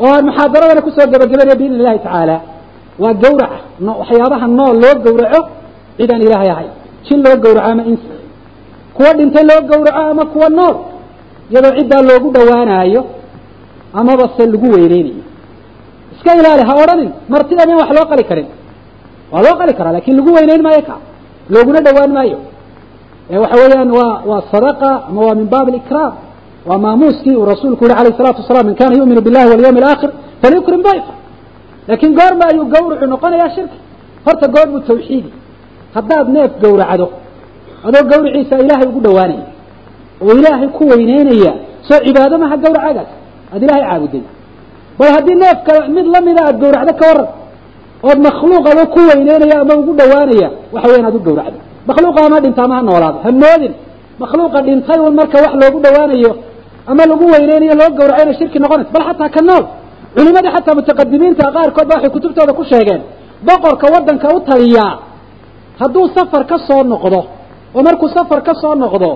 oo 0.03 0.11
aan 0.15 0.25
muxaadaradana 0.29 0.81
ku 0.87 0.91
soo 0.97 1.07
gebagabanaya 1.13 1.57
biidn 1.61 1.75
illahi 1.81 1.99
tacaala 2.07 2.37
waa 3.03 3.15
gawraca 3.23 3.59
waxyaabaha 4.01 4.47
nool 4.59 4.77
loo 4.83 4.95
gawraco 5.07 5.41
cid 5.99 6.11
aan 6.15 6.23
ilaahay 6.27 6.51
ahayn 6.55 6.71
jin 7.07 7.19
loo 7.27 7.37
gawraco 7.45 7.69
ama 7.73 7.83
insi 7.91 8.07
kuwa 8.99 9.11
dhintay 9.19 9.45
loo 9.51 9.61
gawraco 9.71 10.01
ama 10.13 10.25
kuwa 10.33 10.49
nool 10.59 10.77
iyadoo 11.51 11.73
ciddaa 11.79 12.03
loogu 12.11 12.29
dhowaanaayo 12.37 13.03
amaba 14.01 14.25
se 14.37 14.43
lagu 14.53 14.67
weyneynayo. 14.75 15.23
Iska 16.15 16.31
ilaali 16.41 16.63
ha 16.69 16.75
odhanin 16.83 17.11
martida 17.33 17.63
min 17.69 17.77
wax 17.81 17.91
loo 17.99 18.07
qali 18.11 18.25
karin. 18.31 18.49
Waa 19.33 19.43
loo 19.47 19.55
qali 19.61 19.73
karaa 19.79 19.93
laakiin 19.97 20.17
lagu 20.19 20.31
weyneyn 20.37 20.63
maayo 20.67 20.83
ka. 20.89 20.95
Looguna 21.53 21.81
dhowaan 21.87 22.13
maayo. 22.17 22.39
Waxa 23.43 23.57
weeyaan 23.63 23.91
waa 23.99 24.15
waa 24.31 24.43
sadaqa 24.53 24.91
ama 25.09 25.21
waa 25.27 25.35
min 25.41 25.47
baab 25.55 25.69
alikraam. 25.73 26.13
Waa 26.69 26.79
maamuuskii 26.85 27.35
uu 27.41 27.45
rasuulku 27.53 27.85
yihi 27.85 27.97
alayh 28.01 28.13
الsalatu 28.15 28.41
wasalaam 28.43 28.67
man 28.67 28.75
kana 28.81 28.95
yu'minu 29.01 29.21
billahi 29.27 29.47
walyawmi 29.53 29.79
alaakhir 29.83 30.11
falyukrim 30.43 30.81
dayfa. 30.89 31.13
Laakiin 31.89 32.13
goorma 32.19 32.45
ayuu 32.51 32.65
gawracu 32.75 33.07
noqonayaa 33.13 33.51
shirki. 33.57 33.79
Horta 34.27 34.47
goor 34.55 34.67
buu 34.73 34.81
tawxiidi. 34.91 35.31
Haddaad 35.97 36.27
neef 36.37 36.51
gawracdo 36.63 37.07
adoo 37.87 38.03
gawriciisa 38.11 38.55
ilaahay 38.64 38.87
ugu 38.91 39.01
dhowaanaya. 39.07 39.47
Oo 40.22 40.33
ilaahay 40.41 40.68
ku 40.76 40.83
weyneynaya. 40.91 41.53
Soo 41.89 41.99
cibaado 42.07 42.37
maha 42.43 42.57
gawracagaas 42.64 43.11
aad 43.55 43.62
ilaahay 43.64 43.85
caabuday 43.91 44.22
bal 44.99 45.11
haddii 45.16 45.37
neefka 45.43 45.72
mid 45.97 46.07
lamida 46.14 46.41
aad 46.49 46.57
gawracdo 46.62 46.93
ka 47.01 47.05
waran 47.11 47.29
ood 48.09 48.18
makhluuq 48.29 48.64
adoo 48.72 48.87
ku 48.95 49.01
weyneynaya 49.11 49.57
ama 49.62 49.72
ugu 49.81 49.93
dhowaanaya 50.01 50.49
waxa 50.74 50.89
weyan 50.91 51.05
aad 51.09 51.16
u 51.18 51.20
gawracdo. 51.29 51.59
Makhluuqa 51.89 52.20
ama 52.26 52.41
dhinta 52.45 52.62
ama 52.64 52.74
ha 52.79 52.83
noolaado. 52.89 53.18
Ha 53.24 53.31
moodin. 53.43 53.72
Makhluuqa 54.22 54.59
dhintay 54.66 54.99
un 55.07 55.14
marka 55.20 55.37
wax 55.45 55.53
loogu 55.62 55.79
dhowaanayo 55.85 56.33
ama 56.91 57.03
lagu 57.11 57.24
weyneynayo 57.33 57.74
loo 57.81 57.91
gawraco 57.99 58.22
inay 58.22 58.35
shirki 58.41 58.59
noqonayso 58.62 58.91
bal 58.97 59.05
xataa 59.09 59.29
ka 59.37 59.41
nool. 59.49 59.64
Culimadii 60.16 60.51
xataa 60.57 60.74
mutaqadimiinta 60.79 61.45
qaarkood 61.57 61.87
ba 61.89 61.95
waxay 61.97 62.11
kutubtooda 62.16 62.53
ku 62.59 62.64
sheegeen. 62.70 63.01
Boqorka 63.47 63.87
waddanka 63.95 64.26
u 64.37 64.41
taliyaa. 64.49 64.95
Hadduu 65.81 66.07
safar 66.16 66.43
ka 66.51 66.57
soo 66.66 66.83
noqdo 66.93 67.20
oo 67.75 67.83
markuu 67.89 68.09
safar 68.16 68.41
ka 68.47 68.53
soo 68.62 68.75
noqdo 68.85 69.11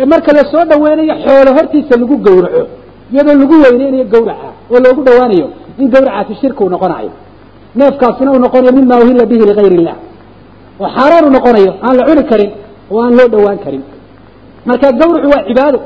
ee 0.00 0.06
marka 0.12 0.30
la 0.38 0.42
soo 0.52 0.64
dhaweynayo 0.70 1.14
xoolo 1.24 1.50
hortiisa 1.56 1.94
lagu 2.02 2.16
gawraco 2.26 2.62
iyadoo 3.12 3.34
lagu 3.42 3.54
weyneynayo 3.64 4.04
gawraca 4.14 4.48
oo 4.72 4.78
loogu 4.84 5.02
dhowaanayo 5.08 5.46
in 5.80 5.88
gawracaasi 5.94 6.34
shirki 6.40 6.60
uu 6.64 6.70
noqonayo. 6.74 7.10
Neefkaasina 7.78 8.30
uu 8.32 8.40
noqonayo 8.44 8.72
mima 8.78 8.94
uhila 9.02 9.24
bihi 9.30 9.44
ligayr 9.50 9.72
illah 9.78 9.96
oo 10.80 10.88
xaaraan 10.96 11.24
uu 11.26 11.32
noqonayo 11.36 11.70
aan 11.86 11.94
la 11.98 12.04
cuni 12.08 12.22
karin 12.30 12.50
oo 12.92 13.00
aan 13.04 13.12
loo 13.18 13.28
dhowaan 13.34 13.58
karin. 13.64 13.82
Marka 14.68 14.86
gawracu 15.00 15.28
waa 15.34 15.42
cibaado. 15.48 15.78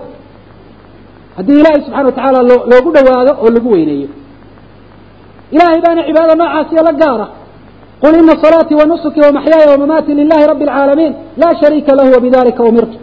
Haddii 1.36 1.58
ilaahay 1.60 1.80
subxana 1.84 2.04
watacaala 2.08 2.40
loo 2.50 2.60
loogu 2.70 2.88
dhowaado 2.96 3.32
oo 3.42 3.50
lagu 3.56 3.68
weyneeyo. 3.74 4.08
Ilahay 5.54 5.80
baana 5.84 6.02
cibaadada 6.08 6.34
noocaasiyo 6.42 6.82
la 6.88 6.92
gaara 7.02 7.26
salaatii 8.02 8.74
wanusuki 8.74 9.20
wamaxyaaya 9.20 9.70
wamamaati 9.70 10.14
lilahi 10.14 10.46
rabi 10.46 10.64
اlcaalamiin 10.64 11.14
laa 11.36 11.54
shariika 11.62 11.92
lahu 11.96 12.12
wabidalika 12.14 12.62
umirtu 12.64 12.98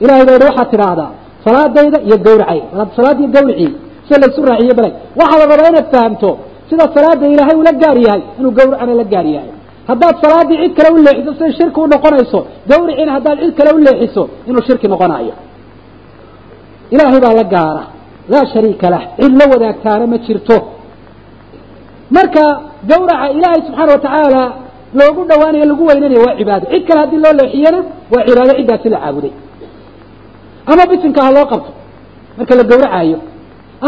ilahay 0.00 0.24
baa 0.26 0.32
yihi 0.32 0.44
waxaad 0.44 0.70
tidhaahdaa 0.70 1.10
salaadayda 1.44 1.98
iyo 2.06 2.16
gawracayda 2.26 2.86
salaadiyo 2.96 3.28
gawricii 3.28 3.72
sida 4.08 4.18
laysu 4.26 4.42
raaciye 4.50 4.74
balay 4.78 4.92
waxaa 5.20 5.38
la 5.38 5.46
rabaa 5.56 5.68
inaad 5.72 5.86
fahamto 5.94 6.38
sida 6.70 6.84
salaada 6.94 7.26
ilaahay 7.34 7.56
ula 7.62 7.72
gaar 7.82 7.98
yahay 8.06 8.22
inuu 8.38 8.50
gawracana 8.58 8.94
la 9.00 9.04
gaar 9.04 9.26
yahay 9.34 9.50
haddaad 9.90 10.14
salaaddii 10.24 10.58
cid 10.62 10.72
kale 10.76 10.88
u 10.94 10.98
leexiso 11.06 11.32
siday 11.38 11.52
shirki 11.58 11.80
u 11.80 11.86
noqonayso 11.94 12.38
gawriciina 12.70 13.12
haddaad 13.16 13.38
cid 13.42 13.54
kale 13.58 13.70
u 13.76 13.78
leexiso 13.86 14.22
inuu 14.48 14.62
shirki 14.68 14.86
noqonayo 14.92 15.34
ilaahay 16.94 17.20
baa 17.26 17.34
la 17.40 17.44
gaara 17.54 17.82
laa 18.32 18.44
shariika 18.54 18.86
lah 18.94 19.02
cid 19.20 19.32
la 19.40 19.44
wadaagtaana 19.52 20.06
ma 20.12 20.18
jirto 20.26 20.56
marka 22.10 22.44
gawraca 22.90 23.26
ilaahay 23.36 23.60
subxaana 23.66 23.92
watacaala 23.96 24.42
loogu 24.98 25.22
dhowaanayo 25.30 25.64
lagu 25.70 25.82
weynanayo 25.88 26.20
waa 26.26 26.36
cibaado 26.38 26.66
cid 26.72 26.82
kale 26.88 27.00
haddii 27.00 27.20
loo 27.24 27.32
leexiyana 27.40 27.78
waa 28.12 28.24
cibaado 28.28 28.52
ciddaasi 28.58 28.88
la 28.94 28.98
caabuday. 29.04 29.32
Ama 30.70 30.82
bisinka 30.90 31.20
ha 31.24 31.30
loo 31.36 31.46
qabto 31.52 31.70
marka 32.38 32.54
la 32.58 32.64
gawracayo 32.70 33.18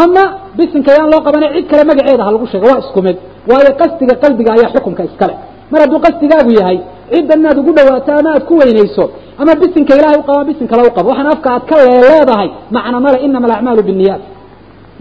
ama 0.03 0.23
bisinka 0.59 0.91
yaan 0.97 1.11
loo 1.13 1.21
qabanay 1.27 1.51
cid 1.57 1.67
kale 1.71 1.85
magaceeda 1.91 2.25
ha 2.27 2.31
lagu 2.35 2.47
sheego 2.53 2.67
waa 2.73 2.79
isku 2.85 3.01
mid. 3.07 3.17
Waayo 3.51 3.71
qasdiga 3.81 4.15
qalbiga 4.23 4.51
ayaa 4.57 4.71
xukunka 4.75 5.03
iskale. 5.09 5.35
Mar 5.71 5.81
hadduu 5.83 6.01
qasdigaagu 6.07 6.51
yahay 6.61 6.79
cidda 7.13 7.35
inaad 7.41 7.59
ugu 7.63 7.73
dhawaato 7.77 8.11
ama 8.21 8.31
aad 8.35 8.45
ku 8.49 8.55
weynayso 8.61 9.05
ama 9.41 9.53
bisinka 9.63 9.93
ilahay 9.99 10.19
uqabo 10.23 10.35
ama 10.39 10.45
bisin 10.51 10.67
kale 10.71 10.83
u 10.89 10.91
qabo 10.97 11.09
waxaan 11.11 11.29
afka 11.35 11.49
aad 11.55 11.65
ka 11.71 11.77
leeleedahay 11.87 12.49
macna 12.77 13.01
male 13.05 13.19
inama 13.27 13.47
alacmaalu 13.49 13.83
binniyaat. 13.89 14.23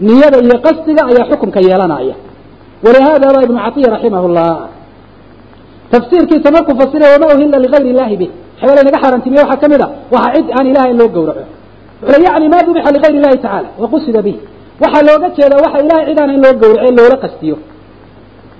Niyada 0.06 0.38
iyo 0.46 0.56
qasdiga 0.66 1.02
ayaa 1.10 1.26
xukunka 1.30 1.60
yeelanaya 1.68 2.14
walihada 2.84 3.26
ba 3.34 3.40
ibnu 3.46 3.58
catiya 3.64 3.88
raximah 3.94 4.22
llah 4.36 4.58
tafsiirkiisa 5.92 6.48
markuu 6.56 6.74
fasiraya 6.80 7.12
wama 7.16 7.26
uhila 7.34 7.58
ligayr 7.64 7.86
illahi 7.92 8.14
bih 8.20 8.30
waxyaala 8.60 8.80
inaga 8.84 8.98
xaaraantimiye 9.04 9.40
waxaa 9.44 9.60
ka 9.62 9.66
mid 9.72 9.80
a 9.84 9.88
waxa 10.14 10.28
cid 10.36 10.46
aan 10.58 10.66
ilahay 10.72 10.92
loo 11.00 11.08
gawraco 11.16 11.42
wuxuu 12.02 12.22
yani 12.28 12.46
ma 12.52 12.58
dubixa 12.66 12.90
ligayr 12.96 13.14
illahi 13.18 13.36
tacala 13.44 13.68
waqusida 13.82 14.20
bih 14.26 14.36
waxaa 14.82 15.02
looga 15.08 15.28
jeedaa 15.38 15.60
waxa 15.66 15.78
ilahay 15.84 16.04
cid 16.10 16.18
aan 16.22 16.30
loo 16.44 16.52
gawrace 16.62 16.90
loola 16.98 17.16
qastiyo 17.24 17.56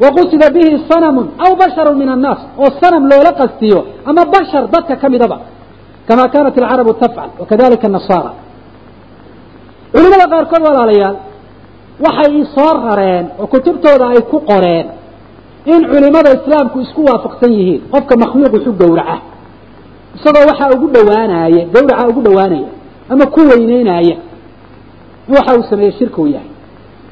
waqusida 0.04 0.46
bihi 0.56 0.70
sanamun 0.90 1.26
aw 1.44 1.50
basharu 1.62 1.92
min 2.02 2.08
annaas 2.16 2.40
oo 2.62 2.68
sanam 2.80 3.02
loola 3.12 3.30
qastiyo 3.40 3.78
ama 4.10 4.22
bashar 4.34 4.64
dadka 4.74 4.94
kamidaba 5.02 5.36
kama 6.08 6.24
kanat 6.34 6.54
alcarabu 6.62 6.92
tafcal 7.02 7.30
wakadalika 7.40 7.86
anasara 7.90 8.30
culimada 9.94 10.24
qaarkood 10.32 10.62
walaalayaal 10.68 11.16
waxay 12.04 12.44
soo 12.56 12.72
rareen 12.86 13.26
oo 13.40 13.46
kutubtooda 13.52 14.06
ay 14.14 14.20
ku 14.30 14.38
qoreen 14.50 14.86
in 15.72 15.80
culimada 15.92 16.30
islaamku 16.38 16.80
isku 16.80 17.00
waafaqsan 17.08 17.52
yihiin. 17.58 17.80
Qofka 17.92 18.14
makhluuq 18.22 18.52
wuxu 18.56 18.72
gawraca 18.80 19.16
isagoo 20.16 20.44
waxaa 20.50 20.70
ugu 20.76 20.86
dhawaanaya 20.94 21.62
gawraca 21.74 22.04
ugu 22.10 22.20
dhawaanaya 22.26 22.68
ama 23.12 23.24
ku 23.34 23.40
weyneynaya 23.50 24.16
in 25.28 25.34
waxa 25.36 25.50
uu 25.58 25.64
sameeyey 25.70 25.92
shirki 25.98 26.20
uu 26.20 26.26
yahay. 26.34 26.50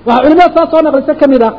Waxaa 0.06 0.22
culimada 0.24 0.50
saa 0.56 0.70
soo 0.72 0.82
naqlisa 0.86 1.14
ka 1.20 1.26
mid 1.32 1.42
ah 1.48 1.52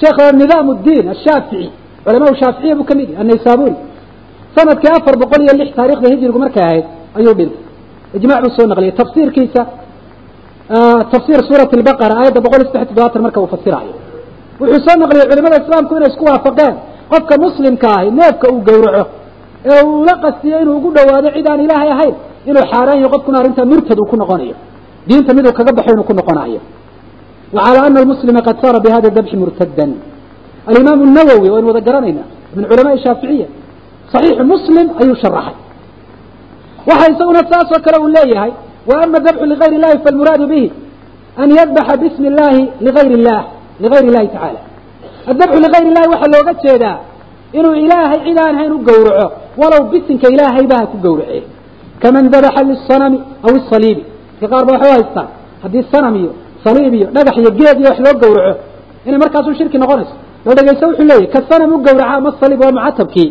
sheekh 0.00 0.18
nidaam 0.40 0.66
الdiin 0.74 1.06
ashaafici 1.14 1.70
culama 2.04 2.26
shaaficiya 2.40 2.74
buu 2.78 2.84
ka 2.90 2.94
mid 2.98 3.08
yahy 3.10 3.20
annaysaburi 3.22 3.74
sannadkii 4.56 4.92
afar 4.98 5.14
boqol 5.22 5.40
iyo 5.44 5.52
lix 5.60 5.70
taarikhda 5.78 6.06
hijrigu 6.12 6.38
markay 6.44 6.62
ahayd 6.68 6.84
ayuu 7.18 7.34
dhintay. 7.38 7.60
Ijmac 8.16 8.38
buu 8.44 8.52
soo 8.56 8.66
naqliyay 8.70 8.92
tafsiirkiisa 9.00 9.62
tafsir 11.12 11.38
suura 11.48 11.64
baqara 11.88 12.14
aayadda 12.20 12.40
boqol 12.40 12.60
iyo 12.62 12.70
saddex 12.72 12.88
todobaatan 12.88 13.22
marka 13.22 13.38
uu 13.40 13.46
fasiraayo 13.54 13.92
wuxuu 14.60 14.80
soo 14.86 14.96
naqliyey 15.02 15.26
culimada 15.30 15.56
islaamku 15.62 15.92
inay 15.96 16.08
isku 16.12 16.24
waafaqeen 16.30 16.74
qofka 17.12 17.34
muslimka 17.44 17.88
ahi 17.98 18.10
neefka 18.20 18.46
uu 18.52 18.60
gowraco 18.68 19.04
ee 19.72 19.80
uu 19.86 20.04
la 20.08 20.14
qastiyo 20.24 20.56
inuu 20.62 20.76
ugu 20.80 20.88
dhawaado 20.96 21.28
cid 21.36 21.46
aan 21.50 21.60
ilaahay 21.66 21.90
ahayn 21.96 22.14
inuu 22.50 22.64
xaaraan 22.72 22.98
yahay 23.02 23.10
qofkuna 23.14 23.36
arrintaa 23.40 23.66
murtad 23.72 23.98
uu 24.02 24.08
ku 24.12 24.16
noqonayo 24.22 24.54
diinta 25.08 25.30
miduu 25.36 25.52
kaga 25.58 25.72
baxo 25.78 25.90
inuu 25.94 26.06
ku 26.10 26.14
noqonayo 26.20 26.60
wa 27.56 27.60
ana 27.68 27.98
almuslima 28.02 28.40
qad 28.46 28.56
saara 28.62 28.78
bihada 28.86 29.08
dabxi 29.16 29.36
murtadan 29.42 29.90
alimaamu 30.70 31.04
nawowi 31.18 31.48
waynu 31.54 31.66
wada 31.70 31.80
garanayna 31.88 32.22
min 32.56 32.64
culamaai 32.70 32.98
shaaficiya 33.06 33.46
saxiixu 34.12 34.44
muslim 34.52 34.86
ayuu 35.00 35.16
sharaxay 35.22 35.56
waxa 36.90 37.06
isaguna 37.12 37.40
saas 37.50 37.68
oo 37.74 37.80
kale 37.86 37.96
uu 38.04 38.08
leeyahay 38.16 38.52
wa 38.88 38.94
ama 39.04 39.18
dabxu 39.26 39.44
ligayr 39.52 39.72
illahi 39.78 39.96
falmuraadu 40.04 40.46
bihi 40.52 40.68
an 41.42 41.48
yadbaxa 41.58 41.94
bismi 42.02 42.26
illahi 42.32 42.62
ligayr 42.86 43.10
illah 43.18 43.40
ligayr 43.84 44.04
illahi 44.10 44.28
tacala 44.34 44.60
adabxu 45.32 45.58
ligayr 45.66 45.84
illahi 45.90 46.08
waxaa 46.12 46.30
looga 46.34 46.52
jeedaa 46.64 46.96
inuu 47.58 47.74
ilaahay 47.84 48.20
cid 48.26 48.38
aan 48.44 48.54
hayn 48.60 48.72
u 48.72 48.78
gowraco 48.88 49.26
walow 49.60 49.82
bisinka 49.92 50.26
ilaahayba 50.34 50.74
ha 50.80 50.86
ku 50.92 50.96
gowrace 51.06 51.42
kaman 52.02 52.24
dabaxa 52.34 52.62
lisanami 52.70 53.18
aw 53.46 53.52
isaliibi 53.60 54.02
dadka 54.40 54.46
qaar 54.56 54.64
ba 54.68 54.72
waxay 54.76 54.92
haystaan 54.96 55.28
haddii 55.62 55.84
sanam 55.92 56.14
iyo 56.20 56.30
saliib 56.64 56.92
iyo 56.98 57.06
dhagax 57.14 57.34
iyo 57.42 57.50
geed 57.58 57.76
iyo 57.80 57.88
wax 57.90 57.98
loo 58.06 58.14
gowraco 58.22 58.54
inay 59.06 59.18
markaasu 59.24 59.50
shirki 59.58 59.78
noqonayso 59.82 60.14
loo 60.44 60.54
dhegeysto 60.58 60.84
wuxuu 60.88 61.06
leeyahy 61.10 61.26
ka 61.34 61.40
sanam 61.50 61.70
u 61.74 61.78
gowraca 61.86 62.14
ama 62.18 62.30
saliib 62.40 62.60
waa 62.64 62.72
mucatabkii 62.78 63.28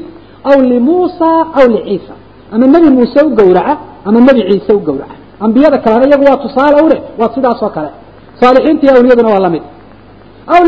aw 0.49 0.57
limuusa 0.71 1.29
aw 1.59 1.65
liciisa 1.75 2.13
ama 2.53 2.65
nebi 2.73 2.89
muuse 2.97 3.19
u 3.27 3.29
gowraca 3.39 3.73
ama 4.07 4.19
nebi 4.27 4.41
ciise 4.49 4.71
u 4.79 4.79
gowraca 4.87 5.15
ambiyada 5.45 5.77
kalena 5.85 6.05
iyagu 6.09 6.25
waa 6.29 6.37
tusaale 6.45 6.77
ule 6.85 6.97
waa 7.19 7.29
sidaas 7.35 7.59
oo 7.65 7.71
kale 7.75 7.89
saalixiinta 8.39 8.85
awliyaduna 8.97 9.29
waa 9.33 9.43
la 9.45 9.49
mid 9.55 9.63
aw 10.53 10.61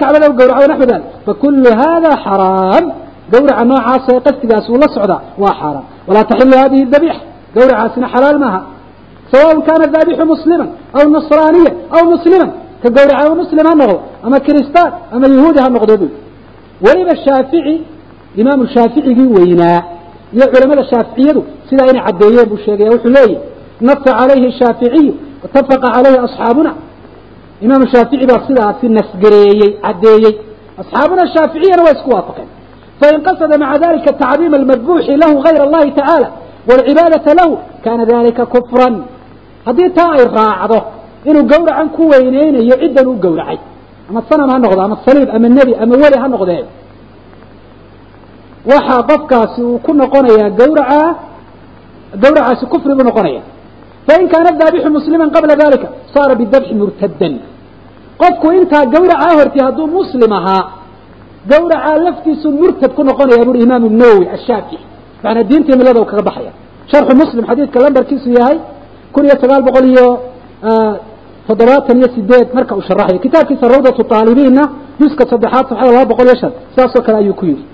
kacbada 0.00 0.26
u 0.30 0.34
gowraco 0.40 0.66
naxwu 0.70 0.86
dalik 0.92 1.06
fakulu 1.26 1.70
hada 1.82 2.10
xaraam. 2.24 2.86
Gawraca 3.32 3.64
noocaas 3.70 4.04
ee 4.12 4.20
qasdigaas 4.26 4.66
uu 4.70 4.78
la 4.82 4.88
socda 4.96 5.16
waa 5.42 5.54
xaaraam 5.60 5.84
walaa 6.08 6.24
taxilu 6.30 6.56
hadihi 6.62 6.84
dabiix. 6.94 7.16
Gawracaasina 7.54 8.06
xalaal 8.14 8.38
maaha. 8.44 8.60
Sawaء 9.32 9.58
kana 9.68 9.84
daabixu 9.94 10.24
muslima 10.32 10.66
aw 10.98 11.04
nasraaniya 11.16 11.72
aw 11.96 12.02
muslima 12.14 12.46
ka 12.82 12.88
gawraca 12.96 13.34
muslim 13.42 13.64
ha 13.68 13.74
noqdo 13.82 13.96
ama 14.26 14.38
kiristaan 14.46 14.92
ama 15.14 15.26
yahuudi 15.34 15.58
ha 15.64 15.68
noqdo 15.76 15.94
bu 16.00 16.06
weliba 16.86 17.14
shaafici 17.26 17.74
imaamu 18.40 18.64
shaaficigii 18.74 19.28
weynaa 19.36 19.80
iyo 20.36 20.46
culamada 20.52 20.82
shaaficiyadu 20.92 21.40
sidaa 21.68 21.86
inay 21.90 22.02
caddeeyeen 22.06 22.46
buu 22.50 22.60
sheegaya 22.66 22.90
wuxuu 22.94 23.12
leeyahy 23.16 23.36
nasa 23.88 24.10
calayhi 24.18 24.48
shaaficiyu 24.60 25.12
watafaqa 25.42 25.86
calayhi 25.96 26.18
asxaabuna 26.28 26.72
imaamu 27.64 27.86
shaafici 27.94 28.24
baa 28.30 28.40
sidaasi 28.48 28.86
nasgareeyey 28.98 29.70
caddeeyey 29.84 30.34
asxaabuna 30.82 31.22
shaaficiyana 31.34 31.82
waa 31.86 31.94
isku 31.96 32.10
waafaqeen 32.16 32.48
fain 33.00 33.16
qasada 33.26 33.54
maca 33.62 33.78
dalika 33.84 34.10
tacdiima 34.22 34.56
almadbuuxi 34.62 35.12
lahu 35.22 35.34
gayr 35.46 35.60
allahi 35.66 35.90
tacaala 35.98 36.28
waalcibaadata 36.68 37.30
lahu 37.40 37.52
kana 37.84 38.02
dalika 38.12 38.42
kufran 38.54 38.94
haddii 39.66 39.90
taa 39.98 40.10
ay 40.18 40.24
raacdo 40.38 40.78
inuu 41.28 41.44
gawracan 41.52 41.88
ku 41.96 42.02
weyneynayo 42.12 42.76
ciddan 42.82 43.06
u 43.12 43.14
gowracay 43.24 43.58
ama 44.10 44.20
sanam 44.30 44.48
ha 44.52 44.56
noqdo 44.64 44.80
ama 44.88 44.96
saliib 45.06 45.28
ama 45.36 45.48
nebi 45.58 45.72
ama 45.82 45.94
weli 46.02 46.16
ha 46.22 46.28
noqdee 46.34 46.62
waxaa 48.70 49.02
qofkaasi 49.10 49.60
uu 49.68 49.78
ku 49.86 49.92
noqonayaa 50.00 50.50
gawraca 50.60 51.00
gawracaasi 52.22 52.64
kufri 52.72 52.92
buu 52.98 53.06
noqonaya 53.10 53.42
fain 54.10 54.24
kaana 54.32 54.50
daabixu 54.60 54.88
muslima 54.98 55.24
qabla 55.36 55.54
dalika 55.62 55.86
saara 56.14 56.34
bidabxi 56.40 56.74
murtadan 56.80 57.34
qofku 58.22 58.46
intaa 58.58 58.84
gawracaa 58.94 59.32
horti 59.38 59.58
hadduu 59.66 59.86
muslim 59.98 60.30
ahaa 60.38 60.62
gawracaa 61.52 61.96
laftiisu 62.06 62.48
murtad 62.60 62.90
ku 62.96 63.02
noqonaya 63.08 63.44
buri 63.48 63.58
imaamu 63.66 63.86
nawowi 64.00 64.26
ashaafici 64.36 64.78
macnaa 65.24 65.44
diintii 65.50 65.76
milada 65.80 66.00
kaga 66.10 66.22
baxaya 66.28 66.52
sharxu 66.92 67.14
muslim 67.22 67.42
xadiidka 67.50 67.78
lambarkiisu 67.84 68.28
yahay 68.38 68.58
kun 69.14 69.22
iyo 69.26 69.36
sagaal 69.42 69.62
boqol 69.68 69.84
iyo 69.92 70.06
toddobaatan 71.48 71.96
iyo 72.00 72.08
sideed 72.16 72.48
marka 72.56 72.72
uu 72.78 72.82
sharaxayo 72.88 73.18
kitaabkiisa 73.26 73.66
rawdatu 73.74 74.02
taalibiinna 74.12 74.64
juska 75.00 75.22
saddexaad 75.32 75.64
safxada 75.70 75.90
laba 75.96 76.06
boqol 76.12 76.26
iyo 76.30 76.36
shan 76.42 76.52
saasoo 76.76 77.02
kale 77.06 77.16
ayuu 77.22 77.34
ku 77.40 77.44
yidhi 77.50 77.64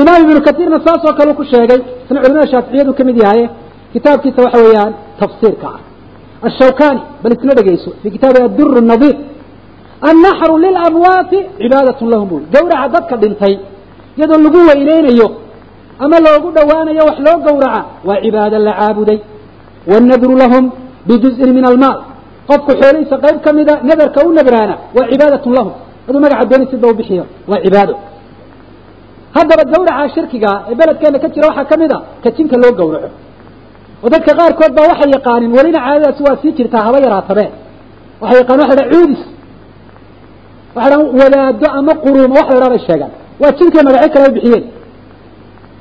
imaam 0.00 0.20
ibnu 0.26 0.40
katiirna 0.48 0.78
saasoo 0.86 1.12
kale 1.18 1.30
ku 1.38 1.44
sheegay 1.52 1.80
isna 2.04 2.18
culimada 2.22 2.46
shaaficiyadu 2.52 2.90
ka 2.98 3.02
mid 3.08 3.16
yahaye 3.24 3.44
kitaabkiisa 3.92 4.40
waxa 4.46 4.58
weeyaan 4.64 4.92
tafsiirka 5.20 5.68
ah. 5.74 5.80
Ashawkani 6.48 7.00
bal 7.22 7.32
isla 7.36 7.52
dhegeyso 7.58 7.90
fi 8.02 8.08
kitaabi 8.14 8.38
adur 8.48 8.70
nadiir 8.92 9.16
annaxru 10.10 10.54
lilamwaati 10.64 11.38
cibaadat 11.60 12.00
lahum 12.12 12.26
bui 12.32 12.42
gawraca 12.54 12.88
dadka 12.94 13.14
dhintay 13.22 13.54
iyadoo 14.18 14.38
lagu 14.46 14.58
weyneynayo 14.68 15.28
ama 16.04 16.16
loogu 16.26 16.48
dhowaanayo 16.56 17.02
wax 17.08 17.18
loo 17.26 17.36
gowraca 17.46 17.80
waa 18.08 18.20
cibaado 18.24 18.58
la 18.66 18.72
caabuday. 18.80 19.18
Wannadru 19.92 20.34
lahum 20.42 20.64
bijuz'in 21.08 21.50
min 21.58 21.64
almaal. 21.70 21.98
Qofku 22.48 22.72
xoolihiisa 22.80 23.16
qayb 23.24 23.36
ka 23.44 23.50
mida 23.58 23.74
nadarka 23.88 24.20
u 24.26 24.30
nadraana 24.38 24.74
waa 24.96 25.06
cibaadatun 25.12 25.52
lahum. 25.58 25.72
Aduu 26.08 26.20
magaca 26.24 26.44
dooni 26.50 26.66
sida 26.70 26.86
u 26.90 26.94
bixiyo 26.98 27.24
waa 27.50 27.60
cibaado. 27.64 27.94
Haddaba 29.36 29.62
gawraca 29.72 30.08
shirkiga 30.14 30.50
ee 30.70 30.74
beledkeena 30.80 31.18
ka 31.22 31.28
jira 31.34 31.46
waxaa 31.50 31.64
ka 31.70 31.76
mid 31.82 31.92
a 31.96 31.98
ka 32.22 32.28
jinka 32.36 32.56
loo 32.62 32.72
gawraco 32.80 33.08
oo 34.02 34.08
dadka 34.14 34.30
qaarkood 34.40 34.72
baa 34.78 34.86
waxay 34.92 35.10
yaqaanin 35.16 35.50
welina 35.56 35.78
caadadaasi 35.86 36.20
waa 36.26 36.36
sii 36.42 36.52
jirtaa 36.58 36.82
haba 36.86 36.98
yaraatabee 37.06 37.48
waxay 38.22 38.38
yaqanin 38.42 38.62
waxa 38.64 38.76
la 38.80 38.84
cuudis. 38.92 39.22
Waxa 40.76 40.88
dhan 40.90 41.02
wadaado 41.20 41.66
ama 41.78 41.92
quruumo 42.04 42.34
wax 42.38 42.46
la 42.52 42.56
dhaha 42.60 42.70
bay 42.74 42.80
sheegaan. 42.88 43.12
Waa 43.40 43.52
jinkay 43.58 43.82
magacyo 43.86 44.08
kale 44.14 44.24
ay 44.28 44.32
bixiyeen. 44.36 44.64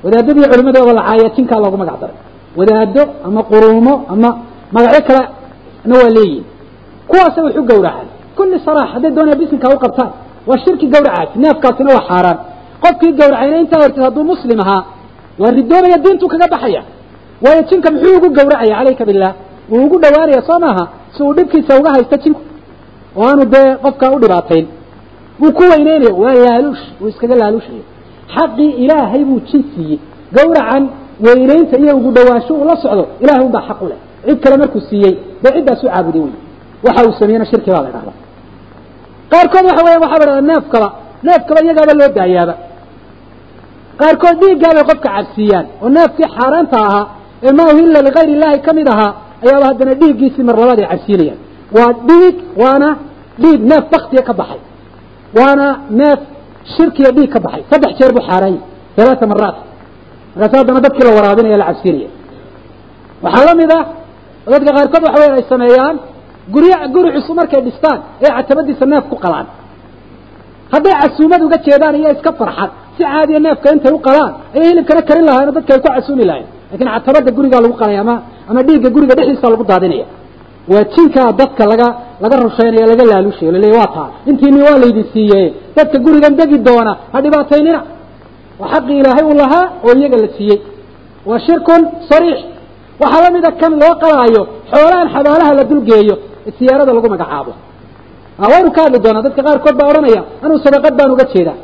Wadaadadii 0.04 0.48
culimadooda 0.52 0.94
la 1.00 1.04
caaya 1.08 1.30
jinkaa 1.36 1.60
loogu 1.64 1.78
magac 1.82 1.98
daray. 2.02 2.16
Wadaado 2.60 3.02
ama 3.28 3.42
quruumo 3.52 3.94
ama 4.14 4.30
magacyo 4.76 5.02
kalena 5.08 5.96
waa 6.02 6.10
leeyihiin 6.18 6.46
kuwaasa 7.10 7.40
wax 7.46 7.56
u 7.62 7.64
gawracaan 7.70 8.08
kulli 8.38 8.58
saraax 8.66 8.90
hadday 8.94 9.12
doonaya 9.18 9.36
bisinka 9.42 9.68
u 9.76 9.78
qabtaan 9.84 10.12
waa 10.50 10.58
shirki 10.64 10.86
gawracaasi 10.94 11.36
neefkaasina 11.44 11.90
waa 11.96 12.06
xaaraan. 12.10 12.38
Qofkii 12.84 13.12
gawracayna 13.20 13.58
intaa 13.64 13.80
hortid 13.84 14.02
hadduu 14.08 14.24
muslim 14.32 14.60
ahaa 14.66 14.82
waa 15.42 15.52
ridoobaya 15.58 15.98
diintuu 16.04 16.28
kaga 16.34 16.48
baxaya 16.54 16.82
waayo 17.44 17.62
jinka 17.70 17.90
muxuu 17.94 18.16
ugu 18.18 18.30
gawracaya 18.38 18.76
calayka 18.80 19.06
bilah 19.10 19.34
wuu 19.70 19.86
ugu 19.86 19.98
dhawaanaya 20.04 20.42
soo 20.48 20.60
maaha? 20.66 20.84
Si 21.14 21.24
uu 21.24 21.34
dhibkiisa 21.38 21.80
uga 21.80 21.90
haysto 21.96 22.18
jinku. 22.24 22.42
Oo 23.18 23.24
aanu 23.30 23.46
dee 23.54 23.68
qofkaa 23.84 24.12
u 24.16 24.20
dhibaatayn 24.24 24.66
wuu 25.42 25.52
ku 25.58 25.64
weyneynaya 25.72 26.14
waa 26.24 26.34
laaluush 26.46 26.84
wuu 27.02 27.10
iskaga 27.12 27.36
laaluushaya. 27.42 27.84
Xaqii 28.36 28.70
ilaahay 28.84 29.24
buu 29.30 29.40
jin 29.50 29.64
siiyey. 29.76 30.00
Gawracan 30.36 30.84
weyneynta 31.26 31.76
iyo 31.84 31.94
ugu 32.00 32.10
dhawaansho 32.18 32.54
uu 32.60 32.66
la 32.70 32.76
socdo 32.84 33.04
ilahay 33.24 33.44
un 33.46 33.52
baa 33.56 33.66
xaq 33.70 33.80
u 33.82 33.88
leh. 33.92 34.00
Cid 34.28 34.40
kale 34.44 34.58
markuu 34.62 34.82
siiyey 34.90 35.14
dee 35.44 35.52
ciddaas 35.56 35.84
u 35.84 35.88
caabuday 35.88 36.22
wey 36.22 36.34
waxa 36.86 37.02
uu 37.08 37.14
sameeyena 37.20 37.46
shirki 37.52 37.70
baa 37.76 37.82
la 37.86 37.90
dhahda 37.96 38.12
qaarkood 39.32 39.66
waxa 39.70 39.84
weya 39.86 40.00
waxaa 40.04 40.20
la 40.20 40.26
dhahda 40.26 40.42
neefkaba 40.52 40.88
neefkaba 41.28 41.60
iyagaaba 41.66 41.94
loo 42.00 42.10
daayaaba. 42.18 42.54
Qaarkood 44.00 44.36
dhiiggaabay 44.42 44.84
qofka 44.90 45.10
cabsiiyaan 45.16 45.66
oo 45.84 45.90
neefkii 45.98 46.28
xaaraanta 46.38 46.78
ahaa 46.88 47.06
ee 47.46 47.52
maa 47.58 47.68
uhilla 47.74 48.00
ligayr 48.08 48.30
illaahi 48.36 48.60
ka 48.68 48.72
mid 48.80 48.88
ahaa 48.94 49.12
ayaaba 49.46 49.66
haddana 49.70 49.94
dhiiggiisii 50.02 50.44
mar 50.50 50.56
labaad 50.62 50.80
ay 50.84 50.88
cabsiinayaan. 50.94 51.40
Waa 51.78 51.90
dhiig 52.10 52.36
waana 52.62 52.90
dhiig 53.42 53.60
neef 53.72 53.84
baktiya 53.94 54.22
ka 54.30 54.34
baxay. 54.40 54.60
Waana 55.40 55.68
neef 56.00 56.20
shirkiya 56.76 57.10
dhiig 57.18 57.30
ka 57.36 57.40
baxay. 57.46 57.62
Saddex 57.72 57.92
jeer 58.00 58.12
buu 58.16 58.24
xaaraan 58.30 58.54
yahy 58.54 58.62
halaata 59.00 59.26
maraat 59.34 59.56
markaas 60.40 60.60
haddana 60.62 60.80
dadkii 60.86 61.06
la 61.08 61.12
waraabinaya 61.18 61.58
la 61.62 61.66
cabsiinaya. 61.72 62.10
Waxaa 63.26 63.46
la 63.50 63.54
mid 63.62 63.72
ah 63.80 63.84
oo 64.48 64.52
dadka 64.54 64.72
qaarkood 64.78 65.04
waxa 65.08 65.20
weya 65.24 65.34
ay 65.40 65.46
sameeyaan 65.54 65.96
guryo 66.54 66.76
guri 66.96 67.10
cusub 67.16 67.36
markay 67.40 67.62
dhistaan 67.68 68.00
ee 68.26 68.32
catabadiisa 68.38 68.86
neef 68.94 69.06
ku 69.12 69.16
qalaan. 69.26 69.48
Hadday 70.74 70.94
casuumad 71.04 71.42
uga 71.48 71.58
jeedaan 71.66 71.96
iyo 72.02 72.10
iska 72.16 72.32
farxad 72.40 72.70
si 72.98 73.02
caadiya 73.12 73.40
neefka 73.46 73.68
intay 73.76 73.92
u 73.98 74.00
qalaan 74.08 74.32
ayay 74.56 74.68
hilibkana 74.72 75.02
karin 75.10 75.26
lahayen 75.30 75.50
o 75.50 75.54
dadka 75.58 75.72
ay 75.76 75.80
ku 75.84 75.88
casuumi 75.96 76.26
lahayen 76.30 76.48
laakiin 76.72 76.90
catabada 76.96 77.30
gurigaa 77.38 77.62
lagu 77.66 77.76
qalaya 77.82 78.00
ama 78.06 78.16
ama 78.50 78.60
dhiigga 78.68 78.90
guriga 78.96 79.14
dhexdiisa 79.18 79.48
lagu 79.54 79.64
daadinaya. 79.72 80.06
Waa 80.72 80.84
jinkaa 80.94 81.30
dadka 81.42 81.64
laga 81.72 81.88
laga 82.24 82.36
rusheynaya 82.46 82.86
laga 82.92 83.04
laalushayo 83.12 83.52
laleeya 83.56 83.76
waa 83.82 83.90
taa. 83.96 84.08
Intiini 84.30 84.60
waa 84.68 84.78
laydin 84.84 85.06
siiye 85.14 85.42
dadka 85.78 85.98
gurigan 86.06 86.34
degi 86.40 86.58
doona 86.68 86.94
ha 87.14 87.18
dhibaataynina. 87.24 87.80
Waa 88.60 88.70
xaqii 88.74 88.98
ilaahay 89.02 89.24
uu 89.30 89.36
lahaa 89.42 89.66
oo 89.88 89.94
iyaga 90.00 90.18
la 90.24 90.28
siiyey. 90.38 90.60
Waa 91.30 91.40
shirkun 91.46 91.82
sariix. 92.10 92.40
Waxaa 93.02 93.22
la 93.26 93.30
mida 93.36 93.50
kan 93.62 93.74
loo 93.82 93.94
qalaayo 94.04 94.42
xoolahan 94.72 95.08
xabaalaha 95.16 95.52
la 95.60 95.64
dulgeeyo 95.72 96.16
ee 96.48 96.52
siyaarada 96.58 96.92
lagu 96.98 97.08
magacaabo. 97.14 97.52
Waynu 98.52 98.70
ka 98.76 98.82
hadli 98.86 99.00
doonaa 99.06 99.24
dadka 99.28 99.42
qaarkood 99.48 99.76
baa 99.80 99.88
odhanaya 99.92 100.22
anuu 100.44 100.58
sadaqad 100.66 100.94
baan 101.00 101.12
uga 101.16 101.26
jeedaa. 101.34 101.58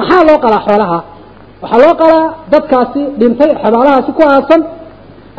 Maxaa 0.00 0.22
loo 0.28 0.38
qalaa 0.44 0.62
xoolaha 0.68 0.98
waxaa 1.62 1.80
loo 1.84 1.94
qalaa 2.02 2.26
dadkaasi 2.52 3.02
dhintay 3.20 3.50
xabaalahaasi 3.62 4.10
ku 4.18 4.22
aasan 4.34 4.60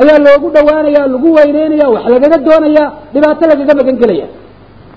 ayaa 0.01 0.19
loogu 0.27 0.47
dhawaanaya 0.55 1.01
lagu 1.13 1.29
weyneynaya 1.37 1.87
wax 1.95 2.03
lagaga 2.13 2.37
doonaya 2.47 2.85
dhibaato 3.13 3.43
lagaga 3.51 3.73
magan 3.79 3.95
gelaya. 4.01 4.27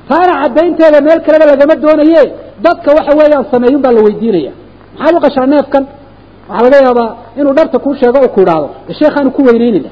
Taana 0.08 0.32
caddaynteeda 0.42 0.98
meel 1.06 1.20
kaleba 1.26 1.44
lagama 1.52 1.74
doonaye 1.84 2.22
dadka 2.66 2.88
waxa 2.98 3.12
weeyaan 3.20 3.44
sameeyun 3.52 3.80
baa 3.84 3.92
la 3.96 4.00
weydiinaya 4.06 4.52
maxaad 4.98 5.14
u 5.18 5.20
qashaa 5.26 5.46
neefkan? 5.54 5.84
Waxaa 6.48 6.64
laga 6.66 6.76
yaabaa 6.86 7.08
inuu 7.40 7.54
dharta 7.58 7.76
kuu 7.84 7.94
sheego 8.00 8.18
oo 8.24 8.30
ku 8.34 8.40
idhaahdo 8.44 8.68
sheekhaanu 8.98 9.30
ku 9.36 9.42
weyneynayna 9.48 9.90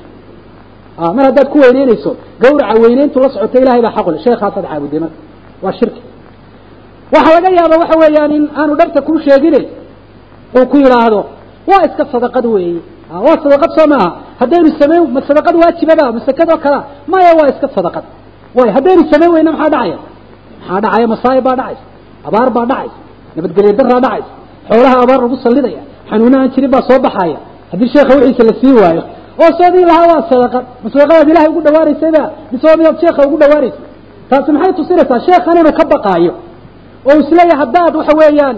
mar 1.17 1.25
haddaad 1.29 1.49
ku 1.55 1.59
weyneynayso 1.65 2.11
gawraca 2.43 2.75
weyneyntu 2.85 3.17
la 3.25 3.29
socota 3.35 3.57
ilahay 3.63 3.81
baa 3.87 3.95
xaqule 3.97 4.19
sheekaasaad 4.27 4.65
caabuday 4.71 5.01
marka 5.05 5.19
waa 5.65 5.73
shirki. 5.79 6.01
Waxaa 7.15 7.35
laga 7.37 7.49
yaaba 7.59 7.75
waxa 7.83 7.97
weeyaan 8.03 8.33
in 8.39 8.45
aanu 8.61 8.73
dharta 8.81 9.01
kuu 9.09 9.19
sheegine 9.27 9.61
uu 10.59 10.67
ku 10.73 10.77
yidhaahdo 10.85 11.21
waa 11.71 11.83
iska 11.89 12.05
sadaqad 12.13 12.45
weeye. 12.55 12.81
Waa 13.27 13.37
sadaqad 13.45 13.71
soo 13.79 13.87
maaha. 13.93 14.09
Haddaynu 14.41 14.69
samayn 14.81 15.03
ma 15.15 15.21
sadaqad 15.29 15.55
waajibaba 15.63 16.05
ma 16.17 16.21
sakadoo 16.29 16.59
kalea 16.65 16.81
maya 17.13 17.31
waa 17.39 17.49
iska 17.53 17.69
sadaqad. 17.77 18.05
Way 18.57 18.69
haddaynu 18.77 19.03
samayn 19.13 19.31
weyna 19.35 19.51
maxaa 19.53 19.71
dhacaya? 19.75 19.99
Maxaa 20.61 20.81
dhacaya? 20.85 21.07
Masaa'ib 21.15 21.45
baa 21.49 21.57
dhacaysa 21.61 21.85
abaar 22.29 22.49
baa 22.57 22.67
dhacaysa 22.73 22.99
nabadgelyo 23.37 23.73
daraa 23.79 24.01
dhacaysa 24.07 24.31
xoolaha 24.69 24.97
abaar 25.05 25.21
lagu 25.25 25.37
sallidaya 25.45 25.83
xanuunahan 26.11 26.49
jirin 26.55 26.71
baa 26.75 26.83
soo 26.89 26.99
baxaya. 27.07 27.39
Haddii 27.73 27.89
sheekha 27.95 28.13
wixiisa 28.19 28.43
la 28.49 28.55
sii 28.61 28.75
waayo 28.83 29.03
oo 29.43 29.51
soodii 29.59 29.85
lahaa 29.91 30.07
waa 30.13 30.23
sadaqad 30.33 30.65
ma 30.85 30.89
sadaqadaad 30.95 31.29
ilahay 31.33 31.49
ugu 31.53 31.61
dhawaanaysayba 31.67 32.23
mise 32.53 32.65
waa 32.67 32.95
sheekha 33.03 33.21
ugu 33.29 33.37
dhawaanaysay 33.43 33.85
taasi 34.31 34.53
maxay 34.57 34.73
tusinaysaa 34.79 35.21
sheekhan 35.29 35.57
inuu 35.61 35.75
ka 35.81 35.85
baqaayo 35.93 36.33
oo 37.11 37.17
is 37.23 37.29
leeyahay 37.39 37.59
haddaad 37.63 37.93
waxa 38.01 38.13
weeyaan 38.21 38.57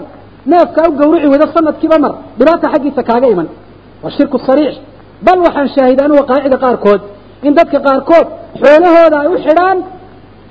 neefka 0.51 0.81
u 0.89 0.91
gawrici 0.99 1.27
weydo 1.31 1.45
sanadkiiba 1.55 1.97
mar 2.05 2.13
dhibaata 2.39 2.67
xaggiisa 2.73 3.01
kaaga 3.09 3.27
iman. 3.33 3.47
Waa 4.03 4.11
shirku 4.17 4.37
sariix 4.47 4.73
bal 5.25 5.39
waxaan 5.45 5.67
shaahiday 5.75 6.05
anu 6.07 6.15
waqaa'icda 6.21 6.57
qaarkood. 6.65 7.01
In 7.47 7.53
dadka 7.59 7.77
qaarkood 7.87 8.27
xoolahooda 8.61 9.17
ay 9.23 9.27
u 9.33 9.37
xidhaan 9.45 9.77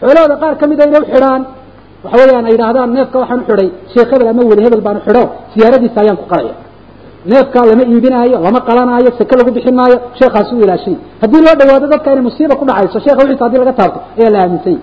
xoolahooda 0.02 0.36
qaar 0.42 0.54
ka 0.60 0.64
mida 0.70 0.82
inay 0.90 1.00
u 1.04 1.06
xidhaan. 1.14 1.42
Waxa 2.04 2.16
weeyaan 2.26 2.44
ay 2.48 2.52
yidhaahdaan 2.54 2.88
neefka 2.96 3.16
waxaan 3.22 3.40
u 3.42 3.44
xidhay 3.48 3.68
sheekh 3.92 4.10
hebel 4.12 4.28
ama 4.32 4.42
weli 4.50 4.62
hebel 4.66 4.80
baan 4.86 4.96
u 5.00 5.02
xidho 5.06 5.22
siyaaradiisa 5.52 5.98
ayaan 6.04 6.18
ku 6.22 6.26
qalaya 6.32 6.54
neefkaa 7.32 7.64
lama 7.70 7.82
iibinaayo 7.92 8.36
lama 8.46 8.60
qalanaayo 8.68 9.10
seke 9.18 9.34
lagu 9.38 9.50
bixin 9.56 9.74
maayo 9.80 9.96
sheekhaas 10.18 10.48
u 10.52 10.56
ilaashay. 10.64 10.96
Haddii 11.22 11.42
loo 11.46 11.54
dhawaado 11.60 11.86
dadka 11.94 12.08
inay 12.12 12.24
musiiba 12.28 12.54
ku 12.60 12.64
dhacayso 12.68 12.98
sheekha 13.04 13.20
wixiisa 13.24 13.44
haddii 13.46 13.60
laga 13.62 13.74
taabto 13.80 13.98
ayaa 14.18 14.30
la 14.34 14.38
aaminsanyay 14.44 14.80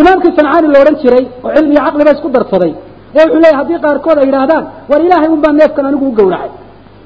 imaamkii 0.00 0.32
sancaani 0.38 0.68
la 0.74 0.78
odhan 0.82 0.96
jiray 1.02 1.24
oo 1.46 1.50
cilmi 1.56 1.72
iyo 1.74 1.82
caqliba 1.86 2.10
isku 2.16 2.28
darsaday 2.36 2.72
ee 3.16 3.22
wuxuu 3.24 3.40
leeyahy 3.44 3.56
haddii 3.60 3.78
qaarkood 3.84 4.18
ay 4.22 4.26
yidhaahdaan 4.28 4.64
war 4.90 5.00
ilaahay 5.06 5.28
un 5.34 5.40
baa 5.44 5.52
neefkan 5.60 5.84
anigu 5.90 6.06
u 6.10 6.12
gowracay. 6.18 6.50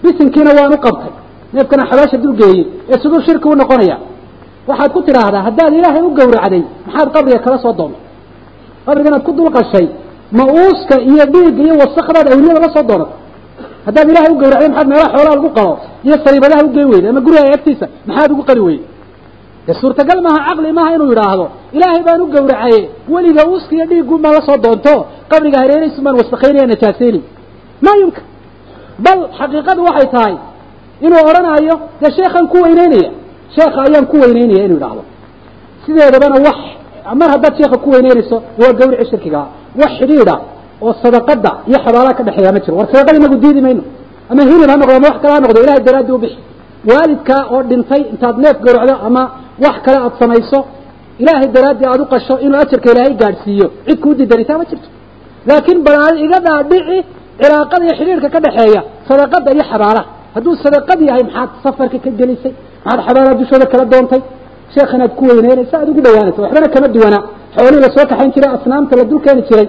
Bisinkiina 0.02 0.50
waan 0.59 0.72
u 0.76 0.78
qabtay. 0.86 1.12
Neefkana 1.57 1.82
xabaasha 1.90 2.16
dulgeeyey 2.24 2.61
ee 2.92 2.98
siduu 3.02 3.20
shirki 3.26 3.46
u 3.52 3.55
noqonaya. 3.62 3.96
Waxaad 4.68 4.90
ku 4.96 5.00
tidhaahdaa 5.07 5.42
haddaad 5.48 5.72
ilaahay 5.78 6.02
u 6.09 6.11
gowracday 6.18 6.62
maxaad 6.86 7.09
qabriga 7.14 7.38
kala 7.44 7.59
soo 7.64 7.72
doonay 7.78 8.00
qabriga 8.86 9.09
inaad 9.11 9.24
ku 9.28 9.32
dulqashay 9.38 9.86
ma 10.38 10.44
uuska 10.59 10.96
iyo 11.11 11.24
dhiigga 11.32 11.62
iyo 11.66 11.74
wasakdaad 11.82 12.26
awliyada 12.32 12.61
la 12.66 12.70
soo 12.76 12.84
doonatay. 12.90 13.16
Haddaad 13.86 14.07
ilahay 14.12 14.30
u 14.34 14.38
gawracday 14.42 14.68
maxaad 14.72 14.88
meelaha 14.92 15.11
xoolaha 15.14 15.34
lagu 15.38 15.50
qalo 15.59 15.72
iyo 16.07 16.16
sariibadaha 16.24 16.62
ugeyn 16.68 16.88
weyday 16.92 17.11
ama 17.12 17.20
guriga 17.26 17.42
agtiisa 17.57 17.86
maxaad 18.09 18.30
ugu 18.34 18.42
qali 18.48 18.61
weyday? 18.68 18.86
Dee 19.66 19.74
suurtagal 19.82 20.18
maaha 20.26 20.40
caqli 20.48 20.72
maaha 20.78 20.90
inuu 20.96 21.09
yidhaahdo 21.12 21.46
ilaahay 21.76 22.02
baan 22.09 22.20
u 22.24 22.26
gawracaye 22.34 22.80
weliga 23.14 23.42
uuska 23.50 23.72
iyo 23.78 23.86
dhiiggun 23.90 24.20
baan 24.24 24.34
la 24.38 24.42
soo 24.48 24.59
doonto 24.64 24.94
qabriga 25.33 25.59
hareeraysu 25.62 25.99
baan 26.07 26.16
wasakaynaya 26.20 26.66
najaaseyni 26.72 27.20
ma 27.87 27.93
yumkin 28.03 28.25
bal 29.07 29.20
xaqiiqadu 29.39 29.81
waxay 29.89 30.07
tahay 30.14 30.35
inuu 31.07 31.22
odhanayo 31.31 31.75
dee 32.01 32.11
sheekhaan 32.18 32.47
ku 32.53 32.57
weyneynaya 32.64 33.11
sheekha 33.57 33.81
ayaan 33.87 34.07
ku 34.12 34.16
weyneynaya 34.22 34.62
inuu 34.66 34.77
yidhaahdo. 34.79 35.03
Sideedabana 35.85 36.37
wax 36.47 36.59
mar 37.20 37.29
haddaad 37.35 37.55
sheekha 37.61 37.77
ku 37.85 37.89
weyneynayso 37.95 38.37
waa 38.61 38.72
gawrici 38.81 39.05
shirkigaa 39.11 39.47
wax 39.81 39.93
xidhiidha 40.01 40.37
oo 40.87 40.93
sadaqada 41.03 41.51
iyo 41.68 41.79
xabaalaha 41.85 42.14
ka 42.18 42.22
dhexeeya 42.27 42.53
ma 42.57 42.61
jiro. 42.64 42.75
War 42.81 42.87
sadaqada 42.93 43.16
inagu 43.20 43.37
diidi 43.45 43.61
mayno. 43.66 43.83
Ama 44.31 44.43
hilib 44.51 44.68
ha 44.72 44.77
noqdo 44.81 44.93
ama 44.99 45.07
wax 45.11 45.16
kale 45.22 45.33
ha 45.37 45.41
noqdo 45.45 45.59
ilahay 45.64 45.83
daraaddi 45.89 46.12
u 46.16 46.18
bixi. 46.25 46.39
Waalidkaa 46.91 47.43
oo 47.55 47.62
dhintay 47.70 48.03
intaad 48.12 48.37
neef 48.45 48.57
gawracdo 48.66 48.95
ama 49.09 49.22
wax 49.64 49.77
kale 49.85 49.99
aad 50.07 50.14
samayso 50.22 50.59
ilaahay 51.22 51.49
daraaddii 51.57 51.87
aad 51.93 52.01
u 52.05 52.07
qasho 52.12 52.35
inuu 52.47 52.59
ajarka 52.64 52.89
ilaahay 52.93 53.14
gaadhsiiyo. 53.22 53.66
Cid 53.87 53.99
kuu 54.03 54.14
diidanaysaa 54.18 54.59
ma 54.61 54.64
jirto 54.70 54.89
laakiin 55.49 55.78
bal 55.86 56.14
iga 56.26 56.38
dhaadhici 56.47 56.99
cilaaqada 57.40 57.82
iyo 57.86 57.95
xidhiirka 57.99 58.28
ka 58.34 58.38
dhexeeya 58.45 58.80
sadaqada 59.09 59.49
iyo 59.57 59.64
xabaalaha 59.70 60.05
hadduu 60.34 60.55
sadaqad 60.64 60.99
yahay 61.09 61.22
maxaad 61.28 61.51
safarka 61.64 61.99
ka 62.05 62.11
gelisay 62.20 62.53
maxaad 62.86 63.01
xabaalaha 63.09 63.34
dushooda 63.40 63.66
kala 63.72 63.84
doontay? 63.92 64.20
Sheekh 64.74 64.90
inaad 64.97 65.12
ku 65.18 65.22
weyneynaysa 65.28 65.74
aad 65.80 65.88
ugu 65.92 66.01
dhawaanaysa. 66.07 66.40
Waxbana 66.45 66.68
kama 66.74 66.88
duwana 66.95 67.18
xoolihii 67.57 67.82
la 67.84 67.90
soo 67.97 68.05
kaxayn 68.11 68.30
jiray 68.34 68.51
asnaamta 68.57 68.95
la 69.01 69.05
dul 69.11 69.20
keeni 69.24 69.42
jiray 69.49 69.66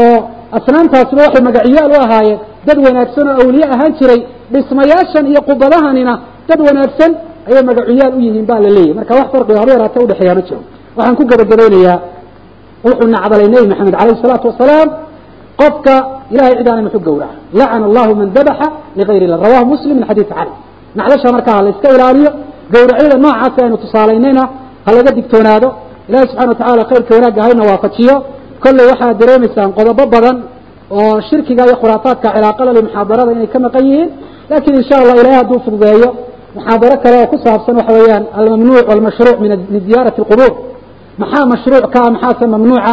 oo 0.00 0.16
asnaamtaasina 0.58 1.20
waxay 1.26 1.42
magaciyaal 1.48 1.90
u 1.94 1.98
ahaayeen 2.06 2.38
dad 2.66 2.78
wanaagsan 2.86 3.26
oo 3.30 3.36
awliye 3.42 3.66
ahaan 3.74 3.92
jiray 4.00 4.20
dhismayaashan 4.52 5.24
iyo 5.32 5.40
qubadahanina 5.48 6.14
dad 6.48 6.60
wanaagsan 6.68 7.10
ayay 7.48 7.62
magaciyaal 7.70 8.12
u 8.18 8.20
yihiin 8.26 8.46
baa 8.50 8.60
la 8.64 8.70
leeyahy 8.76 8.94
marka 8.98 9.12
wax 9.18 9.26
farqiga 9.34 9.58
haba 9.62 9.70
yaraata 9.76 9.98
udhexeeya 10.04 10.34
ma 10.38 10.42
jiro. 10.48 10.60
Waxaan 10.96 11.16
ku 11.18 11.24
gabagabaynayaa 11.30 11.96
wuxuu 12.86 13.08
nacdalay 13.14 13.48
nebi 13.54 13.66
maxamed 13.72 13.94
calayhi 14.00 14.20
salaatu 14.24 14.46
wasalaam 14.50 14.88
qofka 15.60 15.94
ilahay 16.32 16.52
cid 16.58 16.68
aanay 16.68 16.84
muxu 16.86 16.98
gowraca 17.06 17.36
lacana 17.60 17.84
allahu 17.90 18.12
man 18.20 18.28
dabaxa 18.36 18.66
ligayr 18.98 19.22
illah. 19.26 19.38
Rawahu 19.46 19.66
muslim 19.74 19.94
min 19.98 20.04
xadiisi 20.10 20.32
cali. 20.38 20.52
Nacdasha 20.98 21.28
markaa 21.36 21.56
ha 21.58 21.62
la 21.66 21.72
ilaaliyo 21.96 22.30
gowracyada 22.74 23.16
noocaasi 23.24 23.58
aynu 23.64 23.76
tusaalaynayna 23.84 24.44
ha 24.86 24.90
laga 24.96 25.10
digtoonaado. 25.18 25.68
Ilahi 26.08 26.24
subxana 26.30 26.48
watacala 26.52 26.82
khayrka 26.90 27.10
wanaagga 27.16 27.40
hayna 27.46 27.62
waafajiyo. 27.70 28.16
Kolley 28.64 28.84
waxaad 28.90 29.16
dareemaysaan 29.20 29.70
qodobo 29.78 30.04
badan 30.14 30.36
oo 30.96 31.14
shirkiga 31.28 31.62
iyo 31.68 31.76
khuraafaadka 31.82 32.28
cilaaqada 32.34 32.70
li 32.76 32.80
muxaadarada 32.86 33.30
inay 33.36 33.48
ka 33.54 33.58
maqan 33.66 33.84
yihiin. 33.90 34.10
Lakin 34.52 34.72
insha 34.80 34.94
allah 35.02 35.14
ilahay 35.20 35.36
hadduu 35.40 35.58
fududeeyo 35.66 36.08
muxaadaro 36.56 36.96
kale 37.04 37.16
oo 37.22 37.26
ku 37.32 37.36
saabsan 37.44 37.74
waxa 37.80 37.92
weeyaan 37.98 38.24
almamnuuc 38.40 38.84
walmashruuc 38.90 39.36
min 39.44 39.80
ziyaarati 39.86 40.18
alqubuur. 40.22 40.52
Maxaa 41.22 41.44
mashruuc 41.52 41.84
ka 41.94 41.98
ah 42.06 42.10
maxaase 42.14 42.44
mamnuuca? 42.54 42.92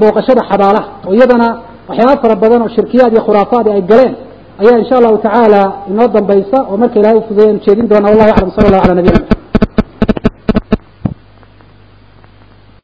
Booqashada 0.00 0.42
xabaalaha. 0.50 0.88
Oo 1.06 1.14
iyadana 1.18 1.48
waxyaaba 1.88 2.14
fara 2.22 2.34
badan 2.42 2.60
oo 2.66 2.70
shirkiyaad 2.76 3.12
iyo 3.14 3.22
khuraafaad 3.28 3.66
ay 3.74 3.82
galeen 3.90 4.14
ayaa 4.62 4.78
insha 4.82 4.94
allahu 5.00 5.18
tacaala 5.26 5.62
inoo 5.90 6.08
dambaysa 6.16 6.58
oo 6.70 6.76
marka 6.82 6.96
ilahay 7.00 7.16
u 7.20 7.22
fududeeya 7.28 7.50
anu 7.52 7.60
jeedin 7.66 7.86
doona 7.90 8.06
wallahu 8.12 8.30
aclam 8.34 8.50
sala 8.56 8.66
allahu 8.68 8.84
ala 8.86 8.94
nabiyina 9.00 9.20